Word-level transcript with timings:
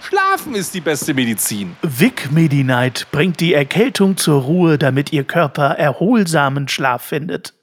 Schlafen 0.00 0.54
ist 0.54 0.74
die 0.74 0.80
beste 0.80 1.14
Medizin. 1.14 1.76
Vic 1.82 2.30
Medi-Night 2.30 3.08
bringt 3.10 3.40
die 3.40 3.54
Erkältung 3.54 4.16
zur 4.16 4.42
Ruhe, 4.42 4.78
damit 4.78 5.12
Ihr 5.12 5.24
Körper 5.24 5.70
erholsamen 5.70 6.68
Schlaf 6.68 7.02
findet. 7.02 7.54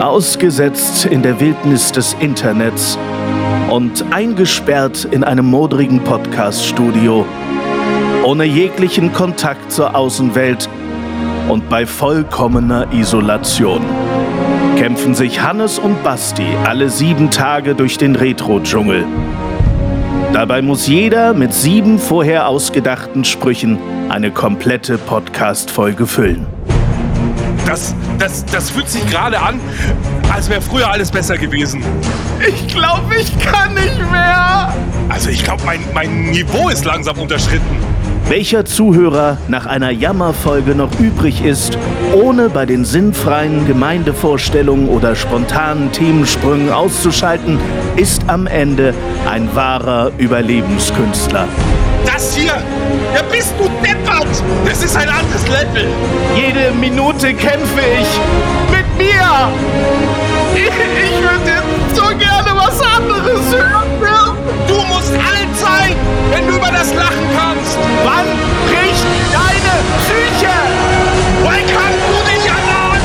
Ausgesetzt 0.00 1.06
in 1.06 1.22
der 1.22 1.40
Wildnis 1.40 1.92
des 1.92 2.14
Internets 2.20 2.98
und 3.70 4.04
eingesperrt 4.12 5.06
in 5.10 5.24
einem 5.24 5.46
modrigen 5.46 6.04
Podcast-Studio, 6.04 7.24
ohne 8.24 8.44
jeglichen 8.44 9.12
Kontakt 9.12 9.72
zur 9.72 9.94
Außenwelt 9.94 10.68
und 11.52 11.68
bei 11.68 11.84
vollkommener 11.84 12.86
Isolation 12.92 13.82
kämpfen 14.78 15.14
sich 15.14 15.42
Hannes 15.42 15.78
und 15.78 16.02
Basti 16.02 16.46
alle 16.64 16.88
sieben 16.88 17.30
Tage 17.30 17.74
durch 17.74 17.98
den 17.98 18.16
Retro-Dschungel. 18.16 19.04
Dabei 20.32 20.62
muss 20.62 20.86
jeder 20.86 21.34
mit 21.34 21.52
sieben 21.52 21.98
vorher 21.98 22.48
ausgedachten 22.48 23.24
Sprüchen 23.24 23.78
eine 24.08 24.30
komplette 24.30 24.96
Podcast-Folge 24.96 26.06
füllen 26.06 26.46
das, 27.72 27.94
das, 28.18 28.44
das 28.44 28.70
fühlt 28.70 28.88
sich 28.90 29.06
gerade 29.06 29.40
an, 29.40 29.58
als 30.30 30.50
wäre 30.50 30.60
früher 30.60 30.90
alles 30.90 31.10
besser 31.10 31.38
gewesen. 31.38 31.82
Ich 32.46 32.68
glaube, 32.68 33.14
ich 33.18 33.38
kann 33.38 33.72
nicht 33.72 33.98
mehr. 34.10 34.74
Also 35.08 35.30
ich 35.30 35.42
glaube, 35.42 35.62
mein, 35.64 35.80
mein 35.94 36.30
Niveau 36.30 36.68
ist 36.68 36.84
langsam 36.84 37.18
unterschritten. 37.18 37.76
Welcher 38.28 38.64
Zuhörer 38.64 39.36
nach 39.48 39.66
einer 39.66 39.90
Jammerfolge 39.90 40.74
noch 40.74 40.98
übrig 41.00 41.44
ist, 41.44 41.76
ohne 42.14 42.48
bei 42.48 42.64
den 42.64 42.84
sinnfreien 42.84 43.66
Gemeindevorstellungen 43.66 44.88
oder 44.88 45.14
spontanen 45.16 45.92
Themensprüngen 45.92 46.72
auszuschalten, 46.72 47.58
ist 47.96 48.22
am 48.28 48.46
Ende 48.46 48.94
ein 49.30 49.54
wahrer 49.54 50.12
Überlebenskünstler. 50.18 51.46
Das 52.06 52.34
hier, 52.34 52.54
ja 53.14 53.22
bist 53.30 53.54
du 53.58 53.64
deppert! 53.84 54.26
Das 54.64 54.82
ist 54.82 54.96
ein 54.96 55.08
anderes 55.08 55.46
Level! 55.48 55.86
Jede 56.34 56.72
Minute 56.80 57.34
kämpfe 57.34 57.80
ich 58.00 58.70
mit 58.70 58.86
mir! 58.98 59.50
Ich, 60.54 60.62
ich 60.62 61.22
würde 61.22 61.62
so 61.94 62.02
gerne 62.16 62.50
was 62.56 62.80
anderes 62.80 63.52
hören! 63.52 64.36
Du 64.68 64.74
musst 64.74 65.12
alt 65.12 65.56
sein, 65.60 65.96
wenn 66.30 66.46
du 66.46 66.56
über 66.56 66.70
das 66.70 66.94
Lachen 66.94 67.26
kannst! 67.36 67.51
Wann 68.04 68.26
bricht 68.66 69.06
deine 69.32 69.74
Psyche? 69.98 70.54
Wann 71.44 71.66
kannst 71.66 72.04
du 72.08 72.16
dich 72.30 72.46
erladen? 72.46 73.02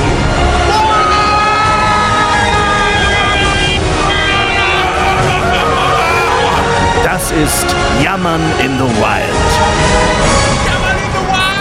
Das 7.04 7.32
ist 7.32 7.66
Jammern 8.04 8.42
in 8.60 8.78
the 8.78 8.84
Wild. 8.84 9.44
Jammern 10.66 10.98
in 11.04 11.12
the 11.14 11.22
Wild! 11.32 11.58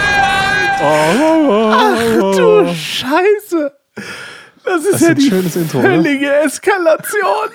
Ach 1.74 2.36
du 2.36 2.74
Scheiße! 2.74 3.72
Das 4.64 4.84
ist 4.84 4.94
Das 4.94 5.00
ja 5.00 5.06
ist 5.06 5.10
ein 5.10 5.14
die 5.16 5.28
schönes 5.28 5.56
Intro, 5.56 5.80
völlige 5.80 6.34
Eskalation. 6.38 7.50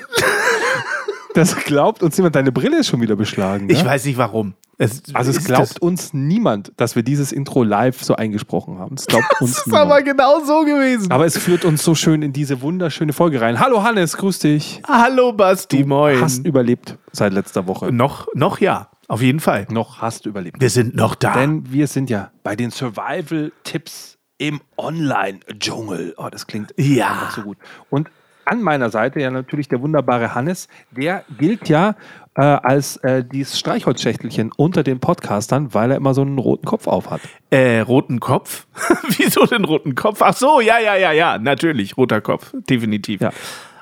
Das 1.33 1.55
glaubt 1.55 2.03
uns 2.03 2.17
jemand, 2.17 2.35
deine 2.35 2.51
Brille 2.51 2.79
ist 2.79 2.87
schon 2.87 3.01
wieder 3.01 3.15
beschlagen. 3.15 3.69
Ich 3.69 3.83
ne? 3.83 3.89
weiß 3.89 4.05
nicht 4.05 4.17
warum. 4.17 4.53
Es, 4.77 5.03
Also 5.13 5.29
es 5.31 5.43
glaubt 5.45 5.79
uns 5.81 6.11
niemand, 6.13 6.71
dass 6.77 6.95
wir 6.95 7.03
dieses 7.03 7.31
Intro 7.31 7.63
live 7.63 8.01
so 8.01 8.15
eingesprochen 8.15 8.79
haben. 8.79 8.95
Es 8.95 9.05
glaubt 9.05 9.25
uns 9.39 9.51
das 9.55 9.59
ist 9.59 9.67
niemand. 9.67 9.91
aber 9.91 10.01
genau 10.01 10.43
so 10.43 10.61
gewesen. 10.65 11.11
Aber 11.11 11.25
es 11.25 11.37
führt 11.37 11.65
uns 11.65 11.83
so 11.83 11.93
schön 11.93 12.21
in 12.23 12.33
diese 12.33 12.61
wunderschöne 12.61 13.13
Folge 13.13 13.39
rein. 13.41 13.59
Hallo 13.59 13.83
Hannes, 13.83 14.17
grüß 14.17 14.39
dich. 14.39 14.81
Hallo 14.87 15.33
Basti, 15.33 15.83
moin. 15.83 16.19
Hast 16.19 16.45
überlebt 16.45 16.97
seit 17.11 17.31
letzter 17.31 17.67
Woche. 17.67 17.91
noch, 17.91 18.27
noch 18.33 18.59
ja, 18.59 18.89
auf 19.07 19.21
jeden 19.21 19.39
Fall. 19.39 19.67
Noch 19.69 20.01
hast 20.01 20.25
du 20.25 20.29
überlebt. 20.29 20.59
Wir 20.59 20.69
sind 20.71 20.95
noch 20.95 21.13
da. 21.15 21.33
Denn 21.33 21.71
wir 21.71 21.85
sind 21.87 22.09
ja 22.09 22.31
bei 22.43 22.55
den 22.55 22.71
Survival-Tipps 22.71 24.17
im 24.39 24.61
Online-Dschungel. 24.77 26.15
Oh, 26.17 26.29
das 26.31 26.47
klingt 26.47 26.73
Ja. 26.77 27.11
einfach 27.11 27.35
so 27.35 27.41
gut. 27.43 27.57
Und 27.91 28.09
an 28.45 28.61
meiner 28.61 28.89
Seite 28.89 29.19
ja 29.19 29.31
natürlich 29.31 29.67
der 29.67 29.81
wunderbare 29.81 30.35
Hannes. 30.35 30.67
Der 30.91 31.23
gilt 31.37 31.69
ja 31.69 31.95
äh, 32.35 32.41
als 32.41 32.97
äh, 32.97 33.23
dieses 33.23 33.59
Streichholzschächtelchen 33.59 34.51
unter 34.55 34.83
den 34.83 34.99
Podcastern, 34.99 35.73
weil 35.73 35.91
er 35.91 35.97
immer 35.97 36.13
so 36.13 36.21
einen 36.21 36.37
roten 36.37 36.65
Kopf 36.65 36.87
auf 36.87 37.09
hat. 37.09 37.21
Äh, 37.49 37.79
roten 37.81 38.19
Kopf? 38.19 38.67
Wieso 39.17 39.45
den 39.45 39.65
roten 39.65 39.95
Kopf? 39.95 40.21
Ach 40.21 40.35
so, 40.35 40.61
ja, 40.61 40.79
ja, 40.79 40.95
ja, 40.95 41.11
ja, 41.11 41.37
natürlich, 41.37 41.97
roter 41.97 42.21
Kopf, 42.21 42.53
definitiv. 42.69 43.21
Ja. 43.21 43.31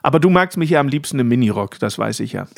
Aber 0.03 0.19
du 0.19 0.29
magst 0.29 0.57
mich 0.57 0.69
ja 0.71 0.79
am 0.79 0.87
liebsten 0.87 1.19
im 1.19 1.27
Minirock, 1.27 1.79
das 1.79 1.97
weiß 1.97 2.19
ich 2.21 2.33
ja. 2.33 2.47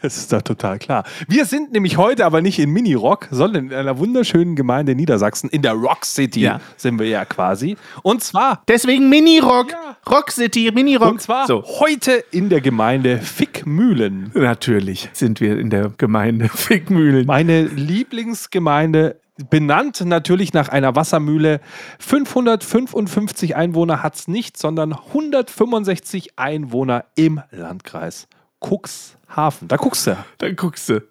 Das 0.00 0.16
ist 0.16 0.32
doch 0.32 0.40
total 0.40 0.78
klar. 0.78 1.04
Wir 1.28 1.44
sind 1.44 1.72
nämlich 1.72 1.98
heute 1.98 2.24
aber 2.24 2.40
nicht 2.40 2.58
in 2.58 2.70
Mini-Rock, 2.70 3.28
sondern 3.30 3.66
in 3.66 3.74
einer 3.74 3.98
wunderschönen 3.98 4.56
Gemeinde 4.56 4.92
in 4.92 4.98
Niedersachsen. 4.98 5.50
In 5.50 5.60
der 5.60 5.72
Rock 5.74 6.06
City 6.06 6.40
Ja. 6.40 6.60
sind 6.78 6.98
wir 6.98 7.06
ja 7.06 7.26
quasi. 7.26 7.76
Und 8.02 8.22
zwar, 8.22 8.62
Deswegen 8.66 9.10
Minirock, 9.10 9.72
Ja. 9.72 9.96
Rock 10.10 10.30
City, 10.30 10.70
Minirock. 10.74 11.10
und 11.12 11.20
zwar 11.20 11.46
so. 11.46 11.62
heute 11.80 12.12
in 12.30 12.48
der 12.48 12.62
Gemeinde 12.62 13.18
Fickmühlen. 13.18 14.30
Natürlich 14.34 15.10
sind 15.12 15.40
wir 15.42 15.58
in 15.58 15.68
der 15.68 15.92
Gemeinde 15.98 16.48
Fickmühlen. 16.54 17.26
Meine 17.26 17.64
Lieblingsgemeinde, 17.64 19.20
benannt 19.50 20.00
natürlich 20.04 20.52
nach 20.52 20.68
einer 20.68 20.94
Wassermühle. 20.94 21.60
555 21.98 23.56
Einwohner 23.56 24.02
hat 24.02 24.14
es 24.16 24.28
nicht, 24.28 24.56
sondern 24.56 24.92
165 24.92 26.38
Einwohner 26.38 27.04
im 27.14 27.40
Landkreis 27.50 28.28
Cuxhaven. 28.64 29.68
Da 29.68 29.76
guckst 29.76 30.06
du. 30.06 30.16
Dann 30.38 30.56
guckst 30.56 30.88
du. 30.88 31.02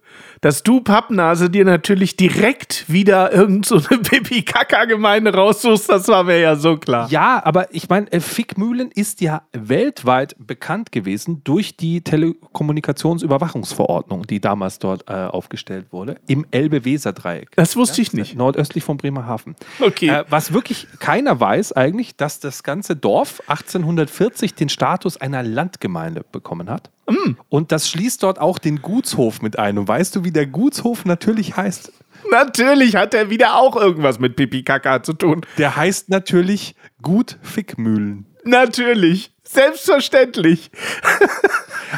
Dass 0.42 0.62
du, 0.62 0.82
Pappnase, 0.82 1.50
dir 1.50 1.64
natürlich 1.64 2.18
direkt 2.18 2.92
wieder 2.92 3.32
irgend 3.32 3.66
so 3.66 3.78
eine 3.78 4.00
Pipi-Kaka-Gemeinde 4.04 5.34
raussuchst, 5.34 5.90
das 5.90 6.10
war 6.10 6.26
mir 6.26 6.40
ja 6.40 6.58
so 6.58 6.76
klar. 6.78 7.08
Ja, 7.10 7.42
aber 7.46 7.74
ich 7.74 7.88
meine, 7.88 8.12
äh, 8.12 8.20
Fickmühlen 8.20 8.92
ist 8.92 9.22
ja 9.22 9.44
weltweit 9.54 10.36
bekannt 10.38 10.92
gewesen 10.92 11.42
durch 11.46 11.78
die 11.78 12.02
Telekommunikationsüberwachungsverordnung, 12.02 14.28
die 14.28 14.42
damals 14.42 14.80
dort 14.80 15.10
äh, 15.10 15.14
aufgestellt 15.14 15.86
wurde, 15.92 16.18
im 16.28 16.46
Elbe-Weser-Dreieck. 16.52 17.52
Das 17.56 17.78
wusste 17.78 18.02
ich 18.02 18.12
nicht. 18.14 18.36
Nordöstlich 18.36 18.84
von 18.84 18.98
Bremerhaven. 18.98 19.56
Okay. 19.80 20.10
Äh, 20.10 20.26
was 20.30 20.52
wirklich 20.52 20.88
keiner 21.00 21.40
weiß 21.40 21.72
eigentlich, 21.72 22.18
dass 22.18 22.42
das 22.42 22.64
ganze 22.64 22.98
Dorf 22.98 23.42
1840 23.48 24.56
den 24.56 24.68
Status 24.70 25.16
einer 25.18 25.42
Landgemeinde 25.42 26.26
bekommen 26.32 26.70
hat. 26.70 26.92
Mm. 27.08 27.36
Und 27.50 27.72
das 27.72 27.90
schließt 27.90 28.24
dort 28.24 28.40
auch 28.40 28.60
den 28.60 28.82
Gutshof 28.82 29.42
mit 29.42 29.60
ein. 29.60 29.78
Und 29.78 29.88
weißt 29.88 30.16
du, 30.16 30.24
wie 30.24 30.32
der 30.32 30.48
Gutshof 30.48 31.06
natürlich 31.06 31.58
heißt? 31.58 31.92
Natürlich 32.32 32.96
hat 32.96 33.14
er 33.14 33.30
wieder 33.30 33.56
auch 33.58 33.76
irgendwas 33.76 34.20
mit 34.20 34.36
Pipi-Kaka 34.36 35.04
zu 35.04 35.14
tun. 35.14 35.46
Der 35.58 35.76
heißt 35.76 36.10
natürlich 36.10 36.76
Gut 37.02 37.38
Fickmühlen. 37.42 38.26
Natürlich. 38.46 39.34
Selbstverständlich. 39.44 40.72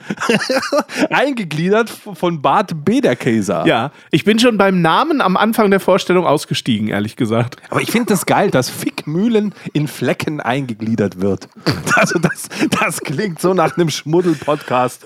eingegliedert 1.09 1.89
von 1.89 2.41
Bad 2.41 2.85
Bederkäser. 2.85 3.65
Ja, 3.65 3.91
ich 4.11 4.23
bin 4.23 4.39
schon 4.39 4.57
beim 4.57 4.81
Namen 4.81 5.21
am 5.21 5.37
Anfang 5.37 5.69
der 5.71 5.79
Vorstellung 5.79 6.25
ausgestiegen, 6.25 6.87
ehrlich 6.87 7.15
gesagt. 7.15 7.57
Aber 7.69 7.81
ich 7.81 7.91
finde 7.91 8.07
das 8.09 8.25
geil, 8.25 8.51
dass 8.51 8.69
Fickmühlen 8.69 9.53
in 9.73 9.87
Flecken 9.87 10.39
eingegliedert 10.41 11.21
wird. 11.21 11.47
Also 11.95 12.19
das, 12.19 12.47
das 12.79 13.01
klingt 13.01 13.41
so 13.41 13.53
nach 13.53 13.77
einem 13.77 13.89
Schmuddel-Podcast. 14.11 15.05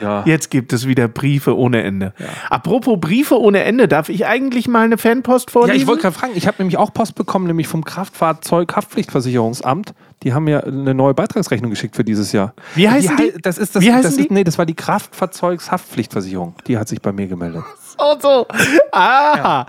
Ja. 0.00 0.22
Jetzt 0.26 0.50
gibt 0.50 0.72
es 0.74 0.86
wieder 0.86 1.08
Briefe 1.08 1.56
ohne 1.56 1.82
Ende. 1.82 2.12
Apropos 2.50 2.98
Briefe 3.00 3.40
ohne 3.40 3.62
Ende, 3.64 3.88
darf 3.88 4.10
ich 4.10 4.26
eigentlich 4.26 4.68
mal 4.68 4.84
eine 4.84 4.98
Fanpost 4.98 5.48
Ja, 5.48 5.52
vorlesen? 5.52 5.80
ich 5.80 5.86
wollte 5.86 6.02
gerade 6.02 6.14
fragen, 6.14 6.32
ich 6.34 6.46
habe 6.46 6.56
nämlich 6.58 6.76
auch 6.76 6.92
Post 6.92 7.14
bekommen, 7.14 7.46
nämlich 7.46 7.68
vom 7.68 7.84
Kraftfahrzeug-Haftpflichtversicherungsamt. 7.84 9.94
Die 10.22 10.32
haben 10.34 10.44
mir 10.44 10.64
eine 10.64 10.94
neue 10.94 11.14
Beitragsrechnung 11.14 11.70
geschickt 11.70 11.94
für 11.96 12.04
dieses 12.04 12.32
Jahr. 12.32 12.54
Wie 12.74 12.88
heißen 12.88 13.16
hei- 13.18 13.32
die? 13.36 13.42
Das 13.42 13.58
ist 13.58 13.76
das, 13.76 13.82
Wie 13.82 13.92
heißen 13.92 14.04
das 14.10 14.16
die? 14.16 14.22
Ist, 14.24 14.30
nee, 14.30 14.44
das 14.44 14.56
war 14.58 14.64
die 14.66 14.74
Kraftfahrzeugshaftpflichtversicherung. 14.74 16.54
Die 16.66 16.78
hat 16.78 16.88
sich 16.88 17.00
bei 17.02 17.12
mir 17.12 17.26
gemeldet. 17.26 17.64
Oh, 17.98 18.14
so. 18.20 18.46
Ah, 18.92 19.66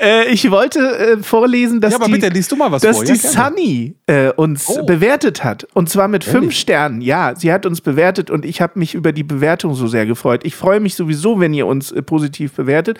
äh, 0.00 0.26
ich 0.28 0.50
wollte 0.50 0.78
äh, 0.80 1.16
vorlesen, 1.22 1.80
dass 1.80 1.92
Ja, 1.92 1.98
aber 1.98 2.06
die, 2.06 2.12
bitte, 2.12 2.28
liest 2.28 2.50
du 2.52 2.56
mal 2.56 2.70
was 2.72 2.82
dass 2.82 2.96
vor. 2.96 3.04
die 3.04 3.12
Ja. 3.12 3.18
Sunny 3.18 3.94
äh, 4.06 4.30
uns 4.30 4.68
Oh. 4.68 4.84
bewertet 4.84 5.44
hat. 5.44 5.66
Und 5.74 5.88
zwar 5.88 6.08
mit 6.08 6.24
fünf 6.24 6.36
Ehrlich? 6.44 6.60
Sternen. 6.60 7.00
Ja, 7.00 7.34
sie 7.36 7.52
hat 7.52 7.66
uns 7.66 7.80
bewertet 7.80 8.30
und 8.30 8.44
ich 8.44 8.60
habe 8.60 8.78
mich 8.78 8.94
über 8.94 9.12
die 9.12 9.22
Bewertung 9.22 9.74
so 9.74 9.86
sehr 9.86 10.06
gefreut. 10.06 10.40
Ich 10.44 10.54
freue 10.56 10.80
mich 10.80 10.94
sowieso, 10.94 11.40
wenn 11.40 11.54
ihr 11.54 11.66
uns 11.66 11.92
äh, 11.92 12.02
positiv 12.02 12.52
bewertet, 12.52 12.98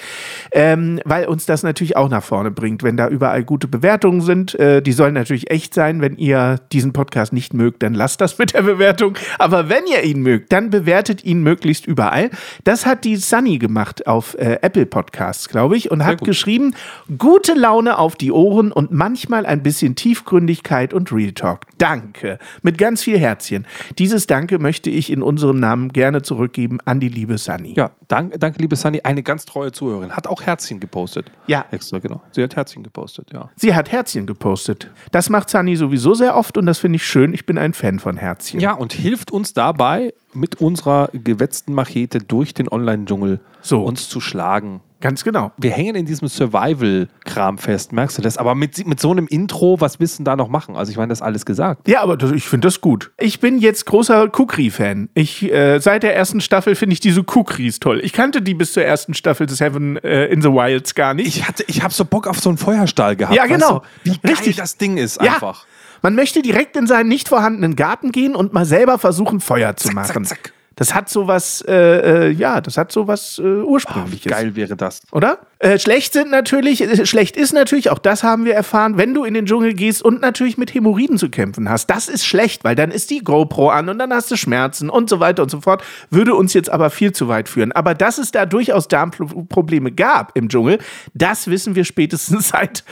ähm, 0.53 1.01
weil 1.05 1.27
uns 1.27 1.47
das 1.47 1.63
natürlich 1.63 1.97
auch 1.97 2.09
nach 2.09 2.23
vorne 2.25 2.51
bringt, 2.51 2.83
wenn 2.83 2.97
da 2.97 3.09
überall 3.09 3.45
gute 3.45 3.69
Bewertungen 3.69 4.21
sind. 4.21 4.55
Äh, 4.55 4.83
die 4.83 4.93
sollen 4.93 5.15
natürlich 5.15 5.51
echt 5.51 5.75
sein. 5.75 6.01
Wenn 6.01 6.17
ihr 6.17 6.57
diesen 6.73 6.93
Podcast 6.93 7.33
nicht 7.33 7.55
mögt, 7.55 7.83
dann 7.83 7.95
lasst 7.95 8.21
das 8.21 8.39
mit 8.39 8.55
der 8.55 8.63
Bewertung. 8.63 9.15
Aber 9.39 9.69
wenn 9.69 9.87
ihr 9.87 10.03
ihn 10.05 10.21
mögt, 10.23 10.53
dann 10.53 10.71
bewertet 10.71 11.25
ihn 11.25 11.43
möglichst 11.43 11.87
überall. 11.87 12.31
Das 12.65 12.87
hat 12.87 13.05
die 13.05 13.17
Sunny 13.17 13.59
gemacht 13.59 14.07
auf 14.07 14.35
äh, 14.39 14.59
Apple 14.69 14.85
Podcasts, 14.85 15.49
glaube 15.49 15.79
ich, 15.79 15.91
und 15.91 16.05
hat 16.05 16.19
gut. 16.19 16.29
geschrieben, 16.29 16.75
gute 17.17 17.55
Laune 17.55 17.97
auf 17.97 18.17
die 18.17 18.31
Ohren 18.31 18.71
und 18.71 18.93
manchmal 18.93 19.47
ein 19.47 19.63
bisschen 19.63 19.95
Tiefgründigkeit 19.95 20.93
und 20.93 21.11
Real 21.11 21.33
Talk. 21.33 21.63
Danke. 21.79 22.39
Mit 22.61 22.77
ganz 22.77 23.03
viel 23.03 23.19
Herzchen. 23.19 23.67
Dieses 23.97 24.27
Danke 24.27 24.59
möchte 24.59 24.91
ich 24.91 25.11
in 25.11 25.23
unserem 25.23 25.59
Namen 25.59 25.89
gerne 25.91 26.21
zurückgeben 26.21 26.81
an 26.85 27.01
die 27.01 27.09
liebe 27.09 27.39
Sunny. 27.39 27.73
Ja, 27.79 27.93
danke, 28.09 28.39
danke, 28.39 28.61
liebe 28.61 28.77
Sunny. 28.77 29.01
Eine 29.05 29.23
ganz 29.23 29.47
treue 29.47 29.73
Zuhörerin. 29.73 30.11
Hat 30.11 30.27
auch 30.27 30.43
Herzchen 30.43 30.81
gepostet. 30.81 31.33
Ja. 31.47 31.65
Extra, 31.71 31.99
genau. 31.99 32.21
Sie 32.33 32.43
hat 32.43 32.55
Herzchen 32.55 32.83
gepostet, 32.83 33.31
ja. 33.33 33.49
Sie 33.57 33.75
hat 33.75 33.91
Herzchen 33.91 34.27
gepostet. 34.27 34.91
Das 35.13 35.31
macht 35.31 35.49
Sunny 35.49 35.77
sowieso 35.77 36.13
sehr 36.13 36.37
oft 36.37 36.59
und 36.59 36.67
das 36.67 36.77
finde 36.77 36.97
ich 36.97 37.07
schön. 37.07 37.33
Ich 37.33 37.47
bin 37.47 37.57
ein 37.57 37.73
Fan 37.73 38.01
von 38.01 38.19
Herzchen. 38.19 38.61
Ja, 38.61 38.75
und 38.75 38.93
hilft 38.93 39.31
uns 39.31 39.55
dabei, 39.55 40.13
mit 40.35 40.61
unserer 40.61 41.09
gewetzten 41.13 41.73
Machete 41.73 42.19
durch 42.19 42.55
den 42.55 42.69
Online-Dschungel 42.69 43.41
So. 43.69 43.83
uns 43.83 44.09
zu 44.09 44.21
schlagen. 44.21 44.81
Ganz 45.01 45.23
genau. 45.23 45.53
Wir 45.59 45.71
hängen 45.71 45.95
in 45.95 46.07
diesem 46.07 46.27
Survival-Kram 46.27 47.59
fest, 47.59 47.93
merkst 47.93 48.19
du 48.19 48.23
das? 48.23 48.37
Aber 48.37 48.55
mit, 48.55 48.85
mit 48.87 48.99
so 49.01 49.11
einem 49.13 49.27
Intro, 49.29 49.81
was 49.81 50.01
willst 50.01 50.15
du 50.15 50.19
denn 50.19 50.25
da 50.25 50.37
noch 50.37 50.49
machen? 50.49 50.75
Also 50.77 50.91
ich 50.91 50.97
meine, 50.97 51.09
das 51.11 51.19
ist 51.19 51.23
alles 51.23 51.47
gesagt. 51.47 51.87
Ja, 51.89 52.03
aber 52.03 52.17
das, 52.17 52.33
ich 52.33 52.49
finde 52.49 52.67
das 52.67 52.81
gut. 52.81 53.13
Ich 53.19 53.39
bin 53.41 53.59
jetzt 53.59 53.87
großer 53.87 54.29
Kukri-Fan. 54.29 55.09
Ich, 55.15 55.45
äh, 55.53 55.79
seit 55.79 56.03
der 56.03 56.17
ersten 56.17 56.41
Staffel 56.41 56.75
finde 56.75 56.95
ich 56.95 57.01
diese 57.01 57.23
Kukris 57.23 57.79
toll. 57.79 58.01
Ich 58.03 58.13
kannte 58.13 58.43
die 58.43 58.55
bis 58.55 58.73
zur 58.73 58.83
ersten 58.85 59.15
Staffel 59.15 59.47
des 59.47 59.61
Heaven 59.61 59.99
äh, 59.99 60.27
in 60.27 60.43
the 60.43 60.49
Wilds 60.51 60.95
gar 60.97 61.15
nicht. 61.15 61.29
Ich, 61.29 61.47
hatte, 61.47 61.65
ich 61.69 61.83
habe 61.83 61.95
so 61.95 62.05
Bock 62.05 62.27
auf 62.27 62.41
so 62.41 62.49
einen 62.49 62.59
Feuerstahl 62.59 63.15
gehabt. 63.15 63.37
Ja, 63.37 63.45
weißt 63.45 63.53
genau. 63.53 63.79
Du? 64.05 64.11
Wie 64.13 64.19
geil 64.19 64.33
Richtig. 64.33 64.57
das 64.57 64.79
Ding 64.79 64.97
ist 64.97 65.23
Ja. 65.23 65.35
einfach. 65.35 65.65
Man 66.03 66.15
möchte 66.15 66.43
direkt 66.43 66.77
in 66.77 66.87
seinen 66.87 67.09
nicht 67.09 67.29
vorhandenen 67.29 67.77
Garten 67.77 68.13
gehen 68.13 68.35
und 68.37 68.53
mal 68.53 68.65
selber 68.65 68.99
versuchen, 68.99 69.41
Feuer 69.41 69.77
zu 69.77 69.89
Zack, 69.89 69.95
machen. 69.95 70.25
zack, 70.25 70.39
zack. 70.45 70.53
Das 70.79 70.95
hat 70.95 71.09
sowas, 71.09 71.61
äh, 71.67 72.29
äh, 72.29 72.31
ja, 72.31 72.61
das 72.61 72.77
hat 72.79 72.93
sowas 72.93 73.39
äh, 73.39 73.43
Wie 73.43 73.63
ursprüngliches. 73.63 74.31
geil 74.31 74.55
wäre 74.55 74.77
das? 74.77 75.01
Oder? 75.11 75.39
Äh, 75.59 75.79
schlecht 75.81 76.13
sind 76.13 76.31
natürlich, 76.31 76.81
äh, 76.83 77.05
schlecht 77.05 77.37
ist 77.37 77.53
natürlich, 77.53 77.91
auch 77.91 77.99
das 77.99 78.23
haben 78.23 78.45
wir 78.45 78.55
erfahren, 78.55 78.97
wenn 78.97 79.13
du 79.13 79.25
in 79.25 79.35
den 79.35 79.45
Dschungel 79.47 79.75
gehst 79.75 80.03
und 80.03 80.21
natürlich 80.21 80.57
mit 80.57 80.73
Hämorrhoiden 80.73 81.19
zu 81.19 81.31
kämpfen 81.31 81.69
hast. 81.69 81.87
Das 81.91 82.09
ist 82.09 82.25
schlecht, 82.25 82.63
weil 82.63 82.77
dann 82.77 82.93
ist 82.93 83.11
die 83.11 83.19
GoPro 83.19 83.71
an 83.71 83.89
und 83.89 83.99
dann 83.99 84.13
hast 84.13 84.31
du 84.31 84.37
Schmerzen 84.37 84.89
und 84.89 85.11
so 85.11 85.19
weiter 85.19 85.43
und 85.43 85.51
so 85.51 85.61
fort. 85.61 85.83
Würde 86.11 86.37
uns 86.37 86.55
jetzt 86.55 86.71
aber 86.71 86.91
viel 86.91 87.11
zu 87.13 87.27
weit 87.27 87.49
führen. 87.49 87.73
Aber 87.73 87.95
dass 87.95 88.19
es 88.19 88.31
da 88.31 88.47
durchaus 88.47 88.87
Darmprobleme 88.87 89.91
gab 89.91 90.31
im 90.37 90.49
Dschungel, 90.49 90.79
das 91.13 91.49
wissen 91.49 91.75
wir 91.75 91.85
spätestens 91.85 92.49
seit 92.51 92.85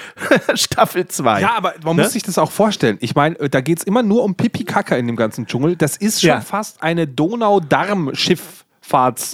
Staffel 0.55 1.07
2. 1.07 1.41
Ja, 1.41 1.53
aber 1.57 1.75
man 1.85 1.95
Ne? 1.97 2.03
muss 2.03 2.13
sich 2.13 2.25
das 2.25 2.37
auch 2.37 2.51
vorstellen. 2.51 2.99
Ich 3.01 3.15
meine, 3.15 3.39
äh, 3.39 3.49
da 3.49 3.61
geht 3.61 3.79
es 3.79 3.85
immer 3.85 4.03
nur 4.03 4.25
um 4.25 4.35
Pipi-Kaka 4.35 4.97
in 4.97 5.07
dem 5.07 5.15
ganzen 5.17 5.47
Dschungel. 5.47 5.77
Das 5.77 5.97
ist 5.97 6.21
schon 6.21 6.29
Ja. 6.31 6.41
fast 6.41 6.83
eine 6.83 7.07
Donau-Darm-Schifffahrts-, 7.07 7.76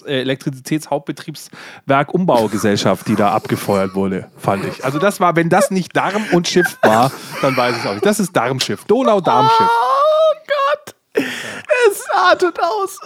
äh, 0.07 0.21
Elektrizitätshauptbetriebswerk 0.21 2.13
Umbaugesellschaft, 2.13 3.09
die 3.09 3.17
da 3.17 3.33
abgefeuert 3.33 3.95
wurde, 3.95 4.31
fand 4.37 4.65
ich. 4.65 4.85
Also 4.85 4.99
das 4.99 5.21
war, 5.21 5.37
wenn 5.37 5.49
das 5.49 5.71
nicht 5.71 5.97
Darm 5.97 6.25
und 6.33 6.49
Schiff 6.49 6.79
war, 6.83 7.13
dann 7.41 7.57
weiß 7.57 7.77
ich 7.77 7.89
auch 7.89 7.95
nicht. 7.95 8.07
Das 8.07 8.21
ist 8.21 8.35
Darmschiff, 8.35 8.85
Donau-Darmschiff. 8.85 9.69
Oh 9.69 10.35
Gott, 10.47 10.95
es 11.15 12.07
artet 12.15 12.59
aus. 12.61 12.99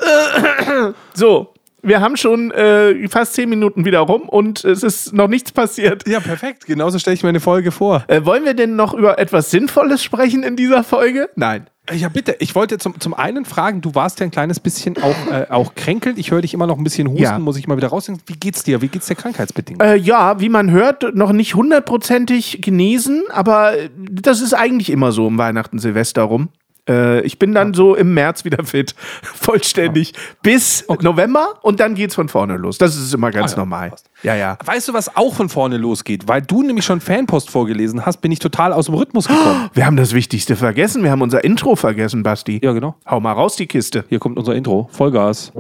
so, 1.15 1.55
wir 1.87 2.01
haben 2.01 2.17
schon 2.17 2.51
äh, 2.51 3.09
fast 3.09 3.35
zehn 3.35 3.49
Minuten 3.49 3.85
wieder 3.85 4.01
rum 4.01 4.23
und 4.29 4.65
es 4.65 4.83
ist 4.83 5.13
noch 5.13 5.29
nichts 5.29 5.53
passiert. 5.53 6.07
Ja, 6.09 6.21
perfekt. 6.21 6.67
Genauso 6.67 6.99
stelle 6.99 7.15
ich 7.15 7.23
mir 7.23 7.29
eine 7.29 7.41
Folge 7.41 7.71
vor. 7.71 8.05
Äh, 8.09 8.25
wollen 8.25 8.45
wir 8.45 8.55
denn 8.55 8.75
noch 8.77 8.93
über 8.93 9.19
etwas 9.19 9.51
Sinnvolles 9.51 10.03
sprechen 10.03 10.43
in 10.43 10.57
dieser 10.57 10.83
Folge? 10.83 11.31
Nein. 11.37 11.69
Ja, 11.93 12.09
bitte. 12.09 12.37
Ich 12.41 12.55
wollte 12.55 12.79
zum, 12.79 12.99
zum 13.01 13.15
einen 13.15 13.45
fragen, 13.45 13.81
du 13.81 13.95
warst 13.95 14.19
ja 14.21 14.25
ein 14.27 14.31
kleines 14.33 14.59
bisschen 14.59 14.97
auch, 15.01 15.15
äh, 15.33 15.47
auch 15.51 15.75
kränkelnd. 15.77 16.19
Ich 16.19 16.31
höre 16.33 16.41
dich 16.43 16.53
immer 16.53 16.67
noch 16.67 16.79
ein 16.79 16.85
bisschen 16.85 17.07
husten, 17.09 17.23
Ja. 17.23 17.39
muss 17.39 17.57
ich 17.57 17.69
mal 17.69 17.77
wieder 17.77 17.89
rausnehmen. 17.89 18.21
Wie 18.27 18.35
geht's 18.35 18.65
dir? 18.65 18.83
Wie 18.83 18.89
geht's 18.89 19.07
dir 19.07 19.15
krankheitsbedingt? 19.15 19.81
Äh, 19.81 19.95
ja, 19.97 20.41
wie 20.41 20.49
man 20.49 20.71
hört, 20.71 21.15
noch 21.15 21.33
nicht 21.33 21.55
hundertprozentig 21.55 22.61
genesen, 22.63 23.23
aber 23.31 23.73
das 23.99 24.41
ist 24.41 24.53
eigentlich 24.55 24.91
immer 24.91 25.13
so 25.13 25.27
um 25.27 25.39
Weihnachten, 25.39 25.79
Silvester 25.79 26.23
rum. 26.23 26.49
Äh, 26.89 27.21
ich 27.23 27.39
bin 27.39 27.53
dann 27.55 27.75
so 27.75 27.95
im 27.95 28.15
März 28.15 28.45
wieder 28.45 28.65
fit, 28.65 28.95
vollständig, 29.23 30.13
bis 30.43 30.85
November 31.01 31.55
und 31.63 31.81
dann 31.81 31.95
geht's 31.95 32.15
von 32.15 32.29
vorne 32.29 32.57
los. 32.57 32.79
Das 32.79 32.97
ist 32.97 33.13
immer 33.15 33.31
ganz 33.31 33.53
Ah 33.53 33.57
ja, 33.57 33.59
normal. 33.61 33.91
passt. 33.91 34.11
Ja, 34.23 34.35
ja. 34.35 34.59
Weißt 34.65 34.89
du, 34.89 34.93
was 34.95 35.15
auch 35.17 35.35
von 35.35 35.49
vorne 35.49 35.77
losgeht? 35.77 36.27
Weil 36.29 36.43
du 36.43 36.63
nämlich 36.63 36.85
schon 36.85 37.01
Fanpost 37.01 37.51
vorgelesen 37.51 38.07
hast, 38.07 38.19
bin 38.19 38.33
ich 38.33 38.39
total 38.39 38.73
aus 38.73 38.87
dem 38.87 38.95
Rhythmus 38.95 39.29
gekommen. 39.29 39.71
Wir 39.75 39.87
haben 39.87 39.97
das 39.97 40.15
Wichtigste 40.15 40.57
vergessen. 40.57 41.03
Wir 41.03 41.11
haben 41.11 41.23
unser 41.23 41.45
Intro 41.45 41.77
vergessen, 41.77 42.23
Basti. 42.23 42.61
Ja, 42.63 42.73
genau. 42.73 42.97
Hau 43.09 43.21
mal 43.21 43.33
raus 43.33 43.57
die 43.57 43.67
Kiste. 43.67 44.05
Hier 44.09 44.19
kommt 44.19 44.39
unser 44.39 44.55
Intro. 44.55 44.89
Vollgas. 44.93 45.53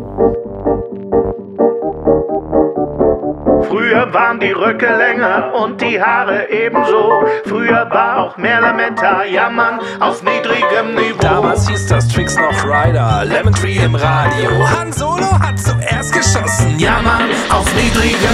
Früher 3.69 4.13
waren 4.13 4.41
die 4.41 4.53
Röcke 4.53 4.87
länger 4.87 5.53
und 5.55 5.81
die 5.81 6.01
Haare 6.01 6.49
ebenso. 6.51 7.25
Früher 7.45 7.89
war 7.91 8.19
auch 8.19 8.37
mehr 8.37 8.61
Lametta, 8.61 9.25
jammern 9.25 9.81
auf 10.01 10.23
niedrigem 10.23 10.95
Niveau. 10.95 11.19
Damals 11.21 11.69
hieß 11.69 11.87
das 11.87 12.09
Tricks 12.09 12.37
noch 12.37 12.65
Rider, 12.65 13.25
Lemon 13.25 13.55
Tree 13.55 13.77
im 13.77 13.95
Radio. 13.95 14.51
Han 14.77 14.93
Solo 14.93 15.31
hat 15.41 15.59
zuerst 15.59 16.13
geschossen, 16.13 16.79
ja 16.79 16.97
Jammern 16.97 17.29
auf 17.51 17.67
niedrigem 17.75 18.25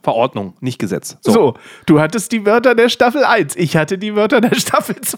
Vermögenszuordnungszuständigkeitsübertragungsverordnung, 0.01 0.53
nicht 0.61 0.79
Gesetz. 0.79 1.17
So. 1.21 1.55
du 1.85 1.99
hattest 1.99 2.31
die 2.31 2.45
Wörter 2.45 2.75
der 2.75 2.89
Staffel 2.89 3.23
1. 3.23 3.55
Ich 3.55 3.75
hatte 3.77 3.97
die 3.97 4.15
Wörter 4.15 4.41
der 4.41 4.55
Staffel 4.59 4.95
2. 4.99 5.17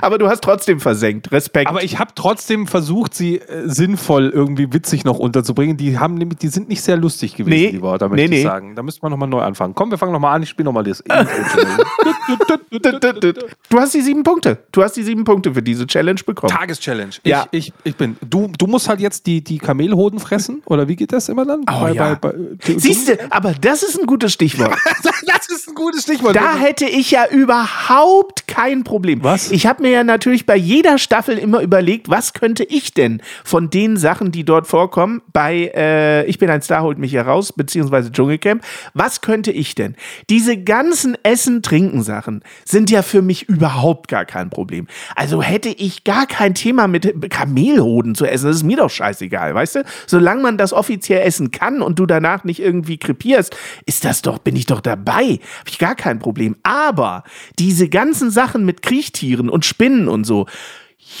Aber 0.00 0.18
du 0.18 0.28
hast 0.28 0.42
trotzdem 0.42 0.80
versenkt. 0.80 1.30
Respekt. 1.32 1.68
Aber 1.68 1.82
ich 1.84 1.98
habe 1.98 2.12
trotzdem 2.14 2.66
versucht, 2.66 3.14
sie 3.14 3.38
äh, 3.38 3.62
sinnvoll 3.66 4.30
irgendwie 4.30 4.72
witzig 4.72 5.04
noch 5.04 5.18
unterzubringen. 5.18 5.76
Die, 5.76 5.98
haben 5.98 6.14
nämlich, 6.14 6.38
die 6.38 6.48
sind 6.48 6.68
nicht 6.68 6.82
sehr 6.82 6.96
lustig 6.96 7.34
gewesen, 7.36 7.54
Nee. 7.54 7.70
die 7.72 7.82
Wörter, 7.82 8.08
möchte 8.08 8.28
Nee, 8.28 8.36
ich 8.36 8.42
nee. 8.44 8.48
sagen. 8.48 8.74
Da 8.74 8.82
müsste 8.82 9.00
man 9.02 9.10
nochmal 9.12 9.28
neu 9.28 9.40
anfangen. 9.40 9.74
Komm, 9.74 9.90
wir 9.90 9.98
fangen 9.98 10.12
nochmal 10.12 10.34
an. 10.36 10.42
Ich 10.42 10.48
spiele 10.48 10.64
nochmal 10.64 10.84
das. 10.84 11.02
du 13.70 13.78
hast 13.78 13.94
die 13.94 14.00
sieben 14.00 14.22
Punkte. 14.22 14.58
Du 14.72 14.82
hast 14.82 14.96
die 14.96 15.02
sieben 15.02 15.24
Punkte 15.24 15.54
für 15.54 15.62
diese 15.62 15.86
Challenge 15.86 16.20
bekommen. 16.24 16.50
Tageschallenge. 16.52 17.12
Ja. 17.24 17.46
Ich, 17.50 17.68
ich, 17.68 17.74
ich 17.84 17.96
bin. 17.96 18.16
Du, 18.28 18.50
du 18.58 18.66
musst 18.66 18.88
halt 18.88 19.00
jetzt 19.00 19.26
die, 19.26 19.42
die 19.44 19.58
Kamelhoden 19.58 20.18
fressen? 20.18 20.62
Oder 20.66 20.88
wie 20.88 20.96
geht 20.96 21.12
das 21.12 21.28
immer 21.28 21.44
dann? 21.44 21.64
Oh, 21.70 21.86
ja. 21.88 22.14
du- 22.16 22.78
Siehst 22.78 23.08
du, 23.08 23.18
aber 23.34 23.52
das 23.52 23.82
ist 23.82 23.98
ein 23.98 24.06
gutes 24.06 24.32
Stichwort. 24.32 24.78
das 25.64 25.72
ist 25.72 25.78
ein 25.78 25.82
gutes 25.82 26.02
Stichwort. 26.02 26.36
Da 26.36 26.56
hätte 26.56 26.84
ich 26.84 27.10
ja 27.10 27.26
überhaupt 27.26 28.46
kein 28.46 28.84
Problem. 28.84 29.24
Was? 29.24 29.50
Ich 29.50 29.66
habe 29.66 29.82
mir 29.82 29.90
ja 29.90 30.04
natürlich 30.04 30.44
bei 30.44 30.56
jeder 30.56 30.98
Staffel 30.98 31.38
immer 31.38 31.60
überlegt, 31.60 32.10
was 32.10 32.34
könnte 32.34 32.64
ich 32.64 32.92
denn 32.92 33.22
von 33.44 33.70
den 33.70 33.96
Sachen, 33.96 34.30
die 34.30 34.44
dort 34.44 34.66
vorkommen, 34.66 35.22
bei 35.32 35.72
äh, 35.74 36.26
Ich 36.26 36.38
bin 36.38 36.50
ein 36.50 36.60
Star, 36.60 36.82
holt 36.82 36.98
mich 36.98 37.14
heraus, 37.14 37.52
beziehungsweise 37.52 38.12
Dschungelcamp, 38.12 38.62
was 38.92 39.22
könnte 39.22 39.52
ich 39.52 39.74
denn? 39.74 39.96
Diese 40.28 40.58
ganzen 40.58 41.16
Essen-Trinken-Sachen 41.22 42.42
sind 42.66 42.90
ja 42.90 43.02
für 43.02 43.22
mich 43.22 43.48
überhaupt 43.48 44.08
gar 44.08 44.26
kein 44.26 44.50
Problem. 44.50 44.86
Also 45.16 45.42
hätte 45.42 45.70
ich 45.70 46.04
gar 46.04 46.26
kein 46.26 46.54
Thema 46.54 46.88
mit 46.88 47.30
Kamelhoden 47.30 48.14
zu 48.14 48.26
essen. 48.26 48.48
Das 48.48 48.56
ist 48.56 48.64
mir 48.64 48.76
doch 48.76 48.90
scheißegal, 48.90 49.54
weißt 49.54 49.76
du? 49.76 49.84
Solange 50.06 50.42
man 50.42 50.58
das 50.58 50.74
offiziell 50.74 51.22
essen 51.22 51.50
kann 51.52 51.80
und 51.80 51.98
du 51.98 52.04
danach 52.04 52.44
nicht 52.44 52.60
irgendwie 52.60 52.98
krepierst, 52.98 53.56
ist 53.86 54.04
das 54.04 54.20
doch, 54.20 54.38
bin 54.38 54.56
ich 54.56 54.66
doch 54.66 54.82
dabei. 54.82 55.38
Habe 55.60 55.68
ich 55.68 55.78
gar 55.78 55.94
kein 55.94 56.18
Problem. 56.18 56.56
Aber 56.62 57.24
diese 57.58 57.88
ganzen 57.88 58.30
Sachen 58.30 58.64
mit 58.64 58.82
Kriechtieren 58.82 59.48
und 59.48 59.64
Spinnen 59.64 60.08
und 60.08 60.24
so, 60.24 60.46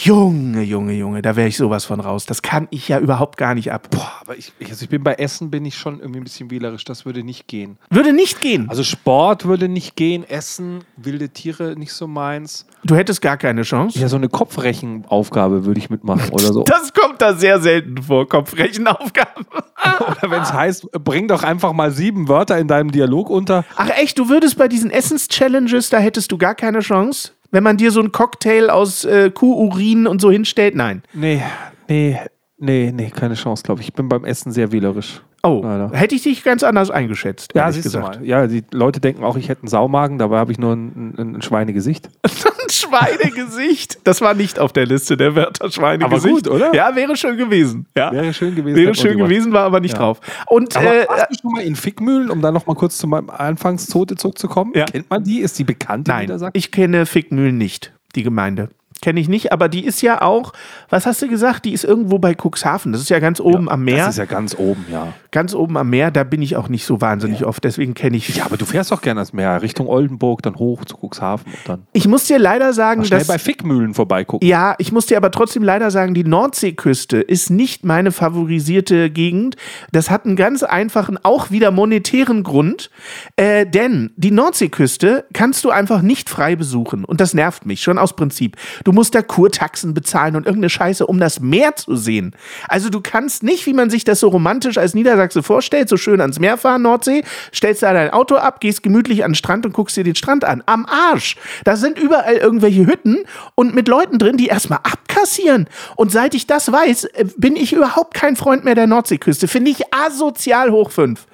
Junge, 0.02 0.62
Junge, 0.62 0.94
Junge, 0.94 1.20
da 1.20 1.36
wäre 1.36 1.48
ich 1.48 1.56
sowas 1.56 1.84
von 1.84 2.00
raus. 2.00 2.24
Das 2.24 2.40
kann 2.42 2.68
ich 2.70 2.88
ja 2.88 2.98
überhaupt 2.98 3.36
gar 3.36 3.54
nicht 3.54 3.70
ab. 3.70 3.88
Boah, 3.90 4.12
aber 4.22 4.36
ich, 4.36 4.52
ich, 4.58 4.70
also 4.70 4.82
ich 4.84 4.88
bin 4.88 5.02
bei 5.02 5.14
Essen 5.14 5.50
bin 5.50 5.64
ich 5.66 5.76
schon 5.76 6.00
irgendwie 6.00 6.20
ein 6.20 6.24
bisschen 6.24 6.50
wählerisch. 6.50 6.84
Das 6.84 7.04
würde 7.04 7.22
nicht 7.22 7.48
gehen. 7.48 7.78
Würde 7.90 8.12
nicht 8.12 8.40
gehen. 8.40 8.68
Also 8.70 8.82
Sport 8.82 9.44
würde 9.44 9.68
nicht 9.68 9.94
gehen. 9.94 10.24
Essen, 10.28 10.84
wilde 10.96 11.28
Tiere 11.28 11.76
nicht 11.76 11.92
so 11.92 12.06
meins. 12.06 12.66
Du 12.82 12.96
hättest 12.96 13.20
gar 13.20 13.36
keine 13.36 13.62
Chance. 13.62 13.98
Ja, 13.98 14.08
so 14.08 14.16
eine 14.16 14.28
Kopfrechenaufgabe 14.28 15.64
würde 15.66 15.78
ich 15.78 15.90
mitmachen 15.90 16.30
oder 16.30 16.52
so. 16.52 16.62
Das 16.62 16.92
kommt 16.94 17.20
da 17.20 17.34
sehr 17.34 17.60
selten 17.60 18.02
vor, 18.02 18.28
Kopfrechenaufgaben. 18.28 19.46
Oder 20.00 20.30
wenn 20.30 20.42
es 20.42 20.52
heißt, 20.52 20.90
bring 21.04 21.28
doch 21.28 21.42
einfach 21.42 21.72
mal 21.72 21.90
sieben 21.90 22.26
Wörter 22.26 22.58
in 22.58 22.68
deinem 22.68 22.90
Dialog 22.90 23.28
unter. 23.28 23.64
Ach 23.76 23.90
echt, 23.90 24.18
du 24.18 24.28
würdest 24.28 24.56
bei 24.56 24.66
diesen 24.66 24.90
Essens-Challenges, 24.90 25.90
da 25.90 25.98
hättest 25.98 26.32
du 26.32 26.38
gar 26.38 26.54
keine 26.54 26.80
Chance? 26.80 27.32
Wenn 27.54 27.62
man 27.62 27.76
dir 27.76 27.92
so 27.92 28.00
einen 28.00 28.10
Cocktail 28.10 28.68
aus 28.68 29.04
äh, 29.04 29.30
Kuhurin 29.30 30.08
und 30.08 30.20
so 30.20 30.28
hinstellt? 30.32 30.74
Nein. 30.74 31.04
Nee, 31.12 31.40
nee, 31.88 32.18
nee, 32.58 32.90
nee, 32.92 33.10
keine 33.10 33.34
Chance, 33.34 33.62
glaube 33.62 33.80
ich. 33.80 33.86
Ich 33.90 33.94
bin 33.94 34.08
beim 34.08 34.24
Essen 34.24 34.50
sehr 34.50 34.72
wählerisch. 34.72 35.22
Oh, 35.44 35.60
Leider. 35.62 35.90
hätte 35.92 36.16
ich 36.16 36.24
dich 36.24 36.42
ganz 36.42 36.64
anders 36.64 36.90
eingeschätzt, 36.90 37.52
Ja, 37.54 37.70
siehst 37.70 37.84
gesagt. 37.84 38.16
du 38.16 38.18
mal. 38.22 38.26
Ja, 38.26 38.48
die 38.48 38.64
Leute 38.72 38.98
denken 38.98 39.22
auch, 39.22 39.36
ich 39.36 39.48
hätte 39.48 39.62
einen 39.62 39.68
Saumagen, 39.68 40.18
dabei 40.18 40.38
habe 40.38 40.50
ich 40.50 40.58
nur 40.58 40.72
ein, 40.72 41.14
ein, 41.16 41.36
ein 41.36 41.42
Schweinegesicht. 41.42 42.10
Ein 42.84 43.18
Schweinegesicht. 43.18 43.98
Das 44.04 44.20
war 44.20 44.34
nicht 44.34 44.58
auf 44.58 44.72
der 44.72 44.86
Liste 44.86 45.16
der 45.16 45.34
Wörter 45.34 45.70
Schweinegesicht. 45.70 46.26
Aber 46.26 46.34
gut, 46.34 46.48
oder? 46.48 46.74
Ja, 46.74 46.94
wäre 46.96 47.16
schön 47.16 47.36
gewesen. 47.36 47.86
Ja. 47.96 48.12
Wäre 48.12 48.32
schön 48.32 48.54
gewesen. 48.54 48.76
Wäre 48.76 48.94
schön 48.94 49.18
gewesen, 49.18 49.52
war 49.52 49.64
aber 49.64 49.80
nicht 49.80 49.92
Ja. 49.92 49.98
drauf. 49.98 50.20
Und 50.46 50.76
Aber 50.76 50.94
äh, 50.94 51.08
warst 51.08 51.26
du 51.30 51.34
schon 51.42 51.52
mal 51.52 51.62
in 51.62 51.76
Fickmühlen, 51.76 52.30
um 52.30 52.40
da 52.40 52.50
noch 52.52 52.66
mal 52.66 52.74
kurz 52.74 52.98
zu 52.98 53.06
meinem 53.06 53.30
Anfangszote 53.30 54.16
zurückzukommen? 54.16 54.72
Ja. 54.74 54.84
Kennt 54.86 55.08
man 55.10 55.22
die? 55.24 55.40
Ist 55.40 55.58
die 55.58 55.64
bekannt? 55.64 56.08
in 56.08 56.14
nein, 56.14 56.50
ich 56.52 56.70
kenne 56.70 57.06
Fickmühlen 57.06 57.56
nicht, 57.56 57.92
die 58.14 58.22
Gemeinde. 58.22 58.68
Kenne 59.04 59.20
ich 59.20 59.28
nicht, 59.28 59.52
aber 59.52 59.68
die 59.68 59.84
ist 59.84 60.00
ja 60.00 60.22
auch, 60.22 60.54
was 60.88 61.04
hast 61.04 61.20
du 61.20 61.28
gesagt? 61.28 61.66
Die 61.66 61.74
ist 61.74 61.84
irgendwo 61.84 62.18
bei 62.18 62.34
Cuxhaven. 62.34 62.90
Das 62.90 63.02
ist 63.02 63.10
ja 63.10 63.18
ganz 63.18 63.38
oben 63.38 63.68
am 63.68 63.84
Meer. 63.84 64.06
Das 64.06 64.14
ist 64.14 64.16
ja 64.16 64.24
ganz 64.24 64.56
oben, 64.58 64.86
ja. 64.90 65.12
ganz 65.30 65.54
oben 65.54 65.76
am 65.76 65.90
Meer, 65.90 66.10
da 66.10 66.24
bin 66.24 66.40
ich 66.40 66.56
auch 66.56 66.70
nicht 66.70 66.86
so 66.86 67.02
wahnsinnig 67.02 67.44
oft, 67.44 67.62
deswegen 67.64 67.92
kenne 67.92 68.16
ich. 68.16 68.34
Ja, 68.34 68.46
aber 68.46 68.56
du 68.56 68.64
fährst 68.64 68.90
doch 68.90 69.02
gerne 69.02 69.20
ans 69.20 69.34
Meer, 69.34 69.60
Richtung 69.60 69.88
Oldenburg, 69.88 70.40
dann 70.40 70.56
hoch 70.56 70.86
zu 70.86 70.96
Cuxhaven 70.96 71.52
und 71.52 71.68
dann 71.68 71.86
Ich 71.92 72.08
muss 72.08 72.24
dir 72.24 72.38
leider 72.38 72.72
sagen, 72.72 73.04
schnell 73.04 73.18
dass. 73.18 73.28
bei 73.28 73.38
Fickmühlen 73.38 73.92
vorbeigucken. 73.92 74.48
Ja, 74.48 74.74
ich 74.78 74.90
muss 74.90 75.04
dir 75.04 75.18
aber 75.18 75.30
trotzdem 75.30 75.62
leider 75.62 75.90
sagen, 75.90 76.14
die 76.14 76.24
Nordseeküste 76.24 77.18
ist 77.18 77.50
nicht 77.50 77.84
meine 77.84 78.10
favorisierte 78.10 79.10
Gegend. 79.10 79.56
Das 79.92 80.08
hat 80.08 80.24
einen 80.24 80.36
ganz 80.36 80.62
einfachen, 80.62 81.18
auch 81.22 81.50
wieder 81.50 81.72
monetären 81.72 82.42
Grund. 82.42 82.88
Äh, 83.36 83.66
denn 83.66 84.12
die 84.16 84.30
Nordseeküste 84.30 85.26
kannst 85.34 85.62
du 85.62 85.68
einfach 85.68 86.00
nicht 86.00 86.30
frei 86.30 86.56
besuchen. 86.56 87.04
Und 87.04 87.20
das 87.20 87.34
nervt 87.34 87.66
mich 87.66 87.82
schon 87.82 87.98
aus 87.98 88.16
Prinzip. 88.16 88.56
Du 88.84 88.93
musst 88.94 89.14
da 89.14 89.22
Kurtaxen 89.22 89.92
bezahlen 89.92 90.36
und 90.36 90.46
irgendeine 90.46 90.70
Scheiße, 90.70 91.06
um 91.06 91.18
das 91.18 91.40
Meer 91.40 91.76
zu 91.76 91.96
sehen. 91.96 92.34
Also 92.68 92.88
du 92.88 93.00
kannst 93.00 93.42
nicht, 93.42 93.66
wie 93.66 93.74
man 93.74 93.90
sich 93.90 94.04
das 94.04 94.20
so 94.20 94.28
romantisch 94.28 94.78
als 94.78 94.94
Niedersachse 94.94 95.42
vorstellt, 95.42 95.88
so 95.88 95.96
schön 95.96 96.20
ans 96.20 96.38
Meer 96.38 96.56
fahren, 96.56 96.82
Nordsee, 96.82 97.24
stellst 97.52 97.82
da 97.82 97.92
dein 97.92 98.10
Auto 98.10 98.36
ab, 98.36 98.60
gehst 98.60 98.82
gemütlich 98.82 99.24
an 99.24 99.32
den 99.32 99.34
Strand 99.34 99.66
und 99.66 99.72
guckst 99.72 99.96
dir 99.96 100.04
den 100.04 100.14
Strand 100.14 100.44
an. 100.44 100.62
Am 100.66 100.86
Arsch. 100.86 101.36
Da 101.64 101.76
sind 101.76 101.98
überall 101.98 102.36
irgendwelche 102.36 102.86
Hütten 102.86 103.18
und 103.54 103.74
mit 103.74 103.88
Leuten 103.88 104.18
drin, 104.18 104.36
die 104.36 104.46
erstmal 104.46 104.80
abkassieren. 104.82 105.68
Und 105.96 106.12
seit 106.12 106.34
ich 106.34 106.46
das 106.46 106.70
weiß, 106.70 107.04
äh, 107.04 107.26
bin 107.36 107.56
ich 107.56 107.72
überhaupt 107.72 108.14
kein 108.14 108.36
Freund 108.36 108.64
mehr 108.64 108.74
der 108.74 108.86
Nordseeküste. 108.86 109.48
Finde 109.48 109.70
ich 109.70 109.92
asozial 109.92 110.70
hoch 110.70 110.90
fünf. 110.90 111.26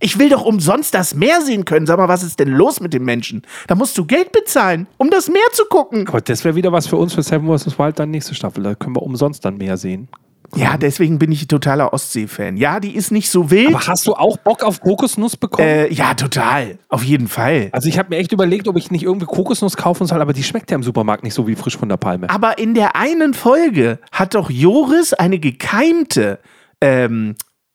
Ich 0.00 0.18
will 0.18 0.28
doch 0.28 0.44
umsonst 0.44 0.94
das 0.94 1.14
Meer 1.14 1.40
sehen 1.42 1.64
können. 1.64 1.86
Sag 1.86 1.98
mal, 1.98 2.08
was 2.08 2.22
ist 2.22 2.38
denn 2.38 2.48
los 2.48 2.80
mit 2.80 2.92
den 2.92 3.04
Menschen? 3.04 3.42
Da 3.66 3.74
musst 3.74 3.96
du 3.98 4.04
Geld 4.04 4.32
bezahlen, 4.32 4.86
um 4.98 5.10
das 5.10 5.28
Meer 5.28 5.46
zu 5.52 5.64
gucken. 5.66 6.06
Aber 6.08 6.20
das 6.20 6.44
wäre 6.44 6.54
wieder 6.54 6.72
was 6.72 6.86
für 6.86 6.96
uns 6.96 7.14
für 7.14 7.22
Seven 7.22 7.46
vs. 7.46 7.78
Wild, 7.78 7.98
dann 7.98 8.10
nächste 8.10 8.34
Staffel. 8.34 8.62
Da 8.62 8.74
können 8.74 8.96
wir 8.96 9.02
umsonst 9.02 9.44
dann 9.44 9.56
mehr 9.56 9.76
sehen. 9.76 10.08
Ja, 10.54 10.76
deswegen 10.76 11.18
bin 11.18 11.32
ich 11.32 11.48
totaler 11.48 11.92
Ostsee-Fan. 11.92 12.56
Ja, 12.56 12.78
die 12.78 12.94
ist 12.94 13.10
nicht 13.10 13.30
so 13.30 13.50
wild. 13.50 13.74
Aber 13.74 13.86
hast 13.86 14.06
du 14.06 14.14
auch 14.14 14.36
Bock 14.36 14.62
auf 14.62 14.80
Kokosnuss 14.80 15.36
bekommen? 15.36 15.66
Äh, 15.66 15.92
ja, 15.92 16.14
total. 16.14 16.78
Auf 16.88 17.02
jeden 17.02 17.28
Fall. 17.28 17.68
also 17.72 17.88
ich 17.88 17.98
habe 17.98 18.10
mir 18.10 18.16
echt 18.16 18.32
überlegt, 18.32 18.68
ob 18.68 18.76
ich 18.76 18.90
nicht 18.90 19.02
irgendwie 19.02 19.26
Kokosnuss 19.26 19.76
kaufen 19.76 20.06
soll, 20.06 20.20
aber 20.20 20.32
die 20.32 20.42
schmeckt 20.42 20.70
ja 20.70 20.76
im 20.76 20.82
Supermarkt 20.82 21.24
nicht 21.24 21.34
so 21.34 21.46
wie 21.46 21.56
frisch 21.56 21.76
von 21.76 21.88
der 21.88 21.96
Palme. 21.96 22.30
Aber 22.30 22.58
in 22.58 22.74
der 22.74 22.96
einen 22.96 23.34
Folge 23.34 23.98
hat 24.12 24.34
doch 24.34 24.50
Joris 24.50 25.12
eine 25.14 25.38
gekeimte 25.38 26.38
ähm, 26.80 27.34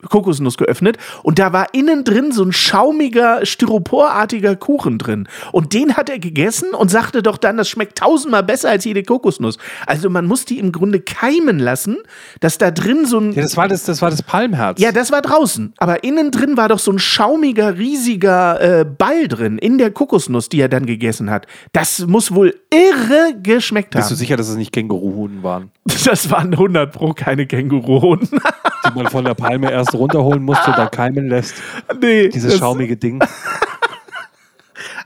Kokosnuss 0.10 0.58
geöffnet 0.58 0.98
und 1.24 1.39
da 1.39 1.53
war 1.53 1.74
innen 1.74 2.03
drin 2.03 2.31
so 2.31 2.43
ein 2.43 2.51
schaumiger, 2.51 3.46
styroporartiger 3.46 4.55
Kuchen 4.55 4.98
drin. 4.98 5.27
Und 5.51 5.74
den 5.74 5.96
hat 5.96 6.10
er 6.10 6.20
gegessen 6.20 6.74
und 6.74 6.89
sagte 6.89 7.24
doch 7.24 7.38
dann, 7.38 7.58
das 7.58 7.70
schmeckt 7.70 7.98
tausendmal 8.00 8.43
besser 8.43 8.70
als 8.70 8.86
jede 8.86 9.03
Kokosnuss. 9.03 9.58
Also 9.86 10.10
man 10.10 10.25
muss 10.25 10.46
die 10.46 10.60
im 10.60 10.72
Grunde 10.72 11.00
keimen 11.00 11.60
lassen, 11.60 11.98
dass 12.39 12.58
da 12.58 12.72
drin 12.72 13.05
so 13.05 13.20
ein... 13.20 13.34
Ja, 13.34 13.41
das 13.41 13.58
war 13.58 13.67
das, 13.67 13.84
das 13.84 14.01
war 14.01 14.10
das 14.10 14.24
Palmherz. 14.24 14.79
Ja, 14.79 14.91
das 14.91 15.12
war 15.12 15.22
draußen. 15.22 15.74
Aber 15.77 16.03
innen 16.03 16.31
drin 16.31 16.58
war 16.58 16.70
doch 16.70 16.79
so 16.79 16.91
ein 16.91 17.00
schaumiger, 17.00 17.77
riesiger 17.77 18.79
äh, 18.81 18.86
Ball 18.86 19.27
drin 19.27 19.58
in 19.58 19.77
der 19.77 19.91
Kokosnuss, 19.91 20.50
die 20.50 20.62
er 20.62 20.70
dann 20.70 20.86
gegessen 20.86 21.29
hat. 21.29 21.48
Das 21.74 22.05
muss 22.08 22.34
wohl 22.34 22.55
irre 22.72 23.36
geschmeckt 23.41 23.91
Bist 23.91 24.10
du 24.10 24.12
haben. 24.12 24.17
sicher, 24.17 24.38
dass 24.38 24.50
es 24.50 24.55
nicht 24.55 24.72
Känguruhuhn 24.72 25.43
waren? 25.43 25.72
Das 26.12 26.29
waren 26.31 26.51
100 26.53 26.91
Pro 26.91 27.13
keine 27.13 27.46
Känguruhoden. 27.46 28.29
Die 28.88 28.94
man 28.96 29.08
von 29.08 29.26
der 29.26 29.34
Palme 29.36 29.72
erst 29.72 29.94
runterholen 29.94 30.44
musste, 30.44 30.72
da 30.72 30.86
keimen 30.92 31.28
lässt. 31.28 31.56
nee, 32.02 32.30
Dieses 32.30 32.58
schaumige 32.58 32.98
Ding. 32.98 33.22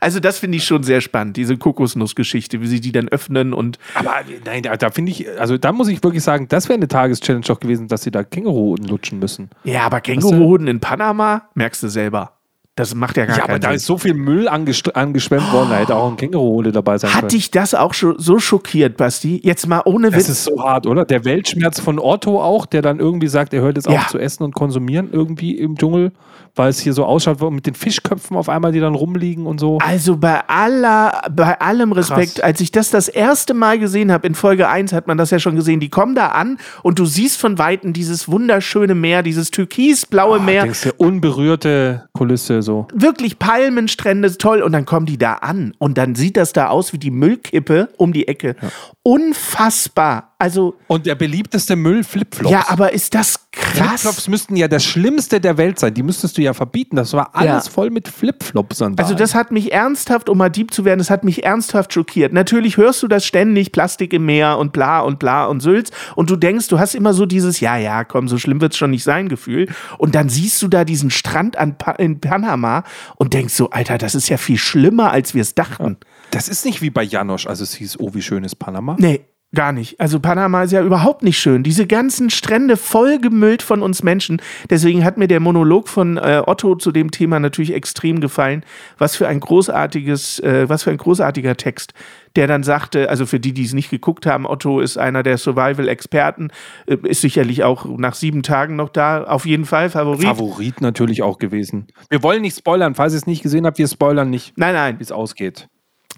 Also 0.00 0.20
das 0.20 0.38
finde 0.38 0.56
ich 0.58 0.64
schon 0.64 0.82
sehr 0.82 1.00
spannend, 1.00 1.36
diese 1.36 1.56
Kokosnussgeschichte, 1.56 2.60
wie 2.60 2.66
sie 2.66 2.80
die 2.80 2.92
dann 2.92 3.08
öffnen 3.08 3.52
und 3.52 3.78
Aber 3.94 4.12
nein, 4.44 4.62
da, 4.62 4.76
da 4.76 4.90
finde 4.90 5.12
ich, 5.12 5.26
also 5.38 5.58
da 5.58 5.72
muss 5.72 5.88
ich 5.88 6.02
wirklich 6.02 6.22
sagen, 6.22 6.48
das 6.48 6.68
wäre 6.68 6.76
eine 6.76 6.88
Tageschallenge 6.88 7.44
doch 7.46 7.60
gewesen, 7.60 7.88
dass 7.88 8.02
sie 8.02 8.10
da 8.10 8.22
Känguruhoden 8.22 8.86
lutschen 8.86 9.18
müssen. 9.18 9.50
ja, 9.64 9.82
aber 9.82 10.00
Känguruhoden 10.00 10.68
in 10.68 10.80
Panama 10.80 11.48
merkst 11.54 11.82
du 11.82 11.88
selber. 11.88 12.35
Das 12.78 12.94
macht 12.94 13.16
ja 13.16 13.24
gar 13.24 13.38
Ja, 13.38 13.44
aber 13.44 13.52
keinen 13.54 13.60
da 13.62 13.68
Sinn. 13.68 13.76
ist 13.76 13.86
so 13.86 13.96
viel 13.96 14.12
Müll 14.12 14.48
angest- 14.48 14.94
angeschwemmt 14.94 15.50
worden, 15.50 15.70
da 15.70 15.76
hätte 15.78 15.96
auch 15.96 16.10
ein 16.10 16.18
Känguruhode 16.18 16.72
dabei 16.72 16.98
sein 16.98 17.10
Hat 17.14 17.20
können. 17.20 17.30
dich 17.30 17.50
das 17.50 17.74
auch 17.74 17.94
so 17.94 18.38
schockiert, 18.38 18.98
Basti? 18.98 19.40
Jetzt 19.42 19.66
mal 19.66 19.80
ohne 19.86 20.10
Das 20.10 20.20
Witz. 20.20 20.28
ist 20.28 20.44
so 20.44 20.62
hart, 20.62 20.86
oder? 20.86 21.06
Der 21.06 21.24
Weltschmerz 21.24 21.80
von 21.80 21.98
Otto 21.98 22.38
auch, 22.38 22.66
der 22.66 22.82
dann 22.82 22.98
irgendwie 23.00 23.28
sagt, 23.28 23.54
er 23.54 23.62
hört 23.62 23.76
jetzt 23.78 23.88
Ja. 23.88 24.00
auf 24.00 24.08
zu 24.08 24.18
essen 24.18 24.42
und 24.42 24.54
konsumieren 24.54 25.08
irgendwie 25.10 25.56
im 25.56 25.76
Dschungel, 25.78 26.12
weil 26.54 26.68
es 26.68 26.78
hier 26.78 26.92
so 26.92 27.06
ausschaut, 27.06 27.40
mit 27.50 27.66
den 27.66 27.74
Fischköpfen 27.74 28.36
auf 28.36 28.50
einmal, 28.50 28.72
die 28.72 28.80
dann 28.80 28.94
rumliegen 28.94 29.46
und 29.46 29.58
so. 29.58 29.78
Also 29.78 30.18
bei 30.18 30.40
aller, 30.46 31.22
bei 31.34 31.58
allem 31.58 31.92
Respekt, 31.92 32.34
Krass. 32.36 32.44
als 32.44 32.60
ich 32.60 32.72
das 32.72 32.90
das 32.90 33.08
erste 33.08 33.54
Mal 33.54 33.78
gesehen 33.78 34.12
habe, 34.12 34.26
in 34.26 34.34
Folge 34.34 34.68
1 34.68 34.92
hat 34.92 35.06
man 35.06 35.16
das 35.16 35.30
ja 35.30 35.38
schon 35.38 35.56
gesehen, 35.56 35.80
die 35.80 35.88
kommen 35.88 36.14
da 36.14 36.28
an 36.28 36.58
und 36.82 36.98
du 36.98 37.06
siehst 37.06 37.38
von 37.40 37.56
Weitem 37.58 37.94
dieses 37.94 38.28
wunderschöne 38.30 38.94
Meer, 38.94 39.22
dieses 39.22 39.50
türkisblaue 39.50 40.40
Meer, 40.40 40.64
Denkst 40.64 40.82
du, 40.82 40.90
unberührte 40.98 42.04
Kulisse 42.12 42.62
so. 42.66 42.86
wirklich 42.92 43.38
Palmenstrände, 43.38 44.36
toll. 44.36 44.60
Und 44.60 44.72
dann 44.72 44.84
kommen 44.84 45.06
die 45.06 45.16
da 45.16 45.34
an 45.34 45.72
und 45.78 45.96
dann 45.96 46.14
sieht 46.14 46.36
das 46.36 46.52
da 46.52 46.68
aus 46.68 46.92
wie 46.92 46.98
die 46.98 47.10
Müllkippe 47.10 47.88
um 47.96 48.12
die 48.12 48.28
Ecke. 48.28 48.56
Unfassbar. 49.02 50.34
Also, 50.38 50.76
Und 50.88 51.06
der 51.06 51.14
beliebteste 51.14 51.76
Müll, 51.76 52.04
Flipflops. 52.04 52.50
ja, 52.52 52.64
aber 52.68 52.92
ist 52.92 53.14
das? 53.14 53.45
Flipflops 53.56 54.28
müssten 54.28 54.54
ja 54.56 54.68
das 54.68 54.84
Schlimmste 54.84 55.40
der 55.40 55.56
Welt 55.56 55.78
sein. 55.78 55.94
Die 55.94 56.02
müsstest 56.02 56.36
du 56.36 56.42
ja 56.42 56.52
verbieten. 56.54 56.96
Das 56.96 57.12
war 57.14 57.34
alles 57.34 57.66
Ja. 57.66 57.70
voll 57.72 57.90
mit 57.90 58.06
Flipflops. 58.08 58.82
Also 58.82 59.14
das 59.14 59.34
hat 59.34 59.50
mich 59.50 59.72
ernsthaft, 59.72 60.28
um 60.28 60.38
mal 60.38 60.50
deep 60.50 60.72
zu 60.72 60.84
werden, 60.84 60.98
das 60.98 61.08
hat 61.10 61.24
mich 61.24 61.44
ernsthaft 61.44 61.92
schockiert. 61.92 62.32
Natürlich 62.32 62.76
hörst 62.76 63.02
du 63.02 63.08
das 63.08 63.24
ständig, 63.24 63.72
Plastik 63.72 64.12
im 64.12 64.26
Meer 64.26 64.58
und 64.58 64.72
bla 64.72 65.00
und 65.00 65.18
bla 65.18 65.46
und 65.46 65.60
Sülz 65.60 65.90
und 66.14 66.28
du 66.30 66.36
denkst, 66.36 66.68
du 66.68 66.78
hast 66.78 66.94
immer 66.94 67.14
so 67.14 67.24
dieses, 67.26 67.60
ja, 67.60 67.76
ja, 67.76 68.04
komm, 68.04 68.28
so 68.28 68.38
schlimm 68.38 68.60
wird's 68.60 68.76
schon 68.76 68.90
nicht 68.90 69.04
sein 69.04 69.28
Gefühl. 69.28 69.68
Und 69.98 70.14
dann 70.14 70.28
siehst 70.28 70.60
du 70.62 70.68
da 70.68 70.84
diesen 70.84 71.10
Strand 71.10 71.56
an 71.56 71.78
pa 71.78 71.92
in 71.92 72.20
Panama 72.20 72.84
und 73.16 73.32
denkst 73.32 73.54
so, 73.54 73.70
Alter, 73.70 73.96
das 73.98 74.14
ist 74.14 74.28
ja 74.28 74.36
viel 74.36 74.58
schlimmer, 74.58 75.10
als 75.12 75.34
wir 75.34 75.42
es 75.42 75.54
dachten. 75.54 75.96
Das 76.30 76.48
ist 76.48 76.64
nicht 76.64 76.82
wie 76.82 76.90
bei 76.90 77.02
Janosch. 77.02 77.46
Also 77.46 77.62
es 77.64 77.74
hieß, 77.74 78.00
oh, 78.00 78.12
wie 78.14 78.22
schön 78.22 78.44
ist 78.44 78.56
Panama. 78.56 78.96
Nee, 78.98 79.20
gar 79.54 79.72
nicht. 79.72 80.00
Also 80.00 80.20
Panama 80.20 80.64
ist 80.64 80.72
ja 80.72 80.82
überhaupt 80.82 81.22
nicht 81.22 81.38
schön. 81.38 81.62
Diese 81.62 81.86
ganzen 81.86 82.30
Strände 82.30 82.76
vollgemüllt 82.76 83.62
von 83.62 83.82
uns 83.82 84.02
Menschen. 84.02 84.40
Deswegen 84.70 85.04
hat 85.04 85.16
mir 85.16 85.28
der 85.28 85.40
Monolog 85.40 85.88
von 85.88 86.16
äh, 86.16 86.42
Otto 86.44 86.74
zu 86.74 86.92
dem 86.92 87.10
Thema 87.10 87.40
natürlich 87.40 87.72
extrem 87.72 88.20
gefallen. 88.20 88.64
Was 88.98 89.16
für 89.16 89.28
ein 89.28 89.40
großartiges, 89.40 90.40
äh, 90.40 90.68
was 90.68 90.82
für 90.82 90.90
ein 90.90 90.98
großartiger 90.98 91.56
Text. 91.56 91.94
Der 92.36 92.46
dann 92.46 92.62
sagte, 92.64 93.08
also 93.08 93.24
für 93.24 93.40
die, 93.40 93.54
die 93.54 93.64
es 93.64 93.72
nicht 93.72 93.88
geguckt 93.88 94.26
haben, 94.26 94.46
Otto 94.46 94.80
ist 94.80 94.98
einer 94.98 95.22
der 95.22 95.38
Survival-Experten, 95.38 96.50
äh, 96.86 96.96
ist 97.04 97.22
sicherlich 97.22 97.64
auch 97.64 97.86
nach 97.86 98.14
sieben 98.14 98.42
Tagen 98.42 98.76
noch 98.76 98.90
da, 98.90 99.24
auf 99.24 99.46
jeden 99.46 99.64
Fall 99.64 99.90
Favorit. 99.90 100.26
Favorit 100.26 100.80
natürlich 100.80 101.22
auch 101.22 101.38
gewesen. 101.38 101.86
Wir 102.10 102.22
wollen 102.22 102.42
nicht 102.42 102.58
spoilern. 102.58 102.94
Falls 102.94 103.14
ihr 103.14 103.18
es 103.18 103.26
nicht 103.26 103.42
gesehen 103.42 103.64
habt, 103.64 103.78
wir 103.78 103.88
spoilern 103.88 104.28
nicht, 104.28 104.58
nein, 104.58 104.74
nein, 104.74 104.98
wie 104.98 105.02
es 105.02 105.12
ausgeht. 105.12 105.68